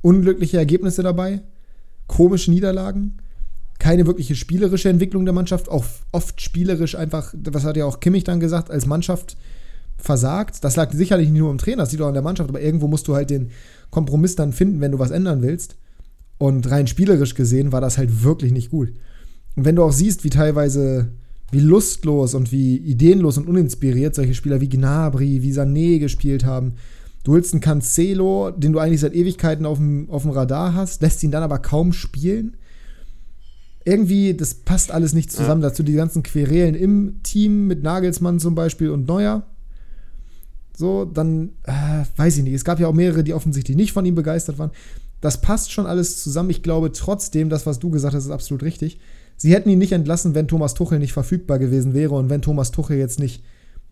unglückliche 0.03 0.57
Ergebnisse 0.57 1.03
dabei, 1.03 1.43
komische 2.11 2.51
Niederlagen, 2.51 3.18
keine 3.79 4.05
wirkliche 4.05 4.35
spielerische 4.35 4.88
Entwicklung 4.88 5.25
der 5.25 5.33
Mannschaft, 5.33 5.68
auch 5.68 5.85
oft 6.11 6.40
spielerisch 6.40 6.96
einfach, 6.96 7.33
was 7.35 7.64
hat 7.64 7.77
ja 7.77 7.87
auch 7.87 8.01
Kimmich 8.01 8.25
dann 8.25 8.40
gesagt, 8.40 8.68
als 8.68 8.85
Mannschaft 8.85 9.37
versagt. 9.96 10.64
Das 10.64 10.75
lag 10.75 10.92
sicherlich 10.92 11.31
nicht 11.31 11.38
nur 11.38 11.53
im 11.53 11.59
Trainer, 11.59 11.85
das 11.85 11.92
liegt 11.92 12.03
auch 12.03 12.09
an 12.09 12.14
der 12.14 12.25
Mannschaft, 12.25 12.51
aber 12.51 12.61
irgendwo 12.61 12.88
musst 12.88 13.07
du 13.07 13.14
halt 13.14 13.31
den 13.31 13.51
Kompromiss 13.90 14.35
dann 14.35 14.53
finden, 14.53 14.81
wenn 14.81 14.90
du 14.90 14.99
was 14.99 15.12
ändern 15.12 15.40
willst. 15.40 15.77
Und 16.37 16.68
rein 16.68 16.88
spielerisch 16.88 17.35
gesehen 17.37 17.70
war 17.70 17.81
das 17.81 17.96
halt 17.96 18.25
wirklich 18.25 18.51
nicht 18.51 18.70
gut. 18.70 18.92
Und 19.55 19.64
wenn 19.64 19.77
du 19.77 19.85
auch 19.85 19.92
siehst, 19.92 20.25
wie 20.25 20.31
teilweise, 20.31 21.12
wie 21.53 21.61
lustlos 21.61 22.35
und 22.35 22.51
wie 22.51 22.77
ideenlos 22.77 23.38
und 23.38 23.46
uninspiriert 23.46 24.16
solche 24.16 24.35
Spieler 24.35 24.61
wie 24.61 24.68
Gnabry, 24.68 25.42
wie 25.42 25.53
Sané 25.53 26.01
gespielt 26.01 26.44
haben, 26.44 26.75
Du 27.31 27.37
holst 27.37 27.55
einen 27.55 27.61
Cancelo, 27.61 28.51
den 28.51 28.73
du 28.73 28.81
eigentlich 28.81 29.03
seit 29.03 29.14
Ewigkeiten 29.14 29.64
auf 29.64 29.79
dem, 29.79 30.11
auf 30.11 30.23
dem 30.23 30.33
Radar 30.33 30.75
hast, 30.75 31.01
lässt 31.01 31.23
ihn 31.23 31.31
dann 31.31 31.45
aber 31.45 31.61
kaum 31.61 31.93
spielen. 31.93 32.57
Irgendwie, 33.85 34.35
das 34.35 34.55
passt 34.55 34.90
alles 34.90 35.12
nicht 35.12 35.31
zusammen. 35.31 35.62
Ja. 35.62 35.69
Dazu 35.69 35.85
die 35.85 35.93
ganzen 35.93 36.25
Querelen 36.25 36.75
im 36.75 37.23
Team 37.23 37.69
mit 37.69 37.85
Nagelsmann 37.85 38.40
zum 38.40 38.57
Beispiel 38.57 38.90
und 38.90 39.07
Neuer. 39.07 39.47
So, 40.77 41.05
dann 41.05 41.51
äh, 41.66 42.03
weiß 42.16 42.38
ich 42.38 42.43
nicht. 42.43 42.55
Es 42.55 42.64
gab 42.64 42.81
ja 42.81 42.88
auch 42.88 42.95
mehrere, 42.95 43.23
die 43.23 43.33
offensichtlich 43.33 43.77
nicht 43.77 43.93
von 43.93 44.05
ihm 44.05 44.16
begeistert 44.16 44.59
waren. 44.59 44.73
Das 45.21 45.40
passt 45.40 45.71
schon 45.71 45.87
alles 45.87 46.21
zusammen. 46.21 46.51
Ich 46.51 46.64
glaube 46.64 46.90
trotzdem, 46.90 47.49
das, 47.49 47.64
was 47.64 47.79
du 47.79 47.90
gesagt 47.90 48.16
hast, 48.16 48.25
ist 48.25 48.33
absolut 48.33 48.64
richtig. 48.64 48.99
Sie 49.37 49.55
hätten 49.55 49.69
ihn 49.69 49.79
nicht 49.79 49.93
entlassen, 49.93 50.35
wenn 50.35 50.49
Thomas 50.49 50.75
Tuchel 50.75 50.99
nicht 50.99 51.12
verfügbar 51.12 51.61
gewesen 51.61 51.95
wäre 51.95 52.16
und 52.16 52.29
wenn 52.29 52.43
Thomas 52.43 52.73
Tuchel 52.73 52.99
jetzt 52.99 53.21
nicht 53.21 53.45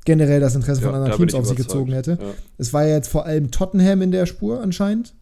generell 0.05 0.41
das 0.41 0.55
Interesse 0.55 0.81
ja, 0.81 0.87
von 0.87 0.97
anderen 0.97 1.17
Teams 1.17 1.35
auf 1.35 1.47
sich 1.47 1.57
gezogen 1.57 1.93
hätte. 1.93 2.19
Ja. 2.21 2.29
Es 2.57 2.73
war 2.73 2.87
ja 2.87 2.95
jetzt 2.95 3.09
vor 3.09 3.27
allem 3.27 3.51
Tottenham 3.51 4.03
in 4.03 4.11
der 4.11 4.27
Spur 4.27 4.61
anscheinend, 4.61 5.15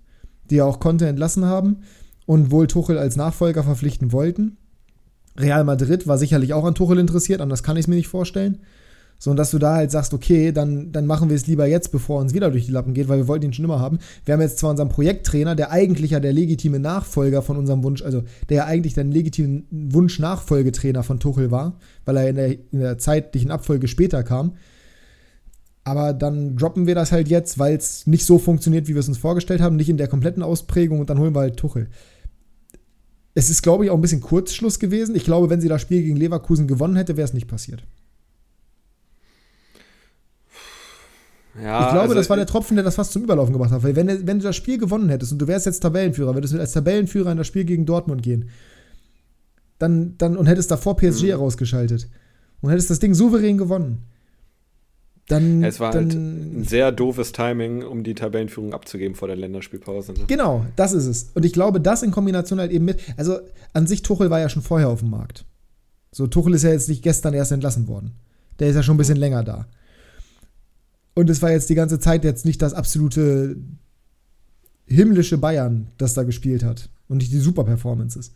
die 0.51 0.57
ja 0.57 0.65
auch 0.65 0.81
Conte 0.81 1.07
entlassen 1.07 1.45
haben 1.45 1.83
und 2.27 2.51
wohl 2.51 2.67
Tuchel 2.67 2.99
als 2.99 3.17
Nachfolger 3.17 3.65
verpflichten 3.65 4.13
wollten. 4.13 4.59
Real 5.39 5.65
Madrid 5.65 6.07
war 6.07 6.19
sicherlich 6.19 6.55
auch 6.55 6.65
an 6.65 6.75
Tuchel 6.75 6.99
interessiert, 6.99 7.41
anders 7.41 7.63
kann 7.63 7.77
ich 7.77 7.85
es 7.85 7.89
mir 7.89 7.97
nicht 7.97 8.09
vorstellen. 8.09 8.59
So, 9.19 9.31
und 9.31 9.39
dass 9.39 9.51
du 9.51 9.59
da 9.59 9.77
halt 9.77 9.91
sagst, 9.91 10.13
okay, 10.13 10.53
dann, 10.53 10.93
dann 10.93 11.07
machen 11.07 11.31
wir 11.31 11.37
es 11.37 11.47
lieber 11.47 11.67
jetzt, 11.67 11.91
bevor 11.91 12.21
uns 12.21 12.35
wieder 12.35 12.51
durch 12.51 12.67
die 12.67 12.73
Lappen 12.73 12.93
geht, 12.93 13.09
weil 13.09 13.19
wir 13.19 13.29
wollten 13.29 13.47
ihn 13.47 13.53
schon 13.53 13.65
immer 13.65 13.81
haben. 13.81 13.99
Wir 14.25 14.35
haben 14.35 14.43
jetzt 14.43 14.59
zwar 14.59 14.71
unseren 14.71 14.91
Projekttrainer, 14.91 15.55
der 15.55 15.71
eigentlich 15.71 16.11
ja 16.11 16.21
der 16.21 16.33
legitime 16.33 16.79
Nachfolger 16.79 17.41
von 17.41 17.57
unserem 17.57 17.83
Wunsch, 17.83 18.03
also 18.03 18.25
der 18.49 18.57
ja 18.59 18.65
eigentlich 18.67 18.95
der 18.95 19.05
legitime 19.05 19.63
Wunsch-Nachfolgetrainer 19.71 21.03
von 21.03 21.19
Tuchel 21.19 21.51
war, 21.51 21.79
weil 22.05 22.17
er 22.19 22.29
in 22.29 22.37
der, 22.37 22.53
in 22.53 22.81
der 22.81 22.99
zeitlichen 22.99 23.51
Abfolge 23.51 23.89
später 23.89 24.23
kam. 24.23 24.53
Aber 25.85 26.13
dann 26.13 26.57
droppen 26.57 26.87
wir 26.87 26.97
das 26.97 27.13
halt 27.13 27.29
jetzt, 27.29 27.59
weil 27.59 27.77
es 27.77 28.07
nicht 28.07 28.27
so 28.27 28.39
funktioniert, 28.39 28.89
wie 28.89 28.95
wir 28.95 29.01
es 29.01 29.09
uns 29.09 29.19
vorgestellt 29.19 29.61
haben, 29.61 29.77
nicht 29.77 29.89
in 29.89 29.97
der 29.97 30.09
kompletten 30.09 30.43
Ausprägung 30.43 31.01
und 31.01 31.09
dann 31.09 31.19
holen 31.19 31.35
wir 31.35 31.41
halt 31.41 31.57
Tuchel. 31.57 31.89
Es 33.35 33.51
ist, 33.51 33.63
glaube 33.63 33.85
ich, 33.85 33.91
auch 33.91 33.95
ein 33.95 34.01
bisschen 34.01 34.21
Kurzschluss 34.21 34.79
gewesen. 34.79 35.15
Ich 35.15 35.25
glaube, 35.25 35.49
wenn 35.49 35.61
sie 35.61 35.69
das 35.69 35.81
Spiel 35.81 36.03
gegen 36.03 36.17
Leverkusen 36.17 36.67
gewonnen 36.67 36.97
hätte, 36.97 37.17
wäre 37.17 37.27
es 37.27 37.35
nicht 37.35 37.47
passiert. 37.47 37.85
Ja, 41.63 41.81
ich 41.81 41.91
glaube, 41.91 42.01
also, 42.03 42.15
das 42.15 42.29
war 42.29 42.37
der 42.37 42.47
Tropfen, 42.47 42.77
der 42.77 42.85
das 42.85 42.97
fast 42.97 43.13
zum 43.13 43.23
Überlaufen 43.23 43.53
gemacht 43.53 43.71
hat. 43.71 43.83
Weil 43.83 43.97
wenn, 43.97 44.27
wenn 44.27 44.39
du 44.39 44.45
das 44.45 44.57
Spiel 44.57 44.79
gewonnen 44.79 45.09
hättest 45.09 45.33
und 45.33 45.39
du 45.39 45.47
wärst 45.47 45.67
jetzt 45.67 45.81
Tabellenführer, 45.81 46.35
würdest 46.35 46.55
du 46.55 46.59
als 46.59 46.73
Tabellenführer 46.73 47.33
in 47.33 47.39
das 47.39 47.47
Spiel 47.47 47.65
gegen 47.65 47.87
Dortmund 47.87 48.23
gehen, 48.23 48.51
dann, 49.79 50.15
dann 50.19 50.37
und 50.37 50.47
hättest 50.47 50.71
davor 50.71 50.97
PSG 50.97 51.25
mhm. 51.25 51.29
herausgeschaltet 51.29 52.09
und 52.61 52.71
hättest 52.71 52.91
das 52.91 52.99
Ding 52.99 53.15
souverän 53.15 53.59
gewonnen. 53.59 54.03
Dann, 55.29 55.65
es 55.65 55.81
war 55.81 55.91
dann, 55.91 56.05
halt 56.05 56.15
ein 56.15 56.65
sehr 56.65 56.93
doofes 56.93 57.33
Timing, 57.33 57.83
um 57.83 58.05
die 58.05 58.15
Tabellenführung 58.15 58.73
abzugeben 58.73 59.17
vor 59.17 59.27
der 59.27 59.37
Länderspielpause. 59.37 60.13
Ne? 60.13 60.21
Genau, 60.29 60.65
das 60.77 60.93
ist 60.93 61.07
es. 61.07 61.31
Und 61.35 61.45
ich 61.45 61.53
glaube, 61.53 61.81
das 61.81 62.05
in 62.05 62.13
Kombination 62.13 62.61
halt 62.61 62.71
eben 62.71 62.85
mit, 62.85 63.01
also 63.17 63.39
an 63.73 63.89
sich 63.89 64.03
Tuchel 64.03 64.31
war 64.31 64.39
ja 64.39 64.49
schon 64.49 64.63
vorher 64.63 64.89
auf 64.89 65.01
dem 65.01 65.11
Markt. 65.11 65.45
So, 66.13 66.29
Tuchel 66.29 66.55
ist 66.55 66.63
ja 66.63 66.71
jetzt 66.71 66.89
nicht 66.89 67.03
gestern 67.03 67.35
erst 67.35 67.51
entlassen 67.51 67.89
worden. 67.89 68.13
Der 68.61 68.69
ist 68.69 68.77
ja 68.77 68.85
schon 68.85 68.95
ein 68.95 68.99
bisschen 68.99 69.17
länger 69.17 69.43
da. 69.43 69.67
Und 71.17 71.31
es 71.31 71.41
war 71.41 71.51
jetzt 71.51 71.71
die 71.71 71.75
ganze 71.75 71.99
Zeit 71.99 72.25
jetzt 72.25 72.45
nicht 72.45 72.61
das 72.61 72.75
absolute 72.75 73.57
himmlische 74.85 75.39
Bayern, 75.39 75.89
das 75.97 76.13
da 76.13 76.25
gespielt 76.25 76.63
hat. 76.63 76.91
Und 77.09 77.19
nicht 77.19 77.33
die 77.33 77.39
Super-Performances. 77.39 78.33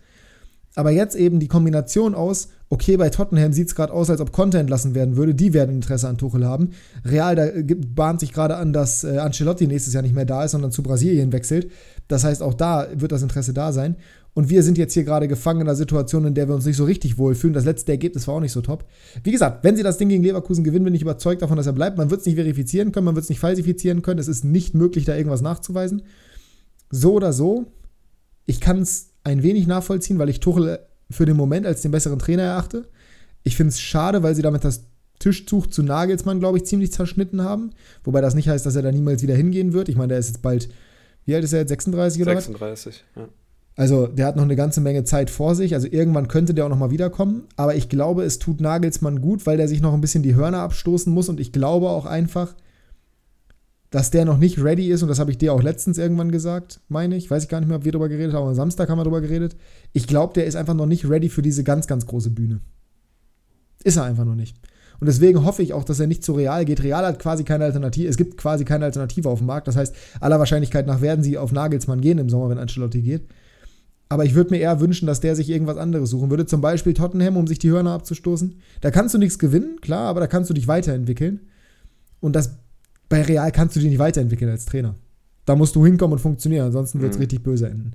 Aber 0.77 0.90
jetzt 0.90 1.14
eben 1.14 1.40
die 1.40 1.49
Kombination 1.49 2.14
aus, 2.14 2.49
okay, 2.71 2.97
bei 2.97 3.11
Tottenham 3.11 3.53
sieht 3.53 3.69
es 3.69 3.75
gerade 3.75 3.93
aus, 3.93 4.09
als 4.09 4.21
ob 4.21 4.33
Conte 4.33 4.59
entlassen 4.59 4.95
werden 4.95 5.16
würde, 5.16 5.35
die 5.35 5.53
werden 5.53 5.75
Interesse 5.75 6.09
an 6.09 6.16
Tuchel 6.16 6.47
haben. 6.47 6.71
Real, 7.05 7.37
da 7.37 7.49
bahnt 7.95 8.21
sich 8.21 8.33
gerade 8.33 8.57
an, 8.57 8.73
dass 8.73 9.05
äh, 9.05 9.19
Ancelotti 9.19 9.66
nächstes 9.66 9.93
Jahr 9.93 10.03
nicht 10.03 10.14
mehr 10.14 10.25
da 10.25 10.45
ist, 10.45 10.53
sondern 10.53 10.73
zu 10.73 10.83
Brasilien 10.83 11.33
wechselt. 11.33 11.71
Das 12.09 12.25
heißt, 12.25 12.43
auch 12.43 12.55
da 12.55 12.87
wird 12.95 13.12
das 13.12 13.23
Interesse 13.23 13.53
da 13.53 13.73
sein. 13.73 13.97
Und 14.33 14.49
wir 14.49 14.62
sind 14.62 14.79
jetzt 14.79 14.95
hier 14.95 15.05
gerade 15.05 15.29
gefangen 15.29 15.62
in 15.62 15.66
einer 15.66 15.77
Situation, 15.77 16.25
in 16.25 16.35
der 16.35 16.49
wir 16.49 16.55
uns 16.55 16.64
nicht 16.64 16.77
so 16.77 16.85
richtig 16.85 17.19
wohlfühlen. 17.19 17.55
Das 17.55 17.64
letzte 17.64 17.93
Ergebnis 17.93 18.29
war 18.29 18.37
auch 18.37 18.40
nicht 18.40 18.53
so 18.53 18.61
top. 18.61 18.85
Wie 19.25 19.33
gesagt, 19.33 19.64
wenn 19.64 19.77
sie 19.77 19.83
das 19.83 19.99
Ding 19.99 20.09
gegen 20.09 20.23
Leverkusen 20.23 20.62
gewinnen, 20.62 20.85
bin 20.85 20.95
ich 20.95 21.03
überzeugt 21.03 21.43
davon, 21.43 21.57
dass 21.57 21.66
er 21.66 21.73
bleibt. 21.73 21.99
Man 21.99 22.11
wird 22.11 22.21
es 22.21 22.27
nicht 22.27 22.37
verifizieren 22.37 22.93
können, 22.93 23.07
man 23.07 23.16
wird 23.16 23.25
es 23.25 23.29
nicht 23.29 23.40
falsifizieren 23.40 24.03
können. 24.03 24.21
Es 24.21 24.29
ist 24.29 24.45
nicht 24.45 24.75
möglich, 24.75 25.05
da 25.05 25.16
irgendwas 25.16 25.43
nachzuweisen. 25.43 26.03
So 26.90 27.14
oder 27.14 27.33
so, 27.33 27.66
ich 28.47 28.61
kann 28.61 28.81
es 28.83 29.11
ein 29.25 29.43
wenig 29.43 29.66
nachvollziehen, 29.66 30.19
weil 30.19 30.29
ich 30.29 30.40
Tuchel 30.40 30.79
für 31.11 31.27
den 31.27 31.37
Moment 31.37 31.66
als 31.66 31.83
den 31.83 31.90
besseren 31.90 32.19
Trainer 32.19 32.43
erachte. 32.43 32.88
Ich 33.43 33.57
finde 33.57 33.71
es 33.71 33.81
schade, 33.81 34.23
weil 34.23 34.35
sie 34.35 34.43
damit 34.43 34.64
das 34.64 34.85
Tischtuch 35.19 35.66
zu 35.66 35.83
Nagelsmann, 35.83 36.40
glaube 36.40 36.59
ich, 36.59 36.64
ziemlich 36.64 36.93
zerschnitten 36.93 37.43
haben. 37.43 37.71
Wobei 38.05 38.21
das 38.21 38.35
nicht 38.35 38.49
heißt, 38.49 38.64
dass 38.64 38.77
er 38.77 38.83
da 38.83 38.93
niemals 38.93 39.23
wieder 39.23 39.35
hingehen 39.35 39.73
wird. 39.73 39.88
Ich 39.88 39.97
meine, 39.97 40.09
der 40.09 40.19
ist 40.19 40.29
jetzt 40.29 40.43
bald, 40.43 40.69
wie 41.27 41.35
alt 41.35 41.45
ist 41.45 41.53
er 41.53 41.61
jetzt? 41.61 41.69
36 41.69 42.23
oder 42.23 42.35
36, 42.35 43.05
was? 43.14 43.23
ja. 43.23 43.29
Also 43.81 44.09
der 44.09 44.27
hat 44.27 44.37
noch 44.37 44.43
eine 44.43 44.57
ganze 44.57 44.83
Menge 44.83 45.05
Zeit 45.05 45.31
vor 45.31 45.55
sich. 45.55 45.73
Also 45.73 45.88
irgendwann 45.90 46.29
könnte 46.29 46.53
der 46.53 46.66
auch 46.66 46.69
noch 46.69 46.77
mal 46.77 46.90
wiederkommen. 46.90 47.45
Aber 47.57 47.77
ich 47.77 47.88
glaube, 47.88 48.25
es 48.25 48.38
tut 48.38 48.61
Nagelsmann 48.61 49.23
gut, 49.23 49.47
weil 49.47 49.57
der 49.57 49.69
sich 49.69 49.81
noch 49.81 49.95
ein 49.95 50.03
bisschen 50.03 50.23
die 50.23 50.35
Hörner 50.35 50.59
abstoßen 50.59 51.11
muss. 51.11 51.31
Und 51.31 51.40
ich 51.40 51.51
glaube 51.51 51.88
auch 51.88 52.05
einfach, 52.05 52.55
dass 53.88 54.11
der 54.11 54.27
noch 54.27 54.37
nicht 54.37 54.62
ready 54.62 54.90
ist. 54.90 55.01
Und 55.01 55.09
das 55.09 55.19
habe 55.19 55.31
ich 55.31 55.38
dir 55.38 55.55
auch 55.55 55.62
letztens 55.62 55.97
irgendwann 55.97 56.31
gesagt, 56.31 56.81
meine 56.88 57.16
ich. 57.16 57.31
Weiß 57.31 57.45
ich 57.45 57.49
gar 57.49 57.59
nicht 57.61 57.69
mehr, 57.69 57.79
ob 57.79 57.87
wir 57.87 57.93
darüber 57.93 58.11
geredet 58.11 58.35
haben. 58.35 58.49
Am 58.49 58.55
Samstag 58.55 58.90
haben 58.90 58.99
wir 58.99 59.05
darüber 59.05 59.23
geredet. 59.23 59.57
Ich 59.95 60.07
glaube, 60.07 60.35
der 60.35 60.45
ist 60.45 60.57
einfach 60.57 60.75
noch 60.75 60.85
nicht 60.85 61.09
ready 61.09 61.31
für 61.31 61.40
diese 61.40 61.64
ganz, 61.64 61.87
ganz 61.87 62.05
große 62.05 62.29
Bühne. 62.29 62.61
Ist 63.83 63.97
er 63.97 64.05
einfach 64.05 64.27
noch 64.27 64.35
nicht. 64.35 64.59
Und 65.01 65.07
deswegen 65.07 65.47
hoffe 65.47 65.62
ich 65.62 65.73
auch, 65.73 65.85
dass 65.85 66.01
er 66.01 66.07
nicht 66.07 66.23
zu 66.23 66.35
Real 66.35 66.66
geht. 66.66 66.83
Real 66.83 67.07
hat 67.07 67.19
quasi 67.19 67.45
keine 67.45 67.64
Alternative. 67.64 68.07
Es 68.09 68.19
gibt 68.19 68.37
quasi 68.37 68.66
keine 68.66 68.85
Alternative 68.85 69.31
auf 69.31 69.38
dem 69.38 69.47
Markt. 69.47 69.69
Das 69.69 69.77
heißt, 69.77 69.97
aller 70.21 70.38
Wahrscheinlichkeit 70.38 70.87
nach 70.87 71.01
werden 71.01 71.25
sie 71.25 71.38
auf 71.38 71.51
Nagelsmann 71.51 72.03
gehen 72.03 72.19
im 72.19 72.29
Sommer, 72.29 72.51
wenn 72.51 72.59
Ancelotti 72.59 73.01
geht. 73.01 73.23
Aber 74.11 74.25
ich 74.25 74.35
würde 74.35 74.51
mir 74.51 74.59
eher 74.59 74.81
wünschen, 74.81 75.07
dass 75.07 75.20
der 75.20 75.37
sich 75.37 75.49
irgendwas 75.49 75.77
anderes 75.77 76.11
suchen 76.11 76.31
würde. 76.31 76.44
Zum 76.44 76.61
Beispiel 76.61 76.94
Tottenham, 76.94 77.37
um 77.37 77.46
sich 77.46 77.61
die 77.61 77.70
Hörner 77.70 77.92
abzustoßen. 77.92 78.57
Da 78.81 78.90
kannst 78.90 79.14
du 79.14 79.18
nichts 79.18 79.38
gewinnen, 79.38 79.81
klar, 79.81 80.09
aber 80.09 80.18
da 80.18 80.27
kannst 80.27 80.51
du 80.51 80.55
dich 80.55 80.66
weiterentwickeln. 80.66 81.40
Und 82.18 82.35
das 82.35 82.59
bei 83.09 83.23
Real 83.23 83.51
kannst 83.53 83.77
du 83.77 83.81
dich 83.81 83.88
nicht 83.88 83.99
weiterentwickeln 83.99 84.51
als 84.51 84.66
Trainer. 84.66 84.96
Da 85.44 85.55
musst 85.57 85.77
du 85.77 85.85
hinkommen 85.87 86.14
und 86.14 86.18
funktionieren, 86.18 86.66
ansonsten 86.66 87.01
wird 87.01 87.12
es 87.12 87.18
mhm. 87.18 87.23
richtig 87.23 87.42
böse 87.42 87.68
enden. 87.68 87.92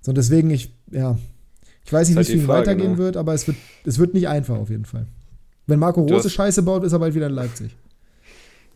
So, 0.00 0.10
und 0.10 0.18
deswegen, 0.18 0.50
ich, 0.50 0.74
ja, 0.90 1.18
ich 1.84 1.92
weiß 1.92 2.08
nicht, 2.10 2.28
wie 2.28 2.38
es 2.38 2.48
weitergehen 2.48 2.92
ne? 2.92 2.98
wird, 2.98 3.16
aber 3.16 3.34
es 3.34 3.46
wird, 3.46 3.56
es 3.84 3.98
wird 3.98 4.14
nicht 4.14 4.28
einfach 4.28 4.56
auf 4.56 4.70
jeden 4.70 4.84
Fall. 4.84 5.06
Wenn 5.66 5.78
Marco 5.78 6.00
Rose 6.00 6.30
Scheiße 6.30 6.62
baut, 6.62 6.84
ist 6.84 6.92
er 6.92 6.98
bald 6.98 7.14
wieder 7.14 7.26
in 7.26 7.32
Leipzig. 7.34 7.76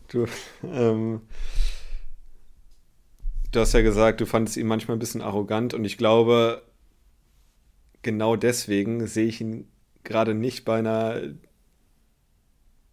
Du, 0.09 0.25
ähm, 0.63 1.21
du 3.51 3.59
hast 3.59 3.73
ja 3.73 3.81
gesagt, 3.81 4.21
du 4.21 4.25
fandest 4.25 4.57
ihn 4.57 4.67
manchmal 4.67 4.97
ein 4.97 4.99
bisschen 4.99 5.21
arrogant 5.21 5.73
und 5.73 5.85
ich 5.85 5.97
glaube, 5.97 6.61
genau 8.03 8.35
deswegen 8.35 9.07
sehe 9.07 9.27
ich 9.27 9.41
ihn 9.41 9.67
gerade 10.03 10.33
nicht 10.33 10.65
bei 10.65 10.79
einer 10.79 11.21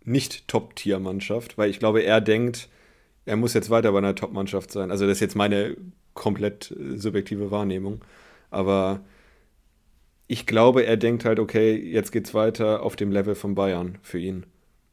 nicht 0.03 0.49
Top-Tier-Mannschaft, 0.49 1.59
weil 1.59 1.71
ich 1.71 1.79
glaube, 1.79 2.01
er 2.01 2.21
denkt, 2.21 2.69
er 3.27 3.37
muss 3.37 3.55
jetzt 3.55 3.71
weiter 3.71 3.93
bei 3.93 3.99
einer 3.99 4.15
Top-Mannschaft 4.15 4.73
sein. 4.73 4.91
Also 4.91 5.07
das 5.07 5.19
ist 5.19 5.21
jetzt 5.21 5.37
meine 5.37 5.77
komplett 6.15 6.75
subjektive 6.95 7.51
Wahrnehmung. 7.51 8.01
Aber 8.51 9.01
ich 10.27 10.47
glaube, 10.47 10.85
er 10.85 10.97
denkt 10.97 11.25
halt, 11.25 11.39
okay, 11.39 11.75
jetzt 11.77 12.13
geht's 12.13 12.35
weiter 12.35 12.83
auf 12.83 12.97
dem 12.97 13.13
Level 13.13 13.35
von 13.35 13.55
Bayern 13.55 13.99
für 14.03 14.19
ihn. 14.19 14.47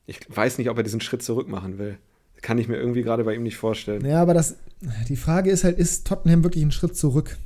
Ich 0.05 0.19
weiß 0.27 0.57
nicht, 0.57 0.69
ob 0.69 0.77
er 0.77 0.83
diesen 0.83 1.01
Schritt 1.01 1.23
zurück 1.23 1.47
machen 1.47 1.77
will. 1.77 1.97
Kann 2.41 2.57
ich 2.57 2.67
mir 2.67 2.77
irgendwie 2.77 3.01
gerade 3.01 3.23
bei 3.23 3.33
ihm 3.33 3.43
nicht 3.43 3.57
vorstellen. 3.57 4.05
Ja, 4.05 4.21
aber 4.21 4.33
das, 4.33 4.57
die 5.09 5.15
Frage 5.15 5.49
ist 5.49 5.63
halt, 5.63 5.79
ist 5.79 6.07
Tottenham 6.07 6.43
wirklich 6.43 6.63
ein 6.63 6.71
Schritt 6.71 6.95
zurück? 6.95 7.37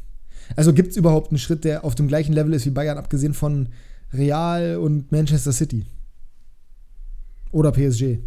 Also 0.56 0.74
gibt 0.74 0.92
es 0.92 0.98
überhaupt 0.98 1.32
einen 1.32 1.38
Schritt, 1.40 1.64
der 1.64 1.84
auf 1.86 1.96
dem 1.96 2.08
gleichen 2.08 2.34
Level 2.34 2.54
ist 2.54 2.66
wie 2.66 2.72
Bayern, 2.72 2.98
abgesehen 2.98 3.34
von 3.34 3.70
Real 4.14 4.78
und 4.78 5.12
Manchester 5.12 5.52
City? 5.52 5.86
Oder 7.52 7.72
PSG? 7.72 8.20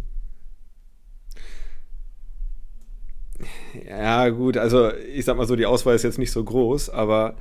Ja, 3.87 4.29
gut, 4.29 4.57
also 4.57 4.91
ich 4.93 5.25
sag 5.25 5.37
mal 5.37 5.47
so, 5.47 5.55
die 5.55 5.65
Auswahl 5.65 5.95
ist 5.95 6.03
jetzt 6.03 6.17
nicht 6.17 6.31
so 6.31 6.43
groß, 6.43 6.89
aber 6.89 7.35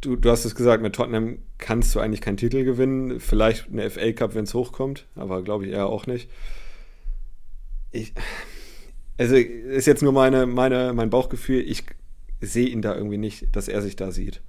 du, 0.00 0.16
du 0.16 0.30
hast 0.30 0.44
es 0.44 0.54
gesagt, 0.54 0.82
mit 0.82 0.94
Tottenham 0.94 1.38
kannst 1.58 1.94
du 1.94 2.00
eigentlich 2.00 2.20
keinen 2.20 2.36
Titel 2.36 2.64
gewinnen. 2.64 3.20
Vielleicht 3.20 3.68
eine 3.68 3.88
FA 3.90 4.12
Cup, 4.12 4.34
wenn 4.34 4.44
es 4.44 4.54
hochkommt, 4.54 5.06
aber 5.14 5.42
glaube 5.42 5.66
ich 5.66 5.72
eher 5.72 5.86
auch 5.86 6.06
nicht. 6.06 6.30
Ich, 7.92 8.14
Also 9.18 9.36
ist 9.36 9.86
jetzt 9.86 10.02
nur 10.02 10.12
meine, 10.12 10.46
meine, 10.46 10.92
mein 10.94 11.10
Bauchgefühl, 11.10 11.60
ich 11.60 11.84
sehe 12.40 12.68
ihn 12.68 12.82
da 12.82 12.94
irgendwie 12.94 13.18
nicht, 13.18 13.54
dass 13.54 13.68
er 13.68 13.82
sich 13.82 13.96
da 13.96 14.10
sieht. 14.10 14.40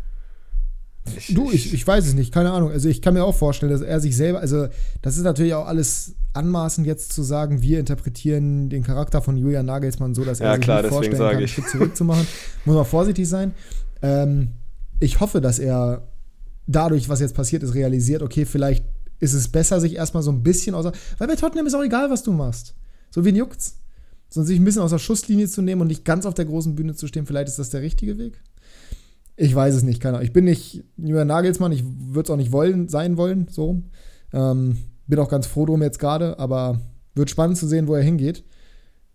Ich, 1.17 1.33
du, 1.33 1.49
ich, 1.51 1.73
ich 1.73 1.85
weiß 1.85 2.05
es 2.05 2.13
nicht, 2.13 2.31
keine 2.31 2.51
Ahnung. 2.51 2.71
Also 2.71 2.87
ich 2.87 3.01
kann 3.01 3.15
mir 3.15 3.23
auch 3.23 3.35
vorstellen, 3.35 3.71
dass 3.71 3.81
er 3.81 3.99
sich 3.99 4.15
selber, 4.15 4.39
also 4.39 4.67
das 5.01 5.17
ist 5.17 5.23
natürlich 5.23 5.53
auch 5.55 5.65
alles 5.65 6.15
anmaßend 6.33 6.85
jetzt 6.85 7.11
zu 7.11 7.23
sagen, 7.23 7.61
wir 7.61 7.79
interpretieren 7.79 8.69
den 8.69 8.83
Charakter 8.83 9.21
von 9.21 9.35
Julian 9.35 9.65
Nagelsmann 9.65 10.13
so, 10.13 10.23
dass 10.23 10.39
er 10.39 10.47
ja, 10.47 10.55
sich 10.55 10.63
klar, 10.63 10.81
nicht 10.81 10.91
vorstellen 10.91 11.17
kann, 11.17 11.37
einen 11.37 11.47
Schritt 11.47 11.69
zurückzumachen. 11.69 12.27
Muss 12.65 12.75
man 12.75 12.85
vorsichtig 12.85 13.27
sein. 13.27 13.53
Ähm, 14.01 14.51
ich 14.99 15.19
hoffe, 15.19 15.41
dass 15.41 15.59
er 15.59 16.07
dadurch, 16.67 17.09
was 17.09 17.19
jetzt 17.19 17.35
passiert 17.35 17.63
ist, 17.63 17.73
realisiert, 17.73 18.21
okay, 18.21 18.45
vielleicht 18.45 18.85
ist 19.19 19.33
es 19.33 19.49
besser, 19.49 19.79
sich 19.79 19.95
erstmal 19.95 20.23
so 20.23 20.31
ein 20.31 20.43
bisschen 20.43 20.75
außer. 20.75 20.91
Weil 21.17 21.27
bei 21.27 21.35
Tottenham 21.35 21.67
ist 21.67 21.73
auch 21.73 21.83
egal, 21.83 22.09
was 22.09 22.23
du 22.23 22.31
machst. 22.31 22.75
So 23.09 23.25
wen 23.25 23.35
juckt's? 23.35 23.80
Sondern 24.31 24.47
sich 24.47 24.59
ein 24.59 24.63
bisschen 24.63 24.81
aus 24.81 24.91
der 24.91 24.97
Schusslinie 24.97 25.47
zu 25.47 25.61
nehmen 25.61 25.81
und 25.81 25.87
nicht 25.87 26.05
ganz 26.05 26.25
auf 26.25 26.33
der 26.33 26.45
großen 26.45 26.73
Bühne 26.73 26.95
zu 26.95 27.05
stehen, 27.05 27.25
vielleicht 27.25 27.49
ist 27.49 27.59
das 27.59 27.69
der 27.69 27.81
richtige 27.81 28.17
Weg. 28.17 28.41
Ich 29.35 29.53
weiß 29.53 29.75
es 29.75 29.83
nicht, 29.83 30.01
keine 30.01 30.17
Ahnung. 30.17 30.25
Ich 30.25 30.33
bin 30.33 30.45
nicht 30.45 30.83
Julian 30.97 31.27
Nagelsmann, 31.27 31.71
ich 31.71 31.83
würde 31.85 32.27
es 32.27 32.29
auch 32.29 32.37
nicht 32.37 32.51
wollen, 32.51 32.87
sein 32.87 33.17
wollen, 33.17 33.47
so. 33.49 33.83
Ähm, 34.33 34.77
bin 35.07 35.19
auch 35.19 35.29
ganz 35.29 35.47
froh 35.47 35.65
drum 35.65 35.81
jetzt 35.81 35.99
gerade, 35.99 36.39
aber 36.39 36.79
wird 37.15 37.29
spannend 37.29 37.57
zu 37.57 37.67
sehen, 37.67 37.87
wo 37.87 37.95
er 37.95 38.01
hingeht. 38.01 38.43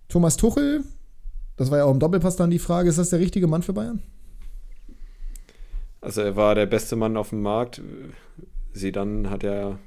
Thomas 0.08 0.36
Tuchel, 0.36 0.84
das 1.56 1.70
war 1.70 1.78
ja 1.78 1.84
auch 1.84 1.92
im 1.92 2.00
Doppelpass 2.00 2.36
dann 2.36 2.50
die 2.50 2.58
Frage, 2.58 2.88
ist 2.88 2.98
das 2.98 3.10
der 3.10 3.18
richtige 3.18 3.46
Mann 3.46 3.62
für 3.62 3.72
Bayern? 3.72 4.02
Also 6.00 6.20
er 6.20 6.36
war 6.36 6.54
der 6.54 6.66
beste 6.66 6.94
Mann 6.94 7.16
auf 7.16 7.30
dem 7.30 7.42
Markt. 7.42 7.80
Sie 8.72 8.92
dann 8.92 9.30
hat 9.30 9.42
er 9.42 9.78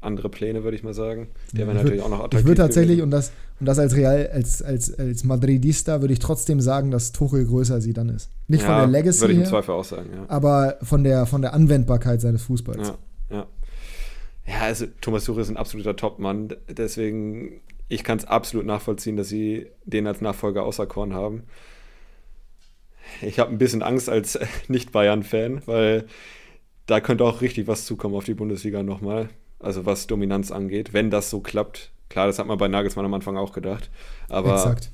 andere 0.00 0.28
Pläne, 0.28 0.62
würde 0.62 0.76
ich 0.76 0.84
mal 0.84 0.94
sagen. 0.94 1.28
Der 1.52 1.66
wäre 1.66 1.76
natürlich 1.76 2.02
auch 2.02 2.08
noch 2.08 2.18
attraktiv. 2.18 2.40
Ich 2.40 2.46
würde 2.46 2.62
tatsächlich, 2.62 3.02
und 3.02 3.10
das, 3.10 3.32
und 3.58 3.66
das 3.66 3.78
als 3.78 3.96
Real, 3.96 4.28
als, 4.32 4.62
als, 4.62 4.96
als 4.96 5.24
Madridista, 5.24 6.00
würde 6.00 6.12
ich 6.12 6.20
trotzdem 6.20 6.60
sagen, 6.60 6.90
dass 6.90 7.12
Tuchel 7.12 7.44
größer 7.46 7.80
sie 7.80 7.92
dann 7.92 8.08
ist. 8.08 8.30
Nicht 8.46 8.62
ja, 8.62 8.66
von 8.68 8.76
der 8.76 8.86
Legacy 8.86 9.22
würde 9.22 9.32
ich 9.32 9.38
im 9.38 9.42
her, 9.42 9.50
Zweifel 9.50 9.72
auch 9.72 9.84
sagen, 9.84 10.10
ja. 10.14 10.24
aber 10.28 10.78
von 10.82 11.02
der, 11.02 11.26
von 11.26 11.42
der 11.42 11.52
Anwendbarkeit 11.52 12.20
seines 12.20 12.42
Fußballs. 12.42 12.88
Ja, 12.88 12.98
ja. 13.30 13.46
Ja, 14.46 14.60
also 14.60 14.86
Thomas 15.00 15.24
Tuchel 15.24 15.42
ist 15.42 15.50
ein 15.50 15.56
absoluter 15.56 15.96
Topmann, 15.96 16.54
deswegen, 16.68 17.60
ich 17.88 18.04
kann 18.04 18.18
es 18.18 18.24
absolut 18.24 18.66
nachvollziehen, 18.66 19.16
dass 19.16 19.28
sie 19.28 19.66
den 19.84 20.06
als 20.06 20.20
Nachfolger 20.20 20.62
auserkoren 20.62 21.12
haben. 21.12 21.42
Ich 23.20 23.38
habe 23.38 23.50
ein 23.50 23.58
bisschen 23.58 23.82
Angst 23.82 24.08
als 24.08 24.38
Nicht-Bayern-Fan, 24.68 25.62
weil 25.66 26.06
da 26.86 27.00
könnte 27.00 27.24
auch 27.24 27.42
richtig 27.42 27.66
was 27.66 27.84
zukommen 27.84 28.14
auf 28.14 28.24
die 28.24 28.34
Bundesliga 28.34 28.82
nochmal 28.82 29.28
also 29.58 29.86
was 29.86 30.06
Dominanz 30.06 30.50
angeht, 30.50 30.92
wenn 30.92 31.10
das 31.10 31.30
so 31.30 31.40
klappt. 31.40 31.92
Klar, 32.08 32.26
das 32.26 32.38
hat 32.38 32.46
man 32.46 32.58
bei 32.58 32.68
Nagelsmann 32.68 33.04
am 33.04 33.14
Anfang 33.14 33.36
auch 33.36 33.52
gedacht, 33.52 33.90
aber 34.28 34.54
Exakt. 34.54 34.90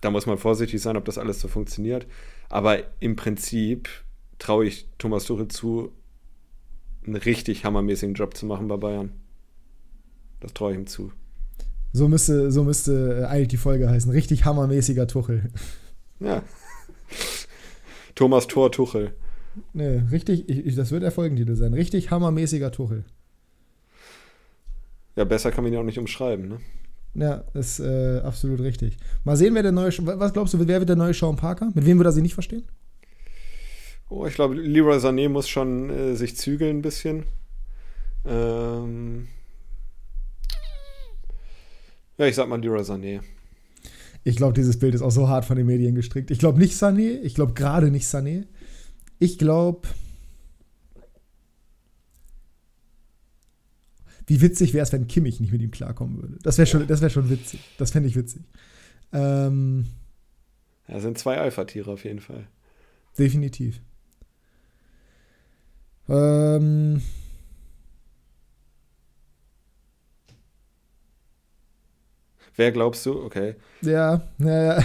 da 0.00 0.10
muss 0.10 0.26
man 0.26 0.38
vorsichtig 0.38 0.82
sein, 0.82 0.96
ob 0.96 1.04
das 1.04 1.18
alles 1.18 1.40
so 1.40 1.48
funktioniert. 1.48 2.06
Aber 2.48 2.78
im 3.00 3.16
Prinzip 3.16 3.88
traue 4.38 4.66
ich 4.66 4.88
Thomas 4.98 5.24
Tuchel 5.24 5.48
zu, 5.48 5.92
einen 7.06 7.16
richtig 7.16 7.64
hammermäßigen 7.64 8.14
Job 8.14 8.36
zu 8.36 8.46
machen 8.46 8.68
bei 8.68 8.76
Bayern. 8.76 9.12
Das 10.40 10.52
traue 10.52 10.72
ich 10.72 10.78
ihm 10.78 10.86
zu. 10.86 11.12
So 11.92 12.08
müsste, 12.08 12.50
so 12.50 12.64
müsste 12.64 13.20
äh, 13.22 13.24
eigentlich 13.26 13.48
die 13.48 13.56
Folge 13.56 13.88
heißen. 13.88 14.10
Richtig 14.10 14.44
hammermäßiger 14.44 15.06
Tuchel. 15.06 15.50
Ja. 16.20 16.42
Thomas 18.14 18.46
Tor 18.46 18.72
Tuchel. 18.72 19.12
Nee, 19.72 20.02
richtig, 20.10 20.48
ich, 20.48 20.74
das 20.74 20.90
wird 20.90 21.02
der 21.02 21.12
Folgentitel 21.12 21.56
sein. 21.56 21.74
Richtig 21.74 22.10
hammermäßiger 22.10 22.72
Tuchel. 22.72 23.04
Ja, 25.16 25.24
besser 25.24 25.50
kann 25.50 25.64
man 25.64 25.72
ihn 25.72 25.78
auch 25.78 25.84
nicht 25.84 25.98
umschreiben, 25.98 26.48
ne? 26.48 26.58
Ja, 27.14 27.44
ist 27.52 27.78
äh, 27.80 28.20
absolut 28.24 28.60
richtig. 28.60 28.96
Mal 29.24 29.36
sehen, 29.36 29.54
wer 29.54 29.62
der 29.62 29.72
neue. 29.72 29.90
Was 29.98 30.32
glaubst 30.32 30.54
du, 30.54 30.66
wer 30.66 30.78
wird 30.78 30.88
der 30.88 30.96
neue 30.96 31.12
Sean 31.12 31.36
Parker? 31.36 31.70
Mit 31.74 31.84
wem 31.84 31.98
würde 31.98 32.08
er 32.08 32.12
sich 32.12 32.22
nicht 32.22 32.34
verstehen? 32.34 32.64
Oh, 34.08 34.26
ich 34.26 34.34
glaube, 34.34 34.54
Leroy 34.54 34.96
Sané 34.96 35.28
muss 35.28 35.48
schon 35.48 35.90
äh, 35.90 36.14
sich 36.16 36.36
zügeln 36.36 36.78
ein 36.78 36.82
bisschen. 36.82 37.24
Ähm 38.24 39.28
ja, 42.18 42.26
ich 42.26 42.34
sag 42.34 42.48
mal 42.48 42.60
Leroy 42.60 42.82
Sané. 42.82 43.20
Ich 44.24 44.36
glaube, 44.36 44.52
dieses 44.52 44.78
Bild 44.78 44.94
ist 44.94 45.02
auch 45.02 45.10
so 45.10 45.28
hart 45.28 45.44
von 45.44 45.56
den 45.56 45.66
Medien 45.66 45.94
gestrickt. 45.94 46.30
Ich 46.30 46.38
glaube 46.38 46.58
nicht 46.58 46.74
Sané. 46.74 47.20
Ich 47.22 47.34
glaube 47.34 47.54
gerade 47.54 47.90
nicht 47.90 48.06
Sané. 48.06 48.44
Ich 49.18 49.38
glaube. 49.38 49.88
Wie 54.26 54.40
witzig 54.40 54.72
wäre 54.72 54.82
es, 54.82 54.92
wenn 54.92 55.08
Kimmich 55.08 55.40
nicht 55.40 55.52
mit 55.52 55.62
ihm 55.62 55.70
klarkommen 55.70 56.20
würde. 56.20 56.38
Das 56.42 56.58
wäre 56.58 56.66
schon, 56.66 56.88
wär 56.88 57.10
schon 57.10 57.30
witzig. 57.30 57.60
Das 57.78 57.90
fände 57.90 58.08
ich 58.08 58.16
witzig. 58.16 58.42
Ähm, 59.12 59.86
ja, 60.88 61.00
sind 61.00 61.18
zwei 61.18 61.38
Alpha-Tiere 61.38 61.90
auf 61.90 62.04
jeden 62.04 62.20
Fall. 62.20 62.46
Definitiv. 63.18 63.80
Ähm, 66.08 67.02
Wer 72.56 72.72
glaubst 72.72 73.04
du, 73.06 73.22
okay. 73.22 73.54
Ja, 73.80 74.22
ja, 74.38 74.82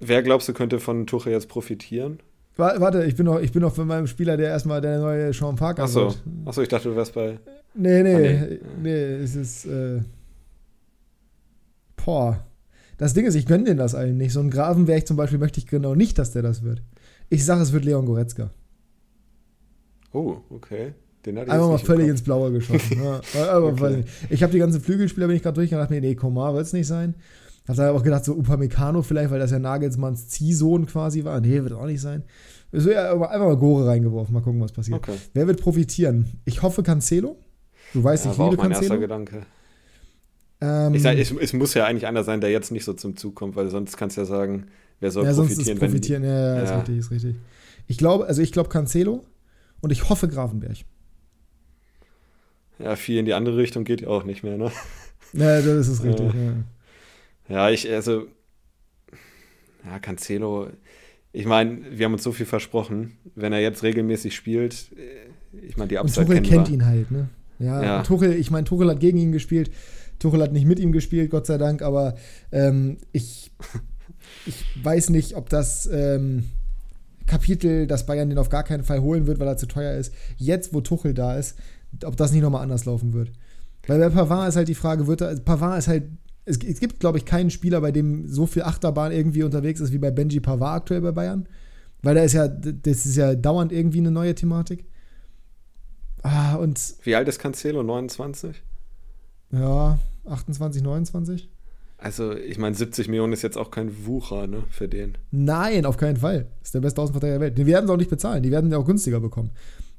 Wer 0.00 0.22
glaubst 0.22 0.48
du, 0.48 0.52
könnte 0.52 0.80
von 0.80 1.06
Tuche 1.06 1.30
jetzt 1.30 1.48
profitieren? 1.48 2.20
Warte, 2.56 3.04
ich 3.04 3.14
bin 3.16 3.26
noch, 3.26 3.40
ich 3.40 3.52
bin 3.52 3.62
noch 3.62 3.74
von 3.74 3.86
meinem 3.86 4.06
Spieler, 4.06 4.36
der 4.36 4.48
erstmal 4.48 4.80
der 4.80 4.98
neue 4.98 5.32
Sean 5.32 5.56
Parker 5.56 5.84
Achso. 5.84 6.14
Achso, 6.44 6.60
ich 6.60 6.68
dachte, 6.68 6.90
du 6.90 6.96
wärst 6.96 7.14
bei. 7.14 7.38
Nee, 7.74 8.02
nee, 8.02 8.14
ah, 8.14 8.18
nee. 8.18 8.60
nee, 8.82 9.14
es 9.22 9.36
ist. 9.36 9.66
Äh, 9.66 10.00
boah. 11.96 12.44
Das 12.98 13.14
Ding 13.14 13.24
ist, 13.24 13.34
ich 13.34 13.46
gönne 13.46 13.64
den 13.64 13.78
das 13.78 13.94
allen 13.94 14.18
nicht. 14.18 14.32
So 14.32 14.40
ein 14.40 14.50
Gravenberg 14.50 15.06
zum 15.06 15.16
Beispiel 15.16 15.38
möchte 15.38 15.58
ich 15.58 15.66
genau 15.66 15.94
nicht, 15.94 16.18
dass 16.18 16.32
der 16.32 16.42
das 16.42 16.62
wird. 16.62 16.82
Ich 17.30 17.44
sage, 17.44 17.62
es 17.62 17.72
wird 17.72 17.84
Leon 17.84 18.04
Goretzka. 18.04 18.50
Oh, 20.12 20.38
okay. 20.50 20.92
Den 21.24 21.38
hatte 21.38 21.46
ich 21.46 21.52
Einfach 21.52 21.68
mal 21.68 21.78
völlig 21.78 22.08
ins 22.08 22.22
Blaue 22.22 22.52
geschossen. 22.52 23.00
ja, 23.34 23.58
okay. 23.62 24.04
Ich 24.28 24.42
habe 24.42 24.52
die 24.52 24.58
ganzen 24.58 24.80
Flügelspieler, 24.80 25.28
bin 25.28 25.36
ich 25.36 25.42
gerade 25.42 25.54
durchgegangen, 25.54 25.84
dachte 25.84 25.94
mir, 25.94 26.00
nee, 26.00 26.14
Komar 26.14 26.54
wird 26.54 26.66
es 26.66 26.72
nicht 26.72 26.86
sein. 26.86 27.14
Hab 27.68 27.76
dann 27.76 27.94
auch 27.94 28.02
gedacht, 28.02 28.24
so 28.24 28.34
Upamecano 28.34 29.02
vielleicht, 29.02 29.30
weil 29.30 29.38
das 29.38 29.50
ja 29.50 29.58
Nagelsmanns 29.58 30.28
Ziehsohn 30.28 30.86
quasi 30.86 31.24
war. 31.24 31.40
Nee, 31.40 31.62
wird 31.62 31.72
auch 31.72 31.86
nicht 31.86 32.00
sein. 32.00 32.24
Wird 32.70 32.86
ja 32.86 33.12
einfach 33.12 33.38
mal 33.38 33.56
Gore 33.56 33.86
reingeworfen, 33.86 34.34
mal 34.34 34.40
gucken, 34.40 34.60
was 34.60 34.72
passiert. 34.72 34.98
Okay. 34.98 35.14
Wer 35.34 35.46
wird 35.46 35.60
profitieren? 35.60 36.40
Ich 36.44 36.62
hoffe 36.62 36.82
Cancelo. 36.82 37.36
Du 37.92 38.04
weißt, 38.04 38.24
ja, 38.24 38.32
ich 38.32 38.38
liebe 38.38 38.50
auch 38.50 38.56
mein 38.56 38.72
Cancelo. 38.72 38.82
erster 38.82 38.98
Gedanke. 38.98 39.46
Ähm, 40.60 40.94
ich 40.94 41.02
sag, 41.02 41.16
es, 41.18 41.30
es, 41.30 41.52
muss 41.52 41.74
ja 41.74 41.86
eigentlich 41.86 42.06
einer 42.06 42.22
sein, 42.22 42.40
der 42.40 42.50
jetzt 42.50 42.70
nicht 42.70 42.84
so 42.84 42.92
zum 42.92 43.16
Zug 43.16 43.34
kommt, 43.34 43.56
weil 43.56 43.70
sonst 43.70 43.96
kannst 43.96 44.16
du 44.16 44.22
ja 44.22 44.26
sagen, 44.26 44.66
wer 45.00 45.10
soll 45.10 45.24
ja, 45.24 45.32
profitieren. 45.32 45.64
Sonst 45.64 45.80
profitieren, 45.80 46.22
wenn, 46.22 46.30
ja, 46.30 46.56
ja, 46.56 46.62
ist 46.62 46.76
richtig, 46.76 46.98
ist 46.98 47.10
richtig. 47.10 47.36
Ich 47.86 47.98
glaube, 47.98 48.26
also 48.26 48.42
ich 48.42 48.52
glaube 48.52 48.68
Cancelo 48.68 49.24
und 49.80 49.90
ich 49.90 50.08
hoffe 50.08 50.28
Grafenberg. 50.28 50.76
Ja, 52.78 52.96
viel 52.96 53.18
in 53.18 53.26
die 53.26 53.34
andere 53.34 53.56
Richtung 53.56 53.84
geht 53.84 54.02
ja 54.02 54.08
auch 54.08 54.24
nicht 54.24 54.42
mehr, 54.42 54.56
ne? 54.56 54.70
Ja, 55.32 55.60
das 55.60 55.88
ist 55.88 56.02
richtig, 56.02 56.32
ja. 56.34 56.54
Ja, 57.48 57.70
ich, 57.70 57.90
also, 57.90 58.26
ja, 59.84 59.98
Cancelo, 59.98 60.68
ich 61.32 61.46
meine, 61.46 61.80
wir 61.90 62.06
haben 62.06 62.12
uns 62.12 62.22
so 62.22 62.32
viel 62.32 62.46
versprochen, 62.46 63.16
wenn 63.34 63.52
er 63.52 63.60
jetzt 63.60 63.82
regelmäßig 63.82 64.34
spielt, 64.34 64.92
äh, 64.96 65.66
ich 65.66 65.76
meine, 65.76 65.88
die 65.88 65.98
Upside 65.98 66.26
Und 66.26 66.26
Tuchel 66.26 66.42
kennt 66.42 66.68
ihn 66.68 66.84
halt, 66.84 67.10
ne? 67.10 67.28
Ja, 67.60 67.82
ja. 67.82 68.02
Tuchel, 68.02 68.32
ich 68.32 68.50
meine, 68.50 68.64
Tuchel 68.64 68.90
hat 68.90 69.00
gegen 69.00 69.18
ihn 69.18 69.32
gespielt. 69.32 69.70
Tuchel 70.18 70.42
hat 70.42 70.52
nicht 70.52 70.66
mit 70.66 70.80
ihm 70.80 70.92
gespielt, 70.92 71.30
Gott 71.30 71.46
sei 71.46 71.58
Dank, 71.58 71.82
aber 71.82 72.14
ähm, 72.50 72.96
ich, 73.12 73.52
ich 74.46 74.64
weiß 74.82 75.10
nicht, 75.10 75.36
ob 75.36 75.48
das 75.48 75.88
ähm, 75.92 76.44
Kapitel, 77.26 77.86
dass 77.86 78.06
Bayern 78.06 78.28
den 78.28 78.38
auf 78.38 78.48
gar 78.48 78.64
keinen 78.64 78.82
Fall 78.82 79.00
holen 79.00 79.26
wird, 79.26 79.38
weil 79.38 79.46
er 79.46 79.56
zu 79.56 79.66
teuer 79.66 79.94
ist, 79.94 80.12
jetzt, 80.36 80.74
wo 80.74 80.80
Tuchel 80.80 81.14
da 81.14 81.36
ist, 81.36 81.56
ob 82.04 82.16
das 82.16 82.32
nicht 82.32 82.42
nochmal 82.42 82.62
anders 82.62 82.86
laufen 82.86 83.12
wird. 83.12 83.30
Weil 83.86 83.98
bei 83.98 84.10
Pavard 84.10 84.48
ist 84.48 84.56
halt 84.56 84.68
die 84.68 84.74
Frage, 84.74 85.06
wird 85.06 85.20
er, 85.20 85.34
Pavard 85.36 85.78
ist 85.78 85.88
halt, 85.88 86.04
es, 86.44 86.58
es 86.58 86.80
gibt, 86.80 87.00
glaube 87.00 87.18
ich, 87.18 87.24
keinen 87.24 87.50
Spieler, 87.50 87.80
bei 87.80 87.92
dem 87.92 88.28
so 88.28 88.46
viel 88.46 88.62
Achterbahn 88.62 89.12
irgendwie 89.12 89.42
unterwegs 89.42 89.80
ist 89.80 89.92
wie 89.92 89.98
bei 89.98 90.10
Benji 90.10 90.40
Pavard 90.40 90.82
aktuell 90.82 91.00
bei 91.00 91.12
Bayern. 91.12 91.46
Weil 92.02 92.14
da 92.14 92.22
ist 92.22 92.32
ja, 92.32 92.48
das 92.48 93.06
ist 93.06 93.16
ja 93.16 93.34
dauernd 93.34 93.72
irgendwie 93.72 93.98
eine 93.98 94.10
neue 94.10 94.34
Thematik. 94.34 94.84
Ah, 96.22 96.56
und. 96.56 96.94
Wie 97.02 97.14
alt 97.14 97.28
ist 97.28 97.38
Cancelo? 97.38 97.82
29? 97.82 98.62
Ja, 99.52 99.98
28, 100.26 100.82
29. 100.82 101.48
Also, 101.98 102.34
ich 102.34 102.56
meine, 102.56 102.74
70 102.74 103.08
Millionen 103.08 103.32
ist 103.32 103.42
jetzt 103.42 103.58
auch 103.58 103.70
kein 103.70 104.06
Wucher, 104.06 104.46
ne, 104.46 104.64
für 104.70 104.88
den. 104.88 105.18
Nein, 105.30 105.84
auf 105.84 105.98
keinen 105.98 106.16
Fall. 106.16 106.46
Ist 106.62 106.74
der 106.74 106.80
beste 106.80 107.00
Außenverteidiger 107.02 107.38
der 107.38 107.46
Welt. 107.46 107.58
Die 107.58 107.66
werden 107.66 107.86
sie 107.86 107.92
auch 107.92 107.98
nicht 107.98 108.10
bezahlen. 108.10 108.42
Die 108.42 108.50
werden 108.50 108.70
ja 108.70 108.78
auch 108.78 108.86
günstiger 108.86 109.20
bekommen. 109.20 109.50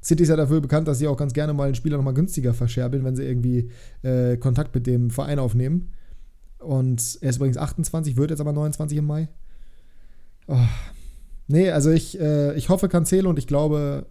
City 0.02 0.24
ist 0.24 0.30
ja 0.30 0.36
dafür 0.36 0.60
bekannt, 0.60 0.88
dass 0.88 0.98
sie 0.98 1.06
auch 1.06 1.16
ganz 1.16 1.32
gerne 1.32 1.52
mal 1.54 1.64
einen 1.64 1.76
Spieler 1.76 1.96
nochmal 1.96 2.14
günstiger 2.14 2.54
verscherbeln, 2.54 3.04
wenn 3.04 3.14
sie 3.14 3.22
irgendwie 3.24 3.70
äh, 4.02 4.36
Kontakt 4.36 4.74
mit 4.74 4.88
dem 4.88 5.10
Verein 5.10 5.38
aufnehmen. 5.38 5.92
Und 6.58 7.18
er 7.20 7.30
ist 7.30 7.36
übrigens 7.36 7.56
28, 7.56 8.16
wird 8.16 8.30
jetzt 8.30 8.40
aber 8.40 8.52
29 8.52 8.98
im 8.98 9.06
Mai. 9.06 9.28
Oh. 10.48 10.56
Nee, 11.46 11.70
also 11.70 11.90
ich, 11.90 12.20
äh, 12.20 12.54
ich 12.56 12.68
hoffe 12.68 12.88
Cancelo 12.88 13.30
und 13.30 13.38
ich 13.38 13.46
glaube, 13.46 14.06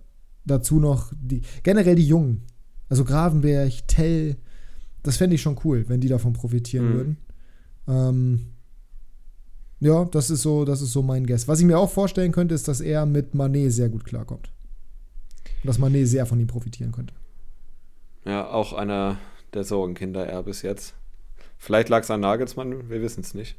dazu 0.45 0.79
noch 0.79 1.11
die, 1.15 1.41
generell 1.63 1.95
die 1.95 2.07
Jungen. 2.07 2.43
Also 2.89 3.05
Gravenberg, 3.05 3.87
Tell, 3.87 4.37
das 5.03 5.17
fände 5.17 5.35
ich 5.35 5.41
schon 5.41 5.59
cool, 5.63 5.85
wenn 5.87 6.01
die 6.01 6.09
davon 6.09 6.33
profitieren 6.33 6.89
mhm. 6.89 6.93
würden. 6.93 7.17
Ähm, 7.87 8.45
Ja, 9.79 10.05
das 10.05 10.29
ist 10.29 10.43
so, 10.43 10.63
das 10.63 10.81
ist 10.81 10.91
so 10.91 11.01
mein 11.01 11.25
Guess. 11.25 11.47
Was 11.47 11.59
ich 11.59 11.65
mir 11.65 11.79
auch 11.79 11.89
vorstellen 11.89 12.31
könnte, 12.31 12.53
ist, 12.53 12.67
dass 12.67 12.81
er 12.81 13.07
mit 13.07 13.33
Manet 13.33 13.71
sehr 13.71 13.89
gut 13.89 14.05
klarkommt. 14.05 14.51
Und 15.63 15.67
dass 15.67 15.79
Manet 15.79 16.07
sehr 16.07 16.27
von 16.27 16.39
ihm 16.39 16.45
profitieren 16.47 16.91
könnte. 16.91 17.15
Ja, 18.23 18.47
auch 18.47 18.73
einer 18.73 19.17
der 19.55 19.63
Sorgenkinder 19.63 20.27
er 20.27 20.43
bis 20.43 20.61
jetzt. 20.61 20.93
Vielleicht 21.57 21.89
lag 21.89 22.03
es 22.03 22.11
an 22.11 22.21
Nagelsmann, 22.21 22.89
wir 22.89 23.01
wissen 23.01 23.21
es 23.21 23.33
nicht. 23.33 23.55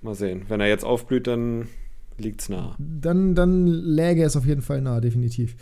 Mal 0.00 0.14
sehen. 0.14 0.44
Wenn 0.48 0.60
er 0.60 0.68
jetzt 0.68 0.84
aufblüht, 0.84 1.26
dann 1.26 1.68
liegt 2.18 2.42
es 2.42 2.48
nah. 2.48 2.74
Dann, 2.78 3.34
dann 3.34 3.66
läge 3.66 4.24
es 4.24 4.36
auf 4.36 4.46
jeden 4.46 4.62
Fall 4.62 4.80
nah, 4.80 5.00
definitiv. 5.00 5.56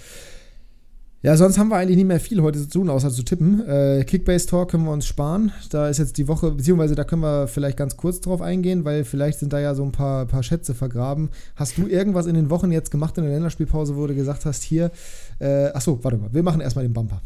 Ja, 1.24 1.36
sonst 1.36 1.56
haben 1.56 1.68
wir 1.68 1.76
eigentlich 1.76 1.96
nicht 1.96 2.08
mehr 2.08 2.18
viel 2.18 2.42
heute 2.42 2.58
zu 2.58 2.68
tun, 2.68 2.90
außer 2.90 3.10
zu 3.10 3.22
tippen. 3.22 3.64
Äh, 3.64 4.02
Kickbase 4.04 4.48
Talk 4.48 4.72
können 4.72 4.84
wir 4.84 4.90
uns 4.90 5.06
sparen. 5.06 5.52
Da 5.70 5.88
ist 5.88 5.98
jetzt 5.98 6.18
die 6.18 6.26
Woche, 6.26 6.50
beziehungsweise 6.50 6.96
da 6.96 7.04
können 7.04 7.22
wir 7.22 7.46
vielleicht 7.46 7.76
ganz 7.76 7.96
kurz 7.96 8.20
drauf 8.20 8.42
eingehen, 8.42 8.84
weil 8.84 9.04
vielleicht 9.04 9.38
sind 9.38 9.52
da 9.52 9.60
ja 9.60 9.76
so 9.76 9.84
ein 9.84 9.92
paar, 9.92 10.26
paar 10.26 10.42
Schätze 10.42 10.74
vergraben. 10.74 11.30
Hast 11.54 11.78
du 11.78 11.86
irgendwas 11.86 12.26
in 12.26 12.34
den 12.34 12.50
Wochen 12.50 12.72
jetzt 12.72 12.90
gemacht 12.90 13.16
in 13.18 13.24
der 13.24 13.32
Länderspielpause, 13.34 13.96
wo 13.96 14.04
du 14.08 14.16
gesagt 14.16 14.44
hast, 14.46 14.64
hier, 14.64 14.90
äh, 15.38 15.66
achso, 15.66 16.02
warte 16.02 16.18
mal, 16.18 16.34
wir 16.34 16.42
machen 16.42 16.60
erstmal 16.60 16.84
den 16.84 16.92
Bumper. 16.92 17.22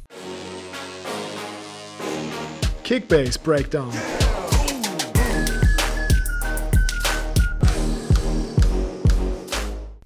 Kickbase 2.84 3.38
Breakdown. 3.42 3.92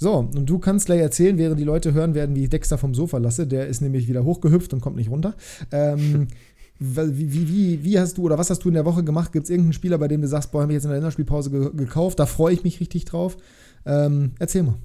So, 0.03 0.15
und 0.15 0.49
du 0.49 0.59
kannst 0.59 0.87
gleich 0.87 1.01
erzählen, 1.01 1.37
während 1.37 1.61
die 1.61 1.65
Leute 1.65 1.93
hören 1.93 2.15
werden, 2.15 2.35
wie 2.35 2.45
ich 2.45 2.49
Dexter 2.49 2.79
vom 2.79 2.95
Sofa 2.95 3.19
lasse. 3.19 3.47
Der 3.47 3.67
ist 3.67 3.83
nämlich 3.83 4.09
wieder 4.09 4.25
hochgehüpft 4.25 4.73
und 4.73 4.81
kommt 4.81 4.97
nicht 4.97 5.11
runter. 5.11 5.35
Ähm, 5.73 6.29
wie, 6.79 7.35
wie, 7.35 7.49
wie, 7.49 7.85
wie, 7.85 7.99
hast 7.99 8.17
du 8.17 8.23
oder 8.23 8.39
was 8.39 8.49
hast 8.49 8.65
du 8.65 8.69
in 8.69 8.75
der 8.75 8.87
Woche 8.87 9.05
gemacht? 9.05 9.31
Gibt 9.31 9.45
es 9.45 9.51
irgendeinen 9.51 9.75
Spieler, 9.75 9.99
bei 9.99 10.09
dem 10.09 10.23
du 10.23 10.27
sagst, 10.27 10.53
boah, 10.53 10.63
habe 10.63 10.73
ich 10.73 10.77
jetzt 10.77 10.85
in 10.85 10.89
der 10.89 11.01
Länderspielpause 11.01 11.51
ge 11.51 11.71
gekauft? 11.75 12.19
Da 12.19 12.25
freue 12.25 12.55
ich 12.55 12.65
mich 12.65 12.81
richtig 12.81 13.05
drauf. 13.05 13.37
Ähm, 13.85 14.33
erzähl 14.39 14.63
mal. 14.63 14.77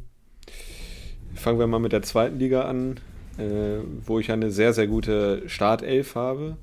Fangen 1.33 1.59
wir 1.59 1.67
mal 1.67 1.79
mit 1.79 1.93
der 1.93 2.01
zweiten 2.01 2.37
Liga 2.37 2.63
an, 2.63 2.99
äh, 3.37 3.77
wo 4.05 4.19
ich 4.19 4.33
eine 4.33 4.51
sehr, 4.51 4.73
sehr 4.73 4.87
gute 4.87 5.43
Startelf 5.47 6.15
habe. 6.15 6.57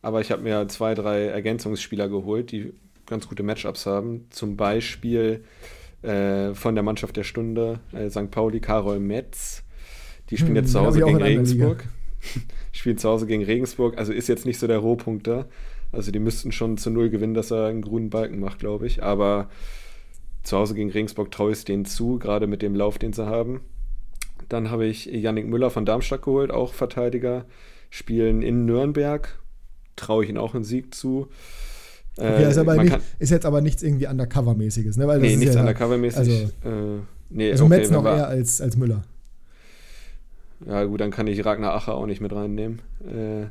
Aber 0.00 0.20
ich 0.20 0.30
habe 0.30 0.42
mir 0.42 0.68
zwei, 0.68 0.94
drei 0.94 1.24
Ergänzungsspieler 1.24 2.08
geholt, 2.08 2.52
die 2.52 2.72
ganz 3.06 3.28
gute 3.28 3.42
Matchups 3.42 3.84
haben. 3.86 4.26
Zum 4.30 4.56
Beispiel 4.56 5.42
äh, 6.02 6.54
von 6.54 6.74
der 6.74 6.82
Mannschaft 6.82 7.16
der 7.16 7.24
Stunde, 7.24 7.80
äh, 7.92 8.10
St. 8.10 8.30
Pauli, 8.30 8.60
Karol 8.60 9.00
Metz. 9.00 9.62
Die 10.30 10.36
spielen 10.36 10.56
hm, 10.56 10.64
jetzt 10.64 10.72
zu 10.72 10.80
Hause 10.80 11.00
gegen 11.02 11.16
Regensburg. 11.16 11.84
spielen 12.72 12.98
zu 12.98 13.08
Hause 13.08 13.26
gegen 13.26 13.44
Regensburg, 13.44 13.98
also 13.98 14.12
ist 14.12 14.28
jetzt 14.28 14.46
nicht 14.46 14.58
so 14.58 14.66
der 14.66 14.78
Rohpunkt 14.78 15.26
da. 15.26 15.46
Also 15.92 16.12
die 16.12 16.20
müssten 16.20 16.52
schon 16.52 16.78
zu 16.78 16.90
null 16.90 17.10
gewinnen, 17.10 17.34
dass 17.34 17.50
er 17.50 17.66
einen 17.66 17.82
grünen 17.82 18.10
Balken 18.10 18.38
macht, 18.38 18.60
glaube 18.60 18.86
ich. 18.86 19.02
Aber 19.02 19.48
zu 20.42 20.56
Hause 20.56 20.74
gegen 20.74 20.90
Regensburg 20.90 21.30
traue 21.30 21.52
ich 21.52 21.64
denen 21.64 21.84
zu, 21.84 22.18
gerade 22.18 22.46
mit 22.46 22.62
dem 22.62 22.74
Lauf, 22.74 22.98
den 22.98 23.12
sie 23.12 23.26
haben. 23.26 23.60
Dann 24.48 24.70
habe 24.70 24.86
ich 24.86 25.06
Yannick 25.06 25.46
Müller 25.46 25.70
von 25.70 25.84
Darmstadt 25.84 26.22
geholt, 26.22 26.50
auch 26.50 26.74
Verteidiger. 26.74 27.44
Spielen 27.90 28.42
in 28.42 28.66
Nürnberg. 28.66 29.38
Traue 29.96 30.24
ich 30.24 30.30
ihnen 30.30 30.38
auch 30.38 30.54
einen 30.54 30.64
Sieg 30.64 30.94
zu. 30.94 31.28
Okay, 32.20 32.48
ist, 32.48 32.58
aber 32.58 32.82
nicht, 32.82 32.98
ist, 33.18 33.30
jetzt 33.30 33.46
aber 33.46 33.60
nichts 33.60 33.82
irgendwie 33.82 34.06
Undercover-mäßiges, 34.06 34.98
ne? 34.98 35.06
Weil 35.06 35.20
nee, 35.20 35.36
nichts 35.36 35.54
ja, 35.54 35.60
Undercover-mäßig. 35.62 36.18
Also, 36.18 36.32
äh, 36.32 37.00
nee, 37.30 37.50
also 37.50 37.64
okay, 37.64 37.78
Metz 37.78 37.90
noch 37.90 38.04
eher 38.04 38.28
als, 38.28 38.60
als 38.60 38.76
Müller. 38.76 39.02
Ja, 40.66 40.84
gut, 40.84 41.00
dann 41.00 41.10
kann 41.10 41.26
ich 41.26 41.44
Ragnar 41.44 41.74
Acher 41.74 41.94
auch 41.94 42.06
nicht 42.06 42.20
mit 42.20 42.32
reinnehmen. 42.32 42.82
Äh, 43.06 43.46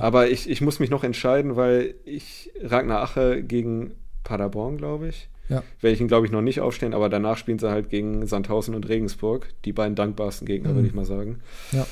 aber 0.00 0.30
ich, 0.30 0.48
ich 0.48 0.60
muss 0.60 0.78
mich 0.78 0.90
noch 0.90 1.04
entscheiden, 1.04 1.56
weil 1.56 1.94
ich 2.04 2.52
Ragnar 2.62 3.02
Ache 3.02 3.42
gegen 3.42 3.92
Paderborn, 4.24 4.78
glaube 4.78 5.08
ich. 5.08 5.28
Ja. 5.48 5.62
Werde 5.80 5.94
ich 5.94 6.00
ihn, 6.00 6.08
glaube 6.08 6.26
ich, 6.26 6.32
noch 6.32 6.42
nicht 6.42 6.60
aufstellen, 6.60 6.94
aber 6.94 7.08
danach 7.08 7.36
spielen 7.36 7.58
sie 7.58 7.70
halt 7.70 7.88
gegen 7.88 8.26
Sandhausen 8.26 8.74
und 8.74 8.88
Regensburg, 8.88 9.48
die 9.64 9.72
beiden 9.72 9.94
dankbarsten 9.94 10.46
Gegner, 10.46 10.70
mhm. 10.70 10.74
würde 10.76 10.88
ich 10.88 10.94
mal 10.94 11.04
sagen. 11.04 11.40
Ja. 11.72 11.86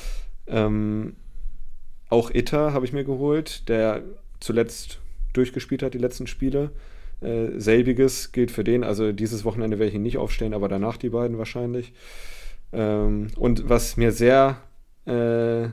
Ähm, 0.47 1.15
auch 2.09 2.31
Itter 2.31 2.73
habe 2.73 2.85
ich 2.85 2.93
mir 2.93 3.03
geholt, 3.03 3.67
der 3.69 4.03
zuletzt 4.39 4.99
durchgespielt 5.37 5.83
hat, 5.83 5.93
die 5.93 5.99
letzten 5.99 6.27
Spiele. 6.27 6.71
Äh, 7.21 7.59
selbiges 7.59 8.31
gilt 8.31 8.51
für 8.51 8.63
den. 8.63 8.83
Also 8.83 9.11
dieses 9.11 9.45
Wochenende 9.45 9.79
werde 9.79 9.89
ich 9.89 9.95
ihn 9.95 10.03
nicht 10.03 10.17
aufstellen, 10.17 10.53
aber 10.53 10.67
danach 10.67 10.97
die 10.97 11.09
beiden 11.09 11.37
wahrscheinlich. 11.37 11.93
Ähm, 12.73 13.27
und 13.37 13.69
was 13.69 13.97
mir 13.97 14.11
sehr 14.11 14.57
äh, 15.05 15.63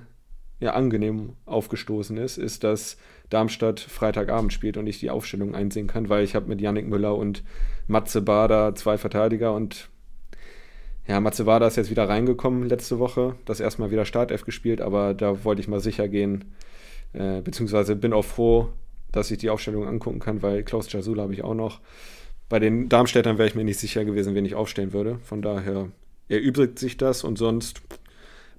ja, 0.62 0.74
angenehm 0.74 1.34
aufgestoßen 1.44 2.16
ist, 2.16 2.38
ist, 2.38 2.62
dass 2.62 2.96
Darmstadt 3.30 3.80
Freitagabend 3.80 4.52
spielt 4.52 4.76
und 4.76 4.86
ich 4.86 5.00
die 5.00 5.10
Aufstellung 5.10 5.54
einsehen 5.54 5.86
kann, 5.88 6.08
weil 6.08 6.22
ich 6.22 6.34
habe 6.34 6.48
mit 6.48 6.60
Yannick 6.60 6.86
Müller 6.86 7.16
und 7.16 7.42
Matze 7.88 8.22
Bader 8.22 8.74
zwei 8.74 8.98
Verteidiger 8.98 9.54
und 9.54 9.88
ja, 11.06 11.18
Matze 11.18 11.44
Bader 11.44 11.66
ist 11.66 11.76
jetzt 11.76 11.90
wieder 11.90 12.08
reingekommen 12.08 12.68
letzte 12.68 13.00
Woche, 13.00 13.34
das 13.44 13.58
erstmal 13.58 13.90
wieder 13.90 14.04
Startelf 14.04 14.44
gespielt, 14.44 14.80
aber 14.80 15.14
da 15.14 15.44
wollte 15.44 15.60
ich 15.60 15.66
mal 15.66 15.80
sicher 15.80 16.06
gehen, 16.06 16.54
äh, 17.12 17.40
beziehungsweise 17.40 17.96
bin 17.96 18.12
auch 18.12 18.24
froh, 18.24 18.68
dass 19.12 19.30
ich 19.30 19.38
die 19.38 19.50
Aufstellung 19.50 19.86
angucken 19.86 20.18
kann, 20.18 20.42
weil 20.42 20.62
Klaus 20.62 20.90
Jasula 20.90 21.22
habe 21.22 21.34
ich 21.34 21.44
auch 21.44 21.54
noch. 21.54 21.80
Bei 22.48 22.58
den 22.58 22.88
Darmstädtern 22.88 23.38
wäre 23.38 23.48
ich 23.48 23.54
mir 23.54 23.64
nicht 23.64 23.78
sicher 23.78 24.04
gewesen, 24.04 24.34
wen 24.34 24.44
ich 24.44 24.54
aufstellen 24.54 24.92
würde. 24.92 25.18
Von 25.22 25.40
daher 25.40 25.88
erübrigt 26.28 26.78
sich 26.78 26.96
das 26.96 27.24
und 27.24 27.38
sonst 27.38 27.80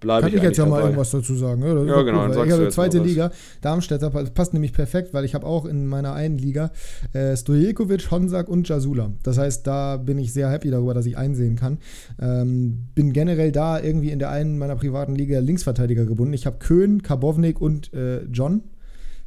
bleibe 0.03 0.27
ich 0.27 0.33
Kann 0.33 0.43
ich 0.43 0.49
jetzt 0.49 0.57
ja 0.57 0.65
dabei. 0.65 0.77
mal 0.77 0.83
irgendwas 0.83 1.11
dazu 1.11 1.35
sagen. 1.35 1.61
Ne? 1.61 1.85
Ja, 1.87 2.01
genau. 2.01 2.27
Gut, 2.27 2.45
ich 2.45 2.51
habe 2.51 2.69
zweite 2.69 2.99
Liga. 2.99 3.31
Darmstädter 3.61 4.09
passt 4.09 4.53
nämlich 4.53 4.73
perfekt, 4.73 5.13
weil 5.13 5.25
ich 5.25 5.33
habe 5.33 5.45
auch 5.45 5.65
in 5.65 5.87
meiner 5.87 6.13
einen 6.13 6.37
Liga 6.37 6.71
äh, 7.13 7.35
Stojkovic, 7.35 8.11
Honsak 8.11 8.49
und 8.49 8.67
Jasula. 8.67 9.11
Das 9.23 9.37
heißt, 9.37 9.65
da 9.65 9.97
bin 9.97 10.19
ich 10.19 10.33
sehr 10.33 10.49
happy 10.49 10.69
darüber, 10.69 10.93
dass 10.93 11.05
ich 11.05 11.17
einsehen 11.17 11.55
kann. 11.55 11.79
Ähm, 12.21 12.87
bin 12.93 13.13
generell 13.13 13.51
da 13.51 13.79
irgendwie 13.79 14.11
in 14.11 14.19
der 14.19 14.29
einen 14.29 14.57
meiner 14.57 14.75
privaten 14.75 15.15
Liga 15.15 15.39
Linksverteidiger 15.39 16.05
gebunden. 16.05 16.33
Ich 16.33 16.45
habe 16.45 16.57
Köhn, 16.59 17.01
Karbovnik 17.01 17.61
und 17.61 17.93
äh, 17.93 18.23
John 18.25 18.63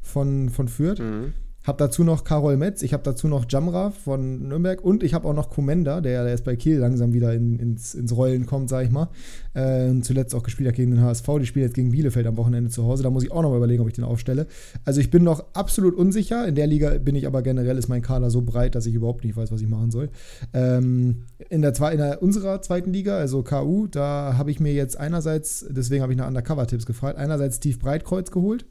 von, 0.07 0.48
von 0.48 0.68
Fürth. 0.68 1.00
Mhm. 1.00 1.32
Habe 1.66 1.78
dazu 1.78 2.04
noch 2.04 2.22
Karol 2.22 2.57
Metz, 2.57 2.82
ich 2.82 2.92
habe 2.92 3.02
dazu 3.02 3.26
noch 3.26 3.44
Jamra 3.48 3.90
von 3.90 4.46
Nürnberg 4.46 4.84
und 4.84 5.02
ich 5.02 5.14
habe 5.14 5.26
auch 5.26 5.34
noch 5.34 5.50
Komenda, 5.50 6.00
der, 6.00 6.22
der 6.22 6.30
jetzt 6.30 6.44
bei 6.44 6.54
Kiel 6.54 6.78
langsam 6.78 7.12
wieder 7.12 7.34
in, 7.34 7.59
ins, 7.59 7.92
ins 7.92 8.16
Rollen 8.16 8.46
kommt, 8.46 8.68
sage 8.68 8.86
ich 8.86 8.92
mal. 8.92 9.09
Äh, 9.52 10.00
zuletzt 10.02 10.32
auch 10.36 10.44
gespielt 10.44 10.68
hat 10.68 10.76
gegen 10.76 10.92
den 10.92 11.00
HSV. 11.00 11.26
Die 11.40 11.46
spielen 11.46 11.64
jetzt 11.64 11.74
gegen 11.74 11.90
Bielefeld 11.90 12.24
am 12.28 12.36
Wochenende 12.36 12.70
zu 12.70 12.84
Hause. 12.84 13.02
Da 13.02 13.11
muss 13.11 13.24
ich 13.24 13.32
auch 13.32 13.42
noch 13.42 13.50
mal 13.50 13.57
überlegen, 13.57 13.82
ob 13.82 13.88
ich 13.88 13.94
den 13.94 14.04
aufstelle. 14.04 14.46
Also 14.84 15.00
ich 15.00 15.11
bin 15.11 15.24
noch 15.24 15.44
absolut 15.54 15.96
unsicher. 15.96 16.46
In 16.46 16.54
der 16.54 16.68
Liga 16.68 16.98
bin 16.98 17.16
ich 17.16 17.26
aber 17.26 17.42
generell, 17.42 17.76
ist 17.78 17.88
mein 17.88 18.02
Kader 18.02 18.30
so 18.30 18.42
breit, 18.42 18.76
dass 18.76 18.86
ich 18.86 18.94
überhaupt 18.94 19.24
nicht 19.24 19.36
weiß, 19.36 19.50
was 19.50 19.61
ich 19.61 19.68
machen 19.68 19.90
soll. 19.90 20.11
Ähm, 20.54 21.24
in, 21.48 21.62
der, 21.62 21.72
in 21.90 21.98
der, 21.98 22.22
unserer 22.22 22.62
zweiten 22.62 22.92
Liga, 22.92 23.18
also 23.18 23.42
KU, 23.42 23.88
da 23.88 24.34
habe 24.38 24.52
ich 24.52 24.61
mir 24.61 24.72
jetzt 24.72 25.00
einerseits, 25.00 25.66
deswegen 25.68 26.02
habe 26.02 26.12
ich 26.12 26.18
nach 26.18 26.28
Undercover-Tipps 26.28 26.86
gefragt, 26.86 27.18
einerseits 27.18 27.57
Steve 27.57 27.78
Breitkreuz 27.78 28.30
geholt 28.30 28.66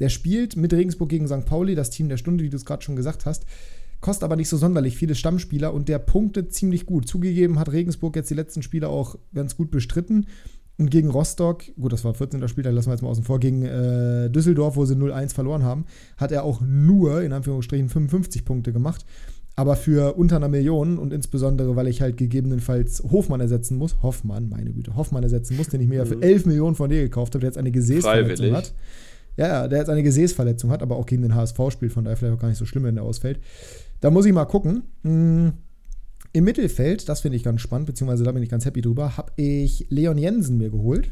der 0.00 0.08
spielt 0.08 0.56
mit 0.56 0.72
Regensburg 0.72 1.08
gegen 1.08 1.26
St. 1.26 1.44
Pauli, 1.44 1.74
das 1.74 1.90
Team 1.90 2.08
der 2.08 2.16
Stunde, 2.16 2.44
wie 2.44 2.50
du 2.50 2.56
es 2.56 2.64
gerade 2.64 2.82
schon 2.82 2.96
gesagt 2.96 3.26
hast. 3.26 3.44
Kostet 4.00 4.24
aber 4.24 4.36
nicht 4.36 4.48
so 4.48 4.56
sonderlich 4.56 4.96
viele 4.96 5.14
Stammspieler 5.14 5.72
und 5.72 5.88
der 5.88 5.98
punktet 5.98 6.52
ziemlich 6.52 6.84
gut. 6.84 7.08
Zugegeben 7.08 7.58
hat 7.58 7.72
Regensburg 7.72 8.16
jetzt 8.16 8.30
die 8.30 8.34
letzten 8.34 8.62
Spiele 8.62 8.88
auch 8.88 9.16
ganz 9.32 9.56
gut 9.56 9.70
bestritten. 9.70 10.26
Und 10.76 10.90
gegen 10.90 11.08
Rostock, 11.08 11.62
gut, 11.80 11.92
das 11.92 12.04
war 12.04 12.14
14. 12.14 12.46
Spieltag, 12.48 12.74
lassen 12.74 12.88
wir 12.88 12.94
jetzt 12.94 13.02
mal 13.02 13.08
außen 13.08 13.24
vor, 13.24 13.38
gegen 13.38 13.64
äh, 13.64 14.28
Düsseldorf, 14.28 14.76
wo 14.76 14.84
sie 14.84 14.94
0-1 14.94 15.32
verloren 15.32 15.62
haben, 15.62 15.86
hat 16.16 16.32
er 16.32 16.42
auch 16.42 16.60
nur, 16.60 17.22
in 17.22 17.32
Anführungsstrichen, 17.32 17.88
55 17.88 18.44
Punkte 18.44 18.72
gemacht. 18.72 19.06
Aber 19.56 19.76
für 19.76 20.14
unter 20.14 20.36
einer 20.36 20.48
Million 20.48 20.98
und 20.98 21.12
insbesondere, 21.12 21.76
weil 21.76 21.86
ich 21.86 22.02
halt 22.02 22.16
gegebenenfalls 22.16 23.04
Hofmann 23.04 23.40
ersetzen 23.40 23.78
muss, 23.78 24.02
Hoffmann, 24.02 24.48
meine 24.48 24.72
Güte, 24.72 24.96
Hoffmann 24.96 25.22
ersetzen 25.22 25.56
muss, 25.56 25.68
den 25.68 25.80
ich 25.80 25.86
mir 25.86 25.98
ja 25.98 26.04
für 26.04 26.20
11 26.20 26.44
mhm. 26.44 26.50
Millionen 26.50 26.74
von 26.74 26.90
dir 26.90 27.02
gekauft 27.02 27.34
habe, 27.34 27.40
der 27.40 27.50
jetzt 27.50 27.58
eine 27.58 27.70
Gesäßverletzung 27.70 28.52
hat. 28.52 28.74
Ja, 29.36 29.46
ja, 29.48 29.68
der 29.68 29.80
jetzt 29.80 29.88
eine 29.88 30.02
Gesäßverletzung 30.02 30.70
hat, 30.70 30.82
aber 30.82 30.96
auch 30.96 31.06
gegen 31.06 31.22
den 31.22 31.34
HSV 31.34 31.58
spielt, 31.70 31.92
von 31.92 32.04
daher 32.04 32.16
vielleicht 32.16 32.36
auch 32.36 32.40
gar 32.40 32.48
nicht 32.48 32.58
so 32.58 32.66
schlimm, 32.66 32.84
wenn 32.84 32.94
der 32.94 33.04
ausfällt. 33.04 33.40
Da 34.00 34.10
muss 34.10 34.26
ich 34.26 34.32
mal 34.32 34.44
gucken. 34.44 34.84
Hm, 35.02 35.52
Im 36.32 36.44
Mittelfeld, 36.44 37.08
das 37.08 37.20
finde 37.20 37.36
ich 37.36 37.42
ganz 37.42 37.60
spannend, 37.60 37.86
beziehungsweise 37.86 38.24
da 38.24 38.32
bin 38.32 38.42
ich 38.42 38.48
ganz 38.48 38.64
happy 38.64 38.80
drüber, 38.80 39.16
habe 39.16 39.32
ich 39.36 39.86
Leon 39.90 40.18
Jensen 40.18 40.58
mir 40.58 40.70
geholt. 40.70 41.10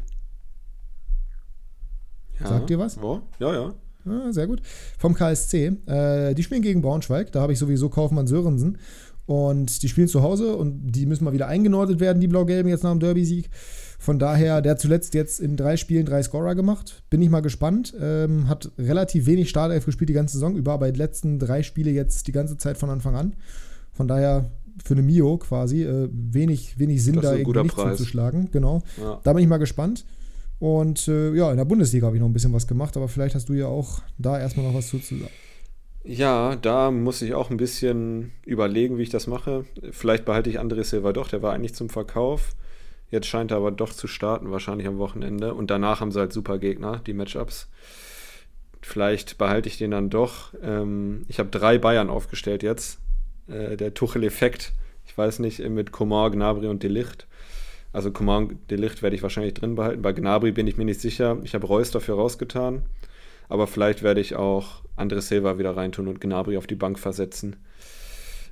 Ja, 2.39 2.47
Sagt 2.47 2.69
ihr 2.69 2.79
was? 2.79 2.97
Oh, 2.97 3.21
ja, 3.39 3.53
ja. 3.53 3.73
Ah, 4.05 4.31
sehr 4.31 4.47
gut. 4.47 4.61
Vom 4.97 5.13
KSC. 5.13 5.77
Äh, 5.85 6.33
die 6.33 6.43
spielen 6.43 6.61
gegen 6.61 6.81
Braunschweig. 6.81 7.31
Da 7.31 7.41
habe 7.41 7.53
ich 7.53 7.59
sowieso 7.59 7.89
Kaufmann 7.89 8.27
Sörensen. 8.27 8.77
Und 9.25 9.81
die 9.81 9.87
spielen 9.87 10.09
zu 10.09 10.21
Hause 10.21 10.57
und 10.57 10.91
die 10.91 11.05
müssen 11.05 11.23
mal 11.23 11.31
wieder 11.31 11.47
eingenordet 11.47 12.01
werden, 12.01 12.19
die 12.19 12.27
Blau-Gelben, 12.27 12.69
jetzt 12.69 12.83
nach 12.83 12.91
dem 12.91 12.99
Derby-Sieg. 12.99 13.49
Von 14.03 14.19
daher, 14.19 14.61
der 14.61 14.73
hat 14.73 14.81
zuletzt 14.81 15.13
jetzt 15.13 15.39
in 15.39 15.55
drei 15.55 15.77
Spielen 15.77 16.05
drei 16.05 16.21
Scorer 16.21 16.55
gemacht. 16.55 17.03
Bin 17.09 17.21
ich 17.21 17.29
mal 17.29 17.39
gespannt. 17.39 17.93
Ähm, 17.97 18.49
hat 18.49 18.69
relativ 18.77 19.27
wenig 19.27 19.49
Startelf 19.49 19.85
gespielt 19.85 20.09
die 20.09 20.13
ganze 20.13 20.33
Saison 20.33 20.57
über, 20.57 20.73
aber 20.73 20.91
die 20.91 20.97
letzten 20.97 21.39
drei 21.39 21.63
Spiele 21.63 21.89
jetzt 21.89 22.27
die 22.27 22.33
ganze 22.33 22.57
Zeit 22.57 22.77
von 22.77 22.89
Anfang 22.89 23.15
an. 23.15 23.33
Von 23.93 24.09
daher 24.09 24.51
für 24.83 24.95
eine 24.95 25.03
Mio 25.03 25.37
quasi 25.37 25.83
äh, 25.83 26.09
wenig, 26.11 26.77
wenig 26.77 27.01
Sinn, 27.01 27.21
da 27.21 27.33
irgendwie 27.33 27.61
nicht 27.61 27.75
Preis. 27.75 27.95
zuzuschlagen. 27.97 28.49
Genau. 28.51 28.81
Ja. 28.99 29.21
Da 29.23 29.31
bin 29.31 29.41
ich 29.41 29.47
mal 29.47 29.55
gespannt. 29.55 30.03
Und 30.59 31.07
äh, 31.07 31.33
ja, 31.33 31.49
in 31.51 31.55
der 31.55 31.63
Bundesliga 31.63 32.07
habe 32.07 32.17
ich 32.17 32.21
noch 32.21 32.27
ein 32.27 32.33
bisschen 32.33 32.51
was 32.51 32.67
gemacht, 32.67 32.97
aber 32.97 33.07
vielleicht 33.07 33.35
hast 33.35 33.47
du 33.47 33.53
ja 33.53 33.67
auch 33.67 34.01
da 34.17 34.37
erstmal 34.37 34.65
noch 34.65 34.73
was 34.73 34.89
zu 34.89 34.97
sagen. 34.97 35.29
Ja, 36.03 36.57
da 36.57 36.91
muss 36.91 37.21
ich 37.21 37.35
auch 37.35 37.49
ein 37.49 37.55
bisschen 37.55 38.33
überlegen, 38.45 38.97
wie 38.97 39.03
ich 39.03 39.11
das 39.11 39.27
mache. 39.27 39.63
Vielleicht 39.91 40.25
behalte 40.25 40.49
ich 40.49 40.59
André 40.59 40.83
Silva 40.83 41.13
doch, 41.13 41.29
der 41.29 41.41
war 41.41 41.53
eigentlich 41.53 41.73
zum 41.73 41.87
Verkauf. 41.87 42.53
Jetzt 43.13 43.27
scheint 43.27 43.51
er 43.51 43.57
aber 43.57 43.69
doch 43.69 43.93
zu 43.93 44.07
starten, 44.07 44.49
wahrscheinlich 44.49 44.87
am 44.87 44.97
Wochenende. 44.97 45.53
Und 45.53 45.69
danach 45.69 46.01
haben 46.01 46.11
sie 46.11 46.19
halt 46.19 46.33
super 46.33 46.57
Gegner, 46.57 46.99
die 47.05 47.13
Matchups. 47.13 47.69
Vielleicht 48.81 49.37
behalte 49.37 49.69
ich 49.69 49.77
den 49.77 49.91
dann 49.91 50.09
doch. 50.09 50.51
Ähm, 50.63 51.23
ich 51.27 51.37
habe 51.37 51.49
drei 51.49 51.77
Bayern 51.77 52.09
aufgestellt 52.09 52.63
jetzt. 52.63 52.97
Äh, 53.47 53.77
der 53.77 53.93
Tuchel-Effekt, 53.93 54.73
ich 55.05 55.15
weiß 55.15 55.37
nicht, 55.37 55.59
mit 55.59 55.91
Coman, 55.91 56.31
Gnabry 56.31 56.65
und 56.65 56.81
Delicht. 56.81 57.27
Also 57.91 58.09
Coman 58.09 58.47
und 58.47 58.71
Delicht 58.71 59.03
werde 59.03 59.15
ich 59.15 59.21
wahrscheinlich 59.21 59.53
drin 59.53 59.75
behalten. 59.75 60.01
Bei 60.01 60.11
Gnabry 60.11 60.51
bin 60.51 60.65
ich 60.65 60.77
mir 60.77 60.85
nicht 60.85 60.99
sicher. 60.99 61.37
Ich 61.43 61.53
habe 61.53 61.67
Reus 61.67 61.91
dafür 61.91 62.15
rausgetan. 62.15 62.81
Aber 63.47 63.67
vielleicht 63.67 64.01
werde 64.01 64.21
ich 64.21 64.35
auch 64.35 64.81
André 64.97 65.21
Silva 65.21 65.59
wieder 65.59 65.77
reintun 65.77 66.07
und 66.07 66.19
Gnabry 66.19 66.57
auf 66.57 66.65
die 66.65 66.73
Bank 66.73 66.97
versetzen. 66.97 67.57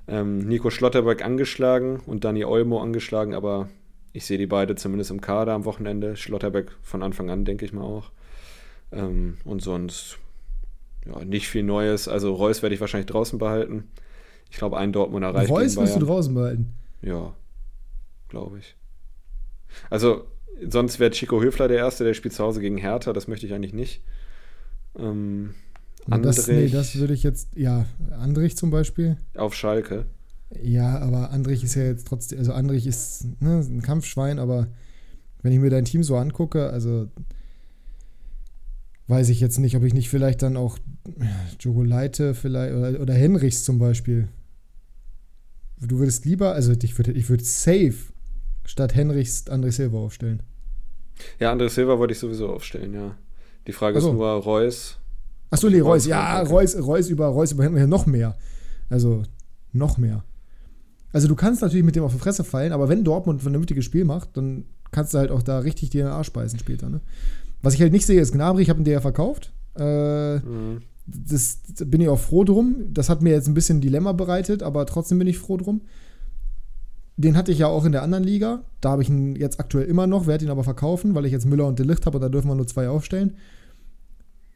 Ähm, 0.07 0.37
Nico 0.37 0.69
Schlotterberg 0.69 1.25
angeschlagen 1.25 1.99
und 2.05 2.23
Dani 2.25 2.45
Olmo 2.45 2.79
angeschlagen, 2.79 3.33
aber 3.33 3.67
ich 4.13 4.25
sehe 4.25 4.37
die 4.37 4.47
beide 4.47 4.75
zumindest 4.75 5.11
im 5.11 5.21
Kader 5.21 5.53
am 5.53 5.65
Wochenende. 5.65 6.15
Schlotterbeck 6.15 6.71
von 6.81 7.03
Anfang 7.03 7.29
an, 7.29 7.45
denke 7.45 7.65
ich 7.65 7.73
mal 7.73 7.83
auch. 7.83 8.11
Ähm, 8.91 9.37
und 9.45 9.61
sonst 9.61 10.17
ja, 11.05 11.23
nicht 11.23 11.47
viel 11.47 11.63
Neues. 11.63 12.07
Also 12.07 12.33
Reus 12.33 12.61
werde 12.61 12.75
ich 12.75 12.81
wahrscheinlich 12.81 13.07
draußen 13.07 13.39
behalten. 13.39 13.89
Ich 14.49 14.57
glaube, 14.57 14.77
ein 14.77 14.91
Dortmund 14.91 15.23
erreicht. 15.23 15.49
Reus 15.49 15.77
wirst 15.77 15.95
du 15.95 16.05
draußen 16.05 16.33
behalten? 16.33 16.73
Ja, 17.01 17.33
glaube 18.27 18.59
ich. 18.59 18.75
Also, 19.89 20.25
sonst 20.67 20.99
wäre 20.99 21.11
Chico 21.11 21.41
Höfler 21.41 21.69
der 21.69 21.77
Erste, 21.77 22.03
der 22.03 22.13
spielt 22.13 22.33
zu 22.33 22.43
Hause 22.43 22.59
gegen 22.59 22.77
Hertha. 22.77 23.13
Das 23.13 23.29
möchte 23.29 23.45
ich 23.45 23.53
eigentlich 23.53 23.73
nicht. 23.73 24.01
Ähm, 24.99 25.55
Andrich, 26.09 26.35
das, 26.35 26.47
nee, 26.47 26.67
das 26.67 26.95
würde 26.97 27.13
ich 27.13 27.23
jetzt, 27.23 27.49
ja, 27.55 27.85
Andrich 28.19 28.57
zum 28.57 28.71
Beispiel. 28.71 29.17
Auf 29.35 29.53
Schalke. 29.53 30.05
Ja, 30.61 30.99
aber 30.99 31.31
Andrich 31.31 31.63
ist 31.63 31.75
ja 31.75 31.83
jetzt 31.83 32.07
trotzdem, 32.07 32.39
also 32.39 32.53
Andrich 32.53 32.85
ist 32.85 33.25
ne, 33.41 33.59
ein 33.59 33.81
Kampfschwein, 33.81 34.39
aber 34.39 34.67
wenn 35.41 35.53
ich 35.53 35.59
mir 35.59 35.69
dein 35.69 35.85
Team 35.85 36.03
so 36.03 36.17
angucke, 36.17 36.69
also 36.69 37.07
weiß 39.07 39.29
ich 39.29 39.39
jetzt 39.39 39.59
nicht, 39.59 39.75
ob 39.75 39.83
ich 39.83 39.93
nicht 39.93 40.09
vielleicht 40.09 40.41
dann 40.41 40.57
auch 40.57 40.77
Jogo 41.59 41.83
Leite 41.83 42.33
vielleicht 42.33 42.73
oder, 42.75 42.99
oder 42.99 43.13
Henrichs 43.13 43.63
zum 43.63 43.79
Beispiel. 43.79 44.27
Du 45.79 45.99
würdest 45.99 46.25
lieber, 46.25 46.53
also 46.53 46.73
ich 46.73 46.97
würde 46.97 47.11
ich 47.11 47.29
würd 47.29 47.45
safe 47.45 47.95
statt 48.65 48.93
Henrichs 48.93 49.47
André 49.47 49.71
Silva 49.71 49.97
aufstellen. 49.97 50.43
Ja, 51.39 51.51
André 51.51 51.69
Silva 51.69 51.97
wollte 51.97 52.13
ich 52.13 52.19
sowieso 52.19 52.49
aufstellen, 52.49 52.93
ja. 52.93 53.15
Die 53.67 53.73
Frage 53.73 53.95
also. 53.95 54.09
ist 54.09 54.15
nur 54.15 54.27
Reus. 54.27 54.97
Achso, 55.49 55.69
nee, 55.69 55.79
Reus, 55.79 56.05
ja, 56.05 56.41
Reus, 56.41 56.77
Reus 56.77 57.09
über 57.09 57.27
Reus 57.27 57.51
über 57.51 57.63
Henrich 57.63 57.87
noch 57.87 58.05
mehr. 58.05 58.37
Also 58.89 59.23
noch 59.73 59.97
mehr. 59.97 60.23
Also 61.13 61.27
du 61.27 61.35
kannst 61.35 61.61
natürlich 61.61 61.85
mit 61.85 61.95
dem 61.95 62.03
auf 62.03 62.13
die 62.13 62.19
Fresse 62.19 62.43
fallen, 62.43 62.71
aber 62.71 62.89
wenn 62.89 63.03
Dortmund 63.03 63.39
ein 63.39 63.43
vernünftiges 63.43 63.85
Spiel 63.85 64.05
macht, 64.05 64.37
dann 64.37 64.65
kannst 64.91 65.13
du 65.13 65.17
halt 65.17 65.31
auch 65.31 65.41
da 65.41 65.59
richtig 65.59 65.89
dir 65.89 66.01
in 66.01 66.07
den 66.07 66.13
Arsch 66.13 66.31
beißen 66.31 66.59
später. 66.59 66.89
Ne? 66.89 67.01
Was 67.61 67.73
ich 67.73 67.81
halt 67.81 67.91
nicht 67.91 68.05
sehe, 68.05 68.21
ist 68.21 68.31
Gnabry, 68.31 68.63
ich 68.63 68.69
habe 68.69 68.81
ihn 68.81 68.85
dir 68.85 68.93
ja 68.93 69.01
verkauft. 69.01 69.51
Äh, 69.77 70.37
mhm. 70.37 70.81
das, 71.05 71.59
bin 71.85 72.01
ich 72.01 72.09
auch 72.09 72.19
froh 72.19 72.43
drum. 72.43 72.75
Das 72.91 73.09
hat 73.09 73.21
mir 73.21 73.31
jetzt 73.31 73.47
ein 73.47 73.53
bisschen 73.53 73.77
ein 73.77 73.81
Dilemma 73.81 74.13
bereitet, 74.13 74.63
aber 74.63 74.85
trotzdem 74.85 75.19
bin 75.19 75.27
ich 75.27 75.37
froh 75.37 75.57
drum. 75.57 75.81
Den 77.17 77.37
hatte 77.37 77.51
ich 77.51 77.59
ja 77.59 77.67
auch 77.67 77.85
in 77.85 77.91
der 77.91 78.03
anderen 78.03 78.23
Liga. 78.23 78.63
Da 78.79 78.91
habe 78.91 79.03
ich 79.03 79.09
ihn 79.09 79.35
jetzt 79.35 79.59
aktuell 79.59 79.85
immer 79.85 80.07
noch, 80.07 80.27
werde 80.27 80.45
ihn 80.45 80.51
aber 80.51 80.63
verkaufen, 80.63 81.13
weil 81.13 81.25
ich 81.25 81.31
jetzt 81.31 81.45
Müller 81.45 81.67
und 81.67 81.77
Delicht 81.77 82.05
habe 82.05 82.17
und 82.17 82.21
da 82.21 82.29
dürfen 82.29 82.47
wir 82.47 82.55
nur 82.55 82.67
zwei 82.67 82.89
aufstellen 82.89 83.33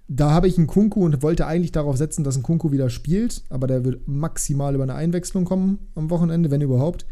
da 0.08 0.32
habe 0.32 0.47
ich 0.47 0.58
einen 0.58 0.68
Kunku 0.68 1.03
und 1.03 1.24
wollte 1.24 1.47
eigentlich 1.47 1.72
darauf 1.72 1.97
setzen, 1.97 2.24
dass 2.24 2.38
ein 2.38 2.43
Kunku 2.43 2.72
wieder 2.72 2.89
spielt, 2.89 3.43
aber 3.49 3.68
der 3.68 3.84
wird 3.86 4.08
maximal 4.08 4.76
über 4.76 4.84
eine 4.84 4.95
Einwechslung 4.95 5.45
kommen 5.45 5.80
am 5.95 6.10
Wochenende, 6.10 6.51
wenn 6.51 6.62
überhaupt. 6.62 7.06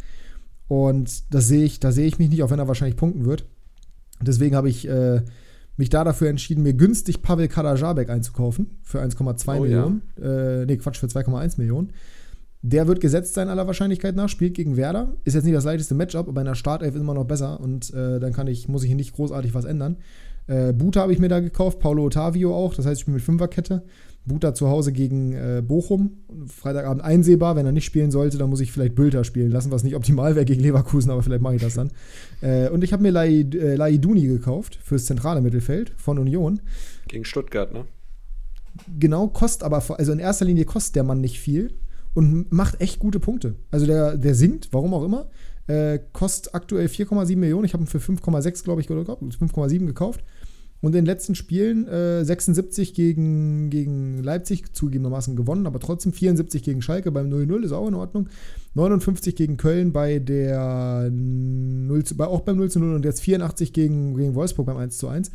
Und 0.67 1.33
das 1.33 1.47
sehe 1.47 1.63
ich, 1.63 1.79
da 1.79 1.91
sehe 1.91 2.05
ich 2.05 2.19
mich 2.19 2.29
nicht, 2.29 2.43
auch 2.43 2.51
wenn 2.51 2.59
er 2.59 2.67
wahrscheinlich 2.67 2.97
punkten 2.97 3.25
wird. 3.25 3.45
Deswegen 4.21 4.55
habe 4.55 4.69
ich 4.69 4.87
äh, 4.87 5.21
mich 5.75 5.89
da 5.89 6.03
dafür 6.03 6.29
entschieden, 6.29 6.63
mir 6.63 6.73
günstig 6.73 7.21
Pavel 7.21 7.47
Kadajabek 7.47 8.09
einzukaufen 8.09 8.77
für 8.83 9.01
1,2 9.01 9.57
oh, 9.57 9.61
Millionen. 9.61 10.01
Ja. 10.19 10.61
Äh, 10.61 10.65
nee, 10.65 10.77
Quatsch, 10.77 10.97
für 10.99 11.07
2,1 11.07 11.57
Millionen. 11.57 11.91
Der 12.61 12.87
wird 12.87 13.01
gesetzt 13.01 13.33
sein 13.33 13.49
aller 13.49 13.67
Wahrscheinlichkeit 13.67 14.15
nach, 14.15 14.29
spielt 14.29 14.53
gegen 14.53 14.77
Werder. 14.77 15.17
Ist 15.25 15.33
jetzt 15.33 15.43
nicht 15.43 15.55
das 15.55 15.65
leichteste 15.65 15.95
Matchup, 15.95 16.29
aber 16.29 16.41
in 16.41 16.47
der 16.47 16.55
Startelf 16.55 16.95
ist 16.95 17.01
immer 17.01 17.13
noch 17.13 17.25
besser 17.25 17.59
und 17.59 17.93
äh, 17.93 18.19
dann 18.19 18.31
kann 18.31 18.47
ich, 18.47 18.69
muss 18.69 18.83
ich 18.83 18.87
hier 18.87 18.95
nicht 18.95 19.13
großartig 19.13 19.53
was 19.53 19.65
ändern. 19.65 19.97
Äh, 20.47 20.73
Buta 20.73 21.01
habe 21.01 21.13
ich 21.13 21.19
mir 21.19 21.29
da 21.29 21.39
gekauft, 21.39 21.79
Paulo 21.79 22.05
Ottavio 22.05 22.55
auch, 22.55 22.73
das 22.73 22.85
heißt, 22.85 23.01
ich 23.01 23.05
bin 23.05 23.13
mit 23.15 23.23
Fünferkette. 23.23 23.83
Buta 24.25 24.53
zu 24.53 24.69
Hause 24.69 24.93
gegen 24.93 25.33
äh, 25.33 25.61
Bochum, 25.65 26.23
Freitagabend 26.47 27.03
einsehbar. 27.03 27.55
Wenn 27.57 27.65
er 27.65 27.73
nicht 27.73 27.83
spielen 27.83 28.09
sollte, 28.09 28.37
dann 28.37 28.49
muss 28.49 28.61
ich 28.61 28.71
vielleicht 28.71 28.95
Bülter 28.95 29.25
spielen 29.25 29.51
lassen, 29.51 29.71
was 29.71 29.83
nicht 29.83 29.95
optimal 29.95 30.35
wäre 30.35 30.45
gegen 30.45 30.61
Leverkusen, 30.61 31.11
aber 31.11 31.23
vielleicht 31.23 31.41
mache 31.41 31.55
ich 31.55 31.61
das 31.61 31.73
dann. 31.73 31.91
Äh, 32.41 32.69
und 32.69 32.83
ich 32.83 32.93
habe 32.93 33.03
mir 33.03 33.13
äh, 33.13 33.75
Laiduni 33.75 34.25
gekauft 34.27 34.79
fürs 34.81 35.05
zentrale 35.05 35.41
Mittelfeld 35.41 35.91
von 35.97 36.17
Union. 36.19 36.61
Gegen 37.07 37.25
Stuttgart, 37.25 37.73
ne? 37.73 37.85
Genau, 38.97 39.27
kostet 39.27 39.63
aber, 39.63 39.83
also 39.99 40.11
in 40.13 40.19
erster 40.19 40.45
Linie 40.45 40.65
kostet 40.65 40.95
der 40.95 41.03
Mann 41.03 41.19
nicht 41.19 41.39
viel 41.39 41.73
und 42.13 42.51
macht 42.51 42.79
echt 42.81 42.99
gute 42.99 43.19
Punkte. 43.19 43.55
Also 43.71 43.85
der, 43.85 44.17
der 44.17 44.35
singt, 44.35 44.69
warum 44.71 44.93
auch 44.93 45.03
immer. 45.03 45.27
Äh, 45.67 45.99
kostet 46.11 46.53
aktuell 46.53 46.87
4,7 46.87 47.37
Millionen. 47.37 47.65
Ich 47.65 47.73
habe 47.73 47.83
ihn 47.83 47.87
für 47.87 47.99
5,6, 47.99 48.63
glaube 48.63 48.81
ich, 48.81 48.89
oder 48.89 49.01
5,7 49.01 49.85
gekauft. 49.85 50.23
Und 50.83 50.89
in 50.89 50.95
den 50.95 51.05
letzten 51.05 51.33
Spielen 51.33 51.87
äh, 51.87 52.25
76 52.25 52.93
gegen, 52.93 53.69
gegen 53.69 54.21
Leipzig 54.21 54.73
zugegebenermaßen 54.73 55.37
gewonnen, 55.37 55.65
aber 55.65 55.79
trotzdem 55.79 56.11
74 56.11 56.61
gegen 56.61 56.81
Schalke 56.81 57.09
beim 57.09 57.29
0-0 57.29 57.63
ist 57.63 57.71
auch 57.71 57.87
in 57.87 57.93
Ordnung. 57.93 58.27
59 58.73 59.33
gegen 59.33 59.55
Köln 59.55 59.93
bei 59.93 60.19
der 60.19 61.09
0, 61.09 62.03
bei, 62.15 62.27
auch 62.27 62.41
beim 62.41 62.59
0-0 62.59 62.95
und 62.95 63.05
jetzt 63.05 63.21
84 63.21 63.71
gegen, 63.71 64.17
gegen 64.17 64.35
Wolfsburg 64.35 64.65
beim 64.65 64.75
1-1. 64.75 65.31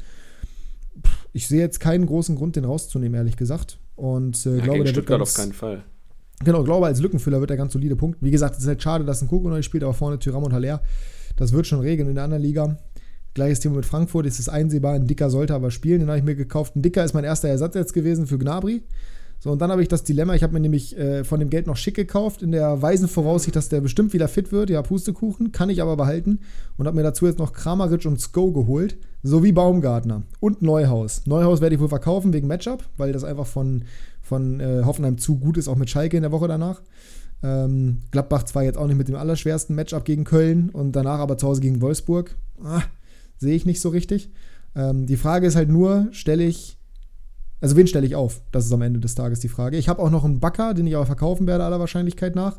Ich 1.33 1.49
sehe 1.49 1.61
jetzt 1.61 1.81
keinen 1.81 2.05
großen 2.05 2.37
Grund, 2.37 2.57
den 2.57 2.67
rauszunehmen, 2.67 3.17
ehrlich 3.17 3.39
gesagt. 3.39 3.79
Und 3.97 4.45
äh, 4.45 4.59
ja, 4.59 4.65
glaube, 4.65 4.85
der 4.85 4.91
Stuttgart 4.91 5.21
wird 5.21 5.29
ganz, 5.29 5.31
auf 5.31 5.37
keinen 5.45 5.53
Fall. 5.55 5.83
Genau, 6.45 6.63
glaube, 6.63 6.87
als 6.87 7.01
Lückenfüller 7.01 7.41
wird 7.41 7.51
er 7.51 7.57
ganz 7.57 7.73
solide 7.73 7.97
Punkt. 7.97 8.19
Wie 8.21 8.31
gesagt, 8.31 8.57
es 8.57 8.63
ist 8.63 8.69
halt 8.69 8.83
schade, 8.83 9.05
dass 9.05 9.23
ein 9.23 9.29
Koko 9.29 9.49
neu 9.49 9.63
spielt, 9.63 9.83
aber 9.83 9.95
vorne 9.95 10.19
Tyram 10.19 10.45
und 10.45 10.53
Haller. 10.53 10.81
Das 11.37 11.53
wird 11.53 11.67
schon 11.67 11.81
regeln 11.81 12.09
in 12.09 12.15
der 12.15 12.25
anderen 12.25 12.43
Liga. 12.43 12.77
Gleiches 13.35 13.61
Thema 13.61 13.77
mit 13.77 13.87
Frankfurt, 13.87 14.27
ist 14.27 14.39
es 14.39 14.49
einsehbar, 14.49 14.95
ein 14.95 15.07
Dicker 15.07 15.31
sollte 15.31 15.55
aber 15.55 15.71
spielen, 15.71 16.01
den 16.01 16.09
habe 16.09 16.19
ich 16.19 16.25
mir 16.25 16.35
gekauft. 16.35 16.77
Ein 16.77 16.83
Dicker 16.83 17.05
ist 17.05 17.15
mein 17.15 17.25
erster 17.25 17.49
Ersatz 17.49 17.75
jetzt 17.75 17.93
gewesen 17.93 18.27
für 18.27 18.39
Gnabry. 18.39 18.83
So, 19.41 19.53
und 19.53 19.61
dann 19.61 19.71
habe 19.71 19.83
ich 19.83 19.87
das 19.87 20.03
Dilemma, 20.03 20.35
ich 20.35 20.43
habe 20.43 20.53
mir 20.53 20.59
nämlich 20.59 20.99
äh, 20.99 21.23
von 21.23 21.39
dem 21.39 21.49
Geld 21.49 21.69
noch 21.69 21.77
schick 21.77 21.95
gekauft, 21.95 22.43
in 22.43 22.51
der 22.51 22.83
weisen 22.83 23.07
Voraussicht, 23.07 23.55
dass 23.55 23.69
der 23.69 23.81
bestimmt 23.81 24.13
wieder 24.13 24.27
fit 24.27 24.51
wird. 24.51 24.69
Ja, 24.69 24.83
Pustekuchen, 24.83 25.53
kann 25.53 25.71
ich 25.71 25.81
aber 25.81 25.97
behalten. 25.97 26.41
Und 26.77 26.89
habe 26.89 26.97
mir 26.97 27.05
dazu 27.05 27.27
jetzt 27.27 27.39
noch 27.39 27.53
Kramaric 27.53 28.05
und 28.07 28.21
Sko 28.21 28.51
geholt, 28.51 28.99
sowie 29.23 29.53
Baumgartner 29.53 30.23
und 30.41 30.63
Neuhaus. 30.63 31.23
Neuhaus 31.27 31.61
werde 31.61 31.77
ich 31.77 31.81
wohl 31.81 31.89
verkaufen 31.89 32.33
wegen 32.33 32.49
Matchup, 32.49 32.83
weil 32.97 33.13
das 33.13 33.23
einfach 33.23 33.47
von, 33.47 33.85
von 34.29 34.61
äh, 34.61 34.83
Hoffenheim 34.85 35.19
zu 35.19 35.39
gut 35.39 35.57
ist, 35.57 35.69
auch 35.69 35.77
mit 35.77 35.91
Schalke 35.91 36.17
in 36.17 36.23
der 36.23 36.33
Woche 36.33 36.49
danach. 36.49 36.83
Ähm, 37.43 38.01
Gladbach 38.11 38.45
zwar 38.45 38.65
jetzt 38.65 38.77
auch 38.77 38.87
nicht 38.87 38.97
mit 38.97 39.09
dem 39.09 39.15
allerschwersten 39.15 39.75
Matchup 39.75 40.05
gegen 40.05 40.25
Köln 40.25 40.71
und 40.71 40.93
danach 40.93 41.19
aber 41.19 41.39
zu 41.39 41.47
Hause 41.47 41.61
gegen 41.61 41.81
Wolfsburg. 41.81 42.37
Ah, 42.63 42.83
sehe 43.39 43.55
ich 43.55 43.65
nicht 43.65 43.81
so 43.81 43.89
richtig. 43.89 44.31
Ähm, 44.75 45.07
die 45.07 45.17
Frage 45.17 45.47
ist 45.47 45.57
halt 45.57 45.69
nur, 45.69 46.09
stelle 46.11 46.45
ich, 46.45 46.79
also 47.61 47.77
wen 47.77 47.87
stelle 47.87 48.07
ich 48.07 48.17
auf? 48.17 48.43
Das 48.53 48.67
ist 48.67 48.73
am 48.73 48.83
Ende 48.83 49.01
des 49.01 49.15
Tages 49.15 49.41
die 49.41 49.49
Frage. 49.49 49.77
Ich 49.77 49.89
habe 49.89 50.03
auch 50.03 50.11
noch 50.11 50.25
einen 50.25 50.41
Backer, 50.41 50.75
den 50.75 50.87
ich 50.87 50.97
aber 50.97 51.07
verkaufen 51.07 51.47
werde, 51.47 51.65
aller 51.65 51.81
Wahrscheinlichkeit 51.81 52.35
nach. 52.35 52.59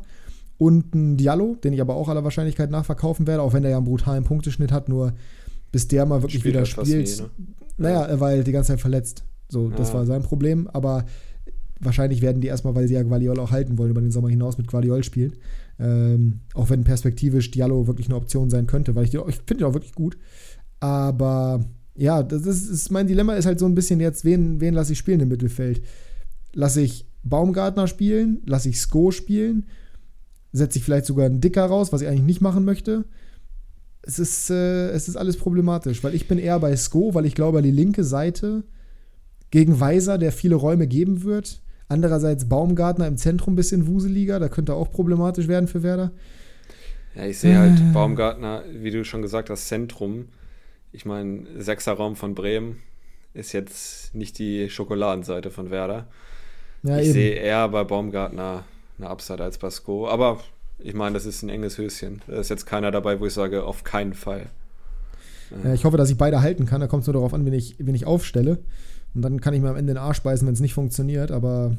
Und 0.58 0.94
einen 0.94 1.16
Diallo, 1.16 1.56
den 1.56 1.72
ich 1.72 1.80
aber 1.80 1.94
auch 1.94 2.08
aller 2.08 2.24
Wahrscheinlichkeit 2.24 2.70
nach 2.70 2.84
verkaufen 2.84 3.26
werde, 3.26 3.42
auch 3.42 3.54
wenn 3.54 3.62
der 3.62 3.70
ja 3.70 3.78
einen 3.78 3.86
brutalen 3.86 4.24
Punkteschnitt 4.24 4.72
hat, 4.72 4.88
nur 4.88 5.14
bis 5.72 5.88
der 5.88 6.04
mal 6.04 6.22
wirklich 6.22 6.40
spielt 6.40 6.54
wieder 6.54 6.66
spielt. 6.66 6.88
Nie, 6.88 7.22
ne? 7.22 7.30
Naja, 7.78 8.04
er 8.04 8.20
war 8.20 8.30
halt 8.30 8.46
die 8.46 8.52
ganze 8.52 8.72
Zeit 8.72 8.80
verletzt. 8.80 9.24
So, 9.48 9.68
das 9.70 9.94
war 9.94 10.06
sein 10.06 10.22
Problem. 10.22 10.68
Aber 10.68 11.04
wahrscheinlich 11.80 12.22
werden 12.22 12.40
die 12.40 12.48
erstmal, 12.48 12.74
weil 12.74 12.86
sie 12.86 12.94
ja 12.94 13.02
Guardiol 13.02 13.40
auch 13.40 13.50
halten 13.50 13.78
wollen, 13.78 13.90
über 13.90 14.00
den 14.00 14.10
Sommer 14.10 14.28
hinaus 14.28 14.58
mit 14.58 14.68
Guardiol 14.68 15.02
spielen. 15.02 15.32
Ähm, 15.78 16.40
auch 16.54 16.70
wenn 16.70 16.84
perspektivisch 16.84 17.50
Diallo 17.50 17.86
wirklich 17.86 18.06
eine 18.06 18.16
Option 18.16 18.50
sein 18.50 18.66
könnte, 18.66 18.94
weil 18.94 19.04
ich, 19.04 19.14
ich 19.14 19.40
finde 19.46 19.64
ihn 19.64 19.64
auch 19.64 19.74
wirklich 19.74 19.94
gut. 19.94 20.18
Aber 20.78 21.64
ja, 21.96 22.22
das 22.22 22.46
ist, 22.46 22.68
ist, 22.68 22.90
mein 22.90 23.06
Dilemma 23.06 23.34
ist 23.34 23.46
halt 23.46 23.58
so 23.58 23.66
ein 23.66 23.74
bisschen 23.74 24.00
jetzt, 24.00 24.24
wen, 24.24 24.60
wen 24.60 24.74
lasse 24.74 24.92
ich 24.92 24.98
spielen 24.98 25.20
im 25.20 25.28
Mittelfeld? 25.28 25.82
Lasse 26.52 26.82
ich 26.82 27.06
Baumgartner 27.22 27.86
spielen? 27.86 28.42
Lasse 28.46 28.68
ich 28.68 28.80
Sko 28.80 29.10
spielen? 29.10 29.66
Setze 30.52 30.78
ich 30.78 30.84
vielleicht 30.84 31.06
sogar 31.06 31.26
einen 31.26 31.40
Dicker 31.40 31.64
raus, 31.64 31.92
was 31.92 32.02
ich 32.02 32.08
eigentlich 32.08 32.24
nicht 32.24 32.40
machen 32.40 32.64
möchte? 32.64 33.04
Es 34.02 34.18
ist, 34.18 34.50
äh, 34.50 34.90
es 34.90 35.08
ist 35.08 35.16
alles 35.16 35.36
problematisch, 35.36 36.02
weil 36.02 36.14
ich 36.14 36.26
bin 36.26 36.38
eher 36.38 36.58
bei 36.58 36.74
Sko, 36.76 37.14
weil 37.14 37.26
ich 37.26 37.34
glaube, 37.34 37.62
die 37.62 37.70
linke 37.70 38.04
Seite 38.04 38.64
gegen 39.50 39.80
Weiser, 39.80 40.18
der 40.18 40.32
viele 40.32 40.54
Räume 40.54 40.86
geben 40.86 41.22
wird. 41.22 41.60
Andererseits 41.90 42.48
Baumgartner 42.48 43.06
im 43.06 43.18
Zentrum 43.18 43.52
ein 43.52 43.56
bisschen 43.56 43.86
wuseliger, 43.86 44.40
da 44.40 44.48
könnte 44.48 44.72
auch 44.74 44.90
problematisch 44.90 45.48
werden 45.48 45.68
für 45.68 45.82
Werder. 45.82 46.12
Ja, 47.14 47.26
ich 47.26 47.38
sehe 47.38 47.58
halt 47.58 47.78
äh. 47.78 47.92
Baumgartner, 47.92 48.62
wie 48.72 48.90
du 48.90 49.04
schon 49.04 49.20
gesagt 49.20 49.50
hast, 49.50 49.68
Zentrum 49.68 50.28
ich 50.92 51.04
meine, 51.04 51.46
Sechserraum 51.56 52.16
von 52.16 52.34
Bremen 52.34 52.82
ist 53.32 53.52
jetzt 53.52 54.14
nicht 54.14 54.38
die 54.38 54.68
Schokoladenseite 54.68 55.50
von 55.50 55.70
Werder. 55.70 56.08
Ja, 56.82 56.98
ich 56.98 57.06
eben. 57.06 57.12
sehe 57.12 57.34
eher 57.34 57.68
bei 57.68 57.84
Baumgartner 57.84 58.64
eine 58.98 59.08
Upside 59.08 59.42
als 59.42 59.58
bei 59.58 59.70
Sko. 59.70 60.08
Aber 60.08 60.40
ich 60.78 60.94
meine, 60.94 61.14
das 61.14 61.26
ist 61.26 61.42
ein 61.42 61.48
enges 61.48 61.78
Höschen. 61.78 62.22
Da 62.26 62.40
ist 62.40 62.50
jetzt 62.50 62.66
keiner 62.66 62.90
dabei, 62.90 63.20
wo 63.20 63.26
ich 63.26 63.34
sage, 63.34 63.64
auf 63.64 63.84
keinen 63.84 64.14
Fall. 64.14 64.46
Ja, 65.64 65.74
ich 65.74 65.84
hoffe, 65.84 65.96
dass 65.96 66.10
ich 66.10 66.16
beide 66.16 66.40
halten 66.42 66.66
kann. 66.66 66.80
Da 66.80 66.86
kommt 66.86 67.02
es 67.02 67.06
nur 67.06 67.14
darauf 67.14 67.34
an, 67.34 67.44
wen 67.44 67.52
ich, 67.52 67.76
wen 67.78 67.94
ich 67.94 68.06
aufstelle. 68.06 68.58
Und 69.14 69.22
dann 69.22 69.40
kann 69.40 69.54
ich 69.54 69.60
mir 69.60 69.70
am 69.70 69.76
Ende 69.76 69.94
den 69.94 69.98
Arsch 69.98 70.22
beißen, 70.22 70.46
wenn 70.46 70.54
es 70.54 70.60
nicht 70.60 70.74
funktioniert. 70.74 71.32
Aber 71.32 71.76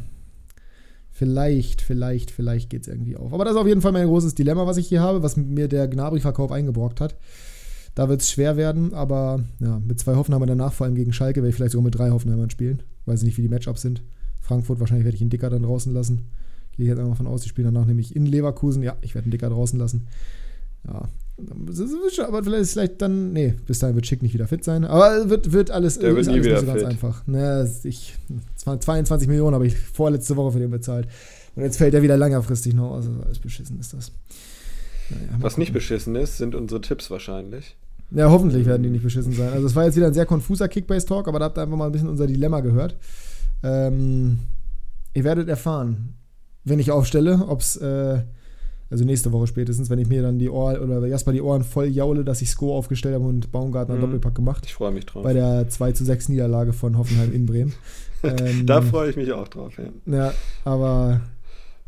vielleicht, 1.11 1.82
vielleicht, 1.82 2.32
vielleicht 2.32 2.69
geht 2.69 2.82
es 2.82 2.88
irgendwie 2.88 3.15
auf. 3.15 3.34
Aber 3.34 3.45
das 3.45 3.53
ist 3.53 3.59
auf 3.59 3.67
jeden 3.67 3.82
Fall 3.82 3.91
mein 3.91 4.07
großes 4.07 4.36
Dilemma, 4.36 4.65
was 4.67 4.78
ich 4.78 4.88
hier 4.88 5.01
habe, 5.01 5.24
was 5.24 5.38
mir 5.38 5.67
der 5.67 5.88
Gnabry-Verkauf 5.88 6.51
eingebrockt 6.51 6.99
hat. 7.01 7.15
Da 7.95 8.07
wird 8.07 8.22
es 8.22 8.32
schwer 8.32 8.55
werden, 8.55 8.93
aber 8.93 9.43
ja, 9.59 9.82
mit 9.86 9.99
zwei 9.99 10.15
Hoffenheimern 10.15 10.47
danach, 10.47 10.72
vor 10.72 10.86
allem 10.86 10.95
gegen 10.95 11.11
Schalke, 11.11 11.41
werde 11.41 11.49
ich 11.49 11.55
vielleicht 11.55 11.74
sogar 11.74 11.84
mit 11.84 11.97
drei 11.97 12.09
Hoffenheimern 12.09 12.49
spielen. 12.49 12.84
Weiß 13.05 13.19
ich 13.19 13.26
nicht, 13.26 13.38
wie 13.38 13.41
die 13.41 13.49
Matchups 13.49 13.82
sind. 13.82 14.01
Frankfurt, 14.39 14.80
wahrscheinlich 14.80 15.05
werde 15.05 15.15
ich 15.15 15.22
einen 15.22 15.30
Dicker 15.30 15.49
dann 15.49 15.63
draußen 15.63 15.93
lassen. 15.93 16.30
Gehe 16.72 16.86
ich 16.86 16.89
jetzt 16.89 16.99
einfach 16.99 17.17
von 17.17 17.28
aus, 17.28 17.41
die 17.41 17.49
spielen 17.49 17.74
danach 17.74 17.86
nämlich 17.86 18.15
in 18.15 18.26
Leverkusen. 18.26 18.82
Ja, 18.82 18.95
ich 19.01 19.13
werde 19.13 19.26
einen 19.26 19.32
Dicker 19.32 19.49
draußen 19.49 19.78
lassen. 19.78 20.07
Ja, 20.88 21.09
aber 22.27 22.43
vielleicht, 22.43 22.71
vielleicht 22.71 23.01
dann, 23.01 23.33
nee, 23.33 23.53
bis 23.67 23.79
dahin 23.79 23.95
wird 23.95 24.05
Schick 24.07 24.21
nicht 24.21 24.33
wieder 24.33 24.47
fit 24.47 24.63
sein. 24.63 24.85
Aber 24.85 25.29
wird, 25.29 25.51
wird 25.51 25.71
alles, 25.71 25.99
Der 25.99 26.15
wird 26.15 26.27
nie 26.27 26.33
alles 26.33 26.45
wieder 26.45 26.55
nicht 26.55 26.61
so 26.61 26.67
ganz 26.67 26.79
fit. 26.79 26.89
einfach. 26.89 27.27
Ne, 27.27 27.69
ich, 27.83 28.15
22 28.55 29.27
Millionen 29.27 29.55
habe 29.55 29.67
ich 29.67 29.77
vorletzte 29.77 30.35
Woche 30.35 30.53
für 30.53 30.59
den 30.59 30.71
bezahlt. 30.71 31.07
Und 31.55 31.63
jetzt 31.63 31.77
fällt 31.77 31.93
er 31.93 32.01
wieder 32.01 32.17
längerfristig 32.17 32.73
noch 32.73 32.91
aus. 32.91 33.07
Also 33.07 33.21
alles 33.25 33.39
beschissen 33.39 33.79
ist 33.79 33.93
das. 33.93 34.11
Naja, 35.09 35.21
Was 35.39 35.57
nicht 35.57 35.67
gucken. 35.69 35.73
beschissen 35.79 36.15
ist, 36.15 36.37
sind 36.37 36.55
unsere 36.55 36.79
Tipps 36.81 37.11
wahrscheinlich. 37.11 37.75
Ja, 38.11 38.29
hoffentlich 38.29 38.65
werden 38.65 38.83
die 38.83 38.89
nicht 38.89 39.03
beschissen 39.03 39.33
sein. 39.33 39.53
Also 39.53 39.67
es 39.67 39.75
war 39.75 39.85
jetzt 39.85 39.95
wieder 39.95 40.07
ein 40.07 40.13
sehr 40.13 40.25
konfuser 40.25 40.67
Kickbase-Talk, 40.67 41.27
aber 41.27 41.39
da 41.39 41.45
habt 41.45 41.57
ihr 41.57 41.61
einfach 41.61 41.77
mal 41.77 41.85
ein 41.85 41.91
bisschen 41.91 42.09
unser 42.09 42.27
Dilemma 42.27 42.59
gehört. 42.59 42.95
Ähm, 43.63 44.39
ihr 45.13 45.23
werdet 45.23 45.47
erfahren, 45.49 46.15
wenn 46.63 46.79
ich 46.79 46.91
aufstelle, 46.91 47.45
ob 47.47 47.61
es, 47.61 47.77
äh, 47.77 48.19
also 48.91 49.05
nächste 49.05 49.31
Woche 49.31 49.47
spätestens, 49.47 49.89
wenn 49.89 49.99
ich 49.99 50.07
mir 50.09 50.21
dann 50.21 50.37
die 50.37 50.49
Ohren 50.49 50.77
oder 50.79 51.07
Jasper 51.07 51.31
die 51.31 51.41
Ohren 51.41 51.63
voll 51.63 51.85
jaule, 51.87 52.23
dass 52.25 52.41
ich 52.41 52.49
Sko 52.51 52.77
aufgestellt 52.77 53.15
habe 53.15 53.25
und 53.25 53.51
Baumgartner 53.51 53.95
einen 53.95 54.03
Mhm. 54.03 54.07
Doppelpack 54.07 54.35
gemacht. 54.35 54.65
Ich 54.65 54.73
freue 54.73 54.91
mich 54.91 55.05
drauf. 55.05 55.23
Bei 55.23 55.33
der 55.33 55.67
2 55.69 55.93
zu 55.93 56.03
6 56.05 56.29
Niederlage 56.29 56.73
von 56.73 56.97
Hoffenheim 56.97 57.33
in 57.33 57.45
Bremen. 57.45 57.73
Ähm, 58.23 58.67
da 58.67 58.83
freue 58.83 59.09
ich 59.09 59.15
mich 59.15 59.31
auch 59.33 59.47
drauf. 59.47 59.73
Ja. 59.79 60.15
ja, 60.15 60.33
aber 60.63 61.21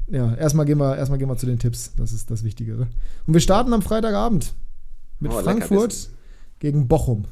ja, 0.08 0.34
erstmal 0.34 0.66
gehen, 0.66 0.80
wir, 0.80 0.98
erstmal 0.98 1.20
gehen 1.20 1.30
wir 1.30 1.38
zu 1.38 1.46
den 1.46 1.60
Tipps. 1.60 1.94
Das 1.96 2.12
ist 2.12 2.32
das 2.32 2.44
Wichtigere. 2.44 2.88
Und 3.28 3.34
wir 3.36 3.40
starten 3.40 3.72
am 3.72 3.84
Freitagabend 3.84 4.56
mit 5.20 5.32
Oh, 5.32 5.40
Frankfurt 5.42 6.10
gegen 6.58 6.88
Bochum. 6.88 7.26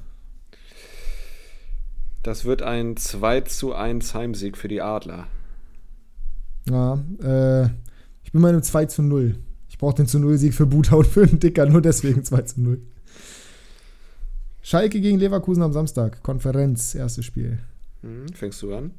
Das 2.21 2.45
wird 2.45 2.61
ein 2.61 2.95
2 2.95 3.41
zu 3.41 3.73
1 3.73 4.13
Heimsieg 4.13 4.55
für 4.55 4.67
die 4.67 4.81
Adler. 4.81 5.25
Ja, 6.69 6.99
äh, 7.23 7.65
ich 8.23 8.31
bin 8.31 8.43
bei 8.43 8.49
einem 8.49 8.61
2 8.61 8.85
zu 8.85 9.01
0. 9.01 9.35
Ich 9.81 9.83
brauche 9.83 9.95
den 9.95 10.05
zu 10.05 10.19
0 10.19 10.37
Sieg 10.37 10.53
für 10.53 10.67
Buta 10.67 10.95
und 10.95 11.07
für 11.07 11.23
einen 11.23 11.39
Dicker, 11.39 11.65
nur 11.65 11.81
deswegen 11.81 12.23
2 12.23 12.41
zu 12.43 12.61
0. 12.61 12.79
Schalke 14.61 15.01
gegen 15.01 15.17
Leverkusen 15.17 15.63
am 15.63 15.73
Samstag. 15.73 16.21
Konferenz, 16.21 16.93
erstes 16.93 17.25
Spiel. 17.25 17.57
Hm, 18.03 18.27
fängst 18.31 18.61
du 18.61 18.75
an? 18.75 18.91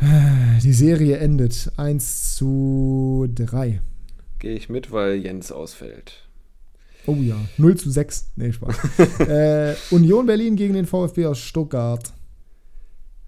Die 0.00 0.72
Serie 0.72 1.18
endet 1.18 1.70
1 1.76 2.34
zu 2.34 3.28
3. 3.36 3.80
Gehe 4.40 4.56
ich 4.56 4.68
mit, 4.68 4.90
weil 4.90 5.14
Jens 5.14 5.52
ausfällt. 5.52 6.24
Oh 7.06 7.14
ja, 7.14 7.36
0 7.58 7.76
zu 7.76 7.88
6. 7.88 8.32
Nee, 8.34 8.50
Spaß. 8.50 8.76
äh, 9.28 9.76
Union 9.92 10.26
Berlin 10.26 10.56
gegen 10.56 10.74
den 10.74 10.86
VfB 10.86 11.26
aus 11.26 11.38
Stuttgart. 11.38 12.12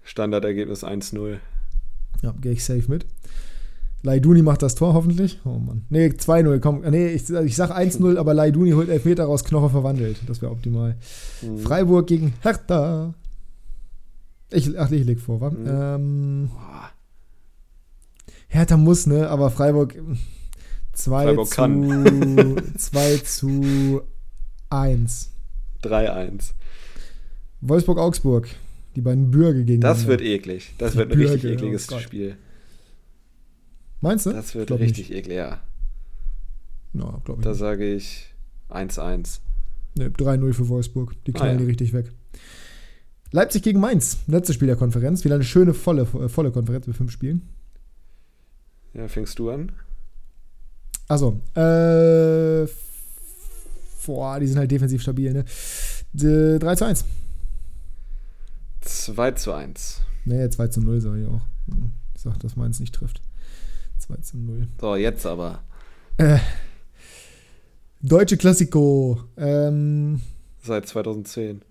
Standardergebnis 0.03 0.83
1-0. 0.83 1.37
Ja, 2.21 2.33
gehe 2.39 2.53
ich 2.53 2.63
safe 2.63 2.85
mit. 2.87 3.05
Laiduni 4.03 4.41
macht 4.41 4.63
das 4.63 4.75
Tor 4.75 4.93
hoffentlich. 4.93 5.39
Oh 5.45 5.59
Mann. 5.59 5.85
Nee, 5.89 6.07
2-0, 6.07 6.59
komm. 6.59 6.81
Nee, 6.81 7.09
ich, 7.09 7.29
ich 7.29 7.55
sag 7.55 7.71
1-0, 7.71 8.17
aber 8.17 8.33
Laiduni 8.33 8.71
holt 8.71 8.89
Elfmeter 8.89 9.25
raus, 9.25 9.43
Knoche 9.43 9.69
verwandelt. 9.69 10.17
Das 10.27 10.41
wäre 10.41 10.51
optimal. 10.51 10.95
Hm. 11.41 11.59
Freiburg 11.59 12.07
gegen 12.07 12.33
Hertha. 12.41 13.13
Ich, 14.51 14.77
ach, 14.77 14.91
ich 14.91 15.05
leg 15.05 15.19
vor, 15.19 15.39
wa? 15.39 15.49
Mhm. 15.51 15.67
Ähm, 15.67 16.51
Hertha 18.47 18.75
muss, 18.75 19.05
ne? 19.07 19.29
Aber 19.29 19.49
Freiburg 19.51 19.95
2 20.93 21.23
Freiburg 21.23 21.47
zu, 21.47 21.55
kann. 21.55 22.61
2 22.77 23.17
zu 23.17 24.01
1. 24.69 25.29
3-1. 25.83 26.53
Wolfsburg-Augsburg. 27.61 28.49
Die 28.95 29.01
beiden 29.01 29.31
Bürger 29.31 29.63
gegen 29.63 29.81
Das 29.81 30.05
wird 30.07 30.21
eklig. 30.21 30.73
Das 30.77 30.93
Die 30.93 30.97
wird 30.99 31.11
ein 31.11 31.17
richtig 31.19 31.41
Bürger, 31.43 31.55
ekliges 31.55 31.91
oh. 31.91 31.99
Spiel. 31.99 32.35
Meinst 34.01 34.25
du? 34.25 34.31
Das 34.33 34.53
wird 34.55 34.67
Glaub 34.67 34.79
richtig 34.79 35.11
eklig, 35.11 35.37
ja. 35.37 35.61
No, 36.93 37.21
glaube 37.23 37.39
ich. 37.41 37.43
Da 37.43 37.51
nicht. 37.51 37.59
sage 37.59 37.93
ich 37.93 38.33
1-1. 38.69 39.39
Ne, 39.95 40.09
3-0 40.09 40.53
für 40.53 40.67
Wolfsburg. 40.69 41.15
Die 41.25 41.31
knallen 41.33 41.51
Ah, 41.51 41.53
ja. 41.53 41.59
die 41.59 41.65
richtig 41.65 41.93
weg. 41.93 42.11
Leipzig 43.31 43.63
gegen 43.63 43.79
Mainz. 43.79 44.17
Letztes 44.27 44.55
Spiel 44.55 44.67
der 44.67 44.75
Konferenz. 44.75 45.23
Wieder 45.23 45.35
eine 45.35 45.43
schöne, 45.43 45.73
volle, 45.73 46.01
äh, 46.01 46.27
volle 46.27 46.51
Konferenz 46.51 46.87
mit 46.87 46.97
fünf 46.97 47.11
Spielen. 47.11 47.47
Ja, 48.93 49.07
fängst 49.07 49.39
du 49.39 49.49
an? 49.51 49.71
Achso. 51.07 51.39
Äh, 51.55 52.67
boah, 54.05 54.39
die 54.39 54.47
sind 54.47 54.57
halt 54.57 54.71
defensiv 54.71 55.01
stabil, 55.01 55.31
ne? 55.31 55.45
D 56.13 56.59
3 56.59 56.75
zu 56.75 56.85
1. 56.85 57.05
2 58.81 59.31
zu 59.31 59.53
1. 59.53 60.01
Nee, 60.25 60.49
2 60.49 60.67
zu 60.67 60.81
0 60.81 61.01
sage 61.01 61.21
ich 61.23 61.27
auch. 61.27 61.41
Ich 62.15 62.21
sag, 62.21 62.39
dass 62.39 62.55
Mainz 62.55 62.79
nicht 62.79 62.93
trifft. 62.93 63.21
2 63.99 64.15
zu 64.17 64.37
0. 64.37 64.67
So, 64.79 64.95
jetzt 64.95 65.25
aber. 65.25 65.63
Äh, 66.17 66.39
Deutsche 68.01 68.37
Klassiko. 68.37 69.21
Ähm, 69.37 70.21
Seit 70.63 70.87
2010. 70.87 71.61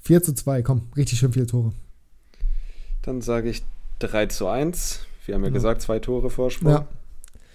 4 0.00 0.22
zu 0.22 0.34
2, 0.34 0.62
komm, 0.62 0.88
richtig 0.96 1.18
schön 1.18 1.32
viele 1.32 1.46
Tore. 1.46 1.72
Dann 3.02 3.20
sage 3.20 3.50
ich 3.50 3.62
3 4.00 4.26
zu 4.26 4.48
1. 4.48 5.00
Wir 5.26 5.34
haben 5.36 5.42
ja, 5.42 5.48
Ja. 5.48 5.54
gesagt, 5.54 5.82
zwei 5.82 5.98
Tore 6.00 6.30
Vorsprung. 6.30 6.72
Ja, 6.72 6.88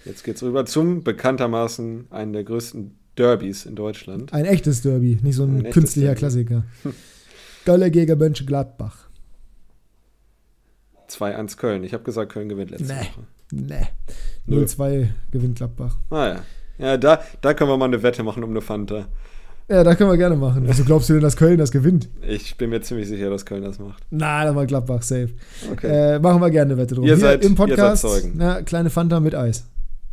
Jetzt 0.04 0.24
geht's 0.24 0.42
rüber 0.42 0.64
zum 0.64 1.02
bekanntermaßen 1.02 2.06
einen 2.10 2.32
der 2.32 2.44
größten 2.44 2.96
Derbys 3.18 3.66
in 3.66 3.74
Deutschland. 3.74 4.32
ein 4.32 4.44
echtes 4.44 4.82
Derby, 4.82 5.18
nicht 5.22 5.34
so 5.36 5.44
ein, 5.44 5.66
Ein 5.66 5.72
künstlicher 5.72 6.08
Derby. 6.08 6.18
Klassiker. 6.20 6.64
Gölle 7.64 7.90
gegen 7.90 8.18
Mönchengladbach. 8.18 9.08
2-1 11.10 11.56
Köln. 11.56 11.84
Ich 11.84 11.92
habe 11.94 12.04
gesagt, 12.04 12.32
Köln 12.32 12.48
gewinnt 12.48 12.70
letzte 12.70 12.86
Nee. 12.86 13.00
Woche. 13.00 13.26
Nee. 13.50 13.86
Nö. 14.46 14.62
0-2 14.64 15.08
gewinnt 15.30 15.56
Gladbach. 15.56 15.96
Ah 16.10 16.26
ja. 16.26 16.40
Ja, 16.78 16.96
da, 16.96 17.20
da 17.40 17.54
können 17.54 17.70
wir 17.70 17.76
mal 17.76 17.86
eine 17.86 18.02
Wette 18.02 18.22
machen 18.22 18.44
um 18.44 18.50
eine 18.50 18.60
Fanta. 18.60 19.06
Ja, 19.70 19.84
da 19.84 19.94
können 19.94 20.10
wir 20.10 20.16
gerne 20.16 20.36
machen. 20.36 20.62
Wieso 20.66 20.84
glaubst 20.84 21.08
du 21.08 21.14
denn, 21.14 21.22
dass 21.22 21.36
Köln 21.36 21.58
das 21.58 21.70
gewinnt? 21.72 22.08
Ich 22.26 22.56
bin 22.56 22.70
mir 22.70 22.80
ziemlich 22.82 23.08
sicher, 23.08 23.28
dass 23.30 23.44
Köln 23.44 23.62
das 23.62 23.78
macht. 23.78 24.02
Na, 24.10 24.44
dann 24.44 24.54
mal 24.54 24.66
Gladbach, 24.66 25.02
safe. 25.02 25.30
Okay. 25.72 26.14
Äh, 26.14 26.18
machen 26.20 26.40
wir 26.40 26.50
gerne 26.50 26.72
eine 26.72 26.80
Wette 26.80 26.94
drum. 26.94 27.04
Ihr 27.04 27.14
Hier 27.16 27.20
seid- 27.20 27.44
im 27.44 27.52
ihr 27.52 27.56
Podcast, 27.56 28.02
seid 28.02 28.10
Zeugen. 28.22 28.40
Ja, 28.40 28.62
kleine 28.62 28.90
Fanta 28.90 29.20
mit 29.20 29.34
Eis. 29.34 29.64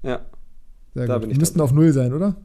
ja. 0.04 0.22
Sehr 0.94 1.08
Da 1.08 1.14
gut. 1.16 1.22
bin 1.24 1.30
Wir 1.30 1.34
ich 1.34 1.40
müssten 1.40 1.58
dabei. 1.60 1.70
auf 1.70 1.76
Null 1.76 1.92
sein, 1.94 2.14
oder? 2.14 2.36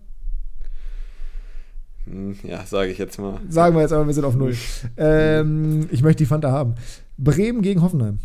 Hm, 2.04 2.36
Ja, 2.42 2.64
sage 2.66 2.90
ich 2.90 2.98
jetzt 2.98 3.18
mal. 3.18 3.40
Sagen 3.48 3.74
wir 3.76 3.82
jetzt 3.82 3.92
aber, 3.92 4.06
wir 4.06 4.14
sind 4.14 4.24
auf 4.24 4.36
Null. 4.36 4.56
ähm, 4.96 5.88
ich 5.90 6.02
möchte 6.02 6.18
die 6.22 6.26
Fanta 6.26 6.50
haben. 6.50 6.74
Bremen 7.18 7.62
gegen 7.62 7.82
Hoffenheim. 7.82 8.18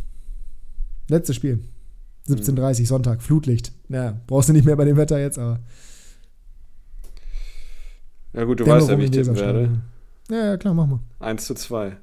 Letztes 1.10 1.36
Spiel. 1.36 1.64
17.30 2.28 2.88
Sonntag, 2.88 3.22
Flutlicht. 3.22 3.72
Ja, 3.90 4.20
brauchst 4.26 4.50
du 4.50 4.54
nicht 4.54 4.66
mehr 4.66 4.76
bei 4.76 4.86
dem 4.86 4.98
Wetter 4.98 5.20
jetzt, 5.20 5.38
aber. 5.38 5.60
Ja 8.34 8.44
gut, 8.46 8.60
du 8.60 8.64
Dämmerung 8.64 8.82
weißt 8.82 8.92
ja, 8.92 8.98
wie 9.00 9.04
ich 9.06 9.12
tippen 9.12 9.36
werde. 9.36 9.82
Ja, 10.30 10.46
ja, 10.46 10.58
klar, 10.58 10.74
mach 10.74 10.88
mal. 10.88 11.00
1 11.20 11.46
zu 11.46 11.54
2. 11.54 11.98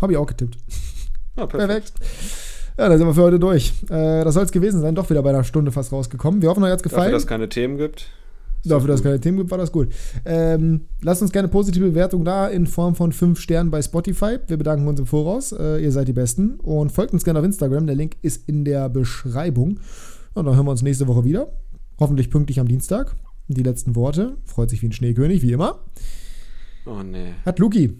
Habe 0.00 0.12
ich 0.12 0.18
auch 0.18 0.26
getippt. 0.26 0.58
Ah, 1.36 1.46
perfekt. 1.46 1.94
Perfekt. 1.94 2.41
Ja, 2.78 2.88
dann 2.88 2.98
sind 2.98 3.06
wir 3.06 3.14
für 3.14 3.22
heute 3.22 3.38
durch. 3.38 3.72
Äh, 3.90 4.24
das 4.24 4.34
soll 4.34 4.44
es 4.44 4.52
gewesen 4.52 4.80
sein. 4.80 4.94
Doch 4.94 5.08
wieder 5.10 5.22
bei 5.22 5.30
einer 5.30 5.44
Stunde 5.44 5.72
fast 5.72 5.92
rausgekommen. 5.92 6.40
Wir 6.42 6.48
hoffen, 6.48 6.62
euch 6.64 6.70
hat 6.70 6.78
es 6.78 6.82
Dafür, 6.82 6.96
gefallen. 6.96 7.12
dass 7.12 7.22
es 7.22 7.28
keine 7.28 7.48
Themen 7.48 7.76
gibt. 7.76 8.08
Dafür, 8.64 8.88
dass 8.88 9.00
es 9.00 9.02
keine 9.02 9.20
Themen 9.20 9.38
gibt, 9.38 9.50
war 9.50 9.58
das 9.58 9.72
gut. 9.72 9.88
Ähm, 10.24 10.82
lasst 11.02 11.20
uns 11.20 11.32
gerne 11.32 11.48
positive 11.48 11.84
Bewertung 11.88 12.24
da 12.24 12.46
in 12.46 12.66
Form 12.66 12.94
von 12.94 13.10
5 13.12 13.38
Sternen 13.40 13.70
bei 13.70 13.82
Spotify. 13.82 14.38
Wir 14.46 14.56
bedanken 14.56 14.86
uns 14.86 15.00
im 15.00 15.06
Voraus. 15.06 15.52
Äh, 15.52 15.82
ihr 15.82 15.90
seid 15.90 16.06
die 16.08 16.12
Besten. 16.12 16.60
Und 16.60 16.92
folgt 16.92 17.12
uns 17.12 17.24
gerne 17.24 17.40
auf 17.40 17.44
Instagram. 17.44 17.86
Der 17.86 17.96
Link 17.96 18.16
ist 18.22 18.48
in 18.48 18.64
der 18.64 18.88
Beschreibung. 18.88 19.80
Und 20.34 20.46
dann 20.46 20.54
hören 20.54 20.66
wir 20.66 20.70
uns 20.70 20.82
nächste 20.82 21.08
Woche 21.08 21.24
wieder. 21.24 21.48
Hoffentlich 21.98 22.30
pünktlich 22.30 22.60
am 22.60 22.68
Dienstag. 22.68 23.16
Die 23.48 23.62
letzten 23.62 23.96
Worte. 23.96 24.36
Freut 24.44 24.70
sich 24.70 24.80
wie 24.80 24.86
ein 24.86 24.92
Schneekönig, 24.92 25.42
wie 25.42 25.52
immer. 25.52 25.80
Oh 26.86 27.02
nee. 27.02 27.34
Hat 27.44 27.58
Luki. 27.58 27.98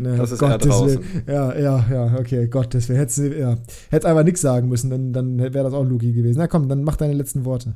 Ne, 0.00 0.16
das 0.16 0.32
ist 0.32 0.38
Gottes 0.38 0.68
draußen. 0.68 0.98
Willen. 0.98 1.24
Ja, 1.26 1.58
ja, 1.58 1.86
ja, 1.90 2.18
okay, 2.18 2.46
Gottes 2.48 2.88
Willen. 2.88 2.98
Hättest 2.98 3.18
du 3.18 3.38
ja, 3.38 3.56
hätt 3.90 4.06
einfach 4.06 4.24
nichts 4.24 4.40
sagen 4.40 4.68
müssen, 4.68 4.90
dann, 4.90 5.12
dann 5.12 5.38
wäre 5.38 5.64
das 5.64 5.74
auch 5.74 5.84
Luki 5.84 6.12
gewesen. 6.12 6.38
Na 6.38 6.48
komm, 6.48 6.68
dann 6.68 6.82
mach 6.82 6.96
deine 6.96 7.12
letzten 7.12 7.44
Worte. 7.44 7.74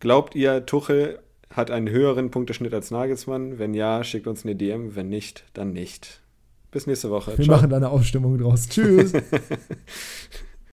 Glaubt 0.00 0.34
ihr, 0.34 0.66
Tuchel 0.66 1.20
hat 1.50 1.70
einen 1.70 1.88
höheren 1.88 2.30
Punkteschnitt 2.30 2.74
als 2.74 2.90
Nagelsmann? 2.90 3.58
Wenn 3.58 3.74
ja, 3.74 4.02
schickt 4.02 4.26
uns 4.26 4.44
eine 4.44 4.56
DM. 4.56 4.96
Wenn 4.96 5.08
nicht, 5.08 5.44
dann 5.54 5.72
nicht. 5.72 6.20
Bis 6.70 6.86
nächste 6.86 7.10
Woche. 7.10 7.38
Wir 7.38 7.44
Ciao. 7.44 7.56
machen 7.56 7.70
da 7.70 7.76
eine 7.76 7.90
Aufstimmung 7.90 8.36
draus. 8.38 8.68
Tschüss. 8.68 9.12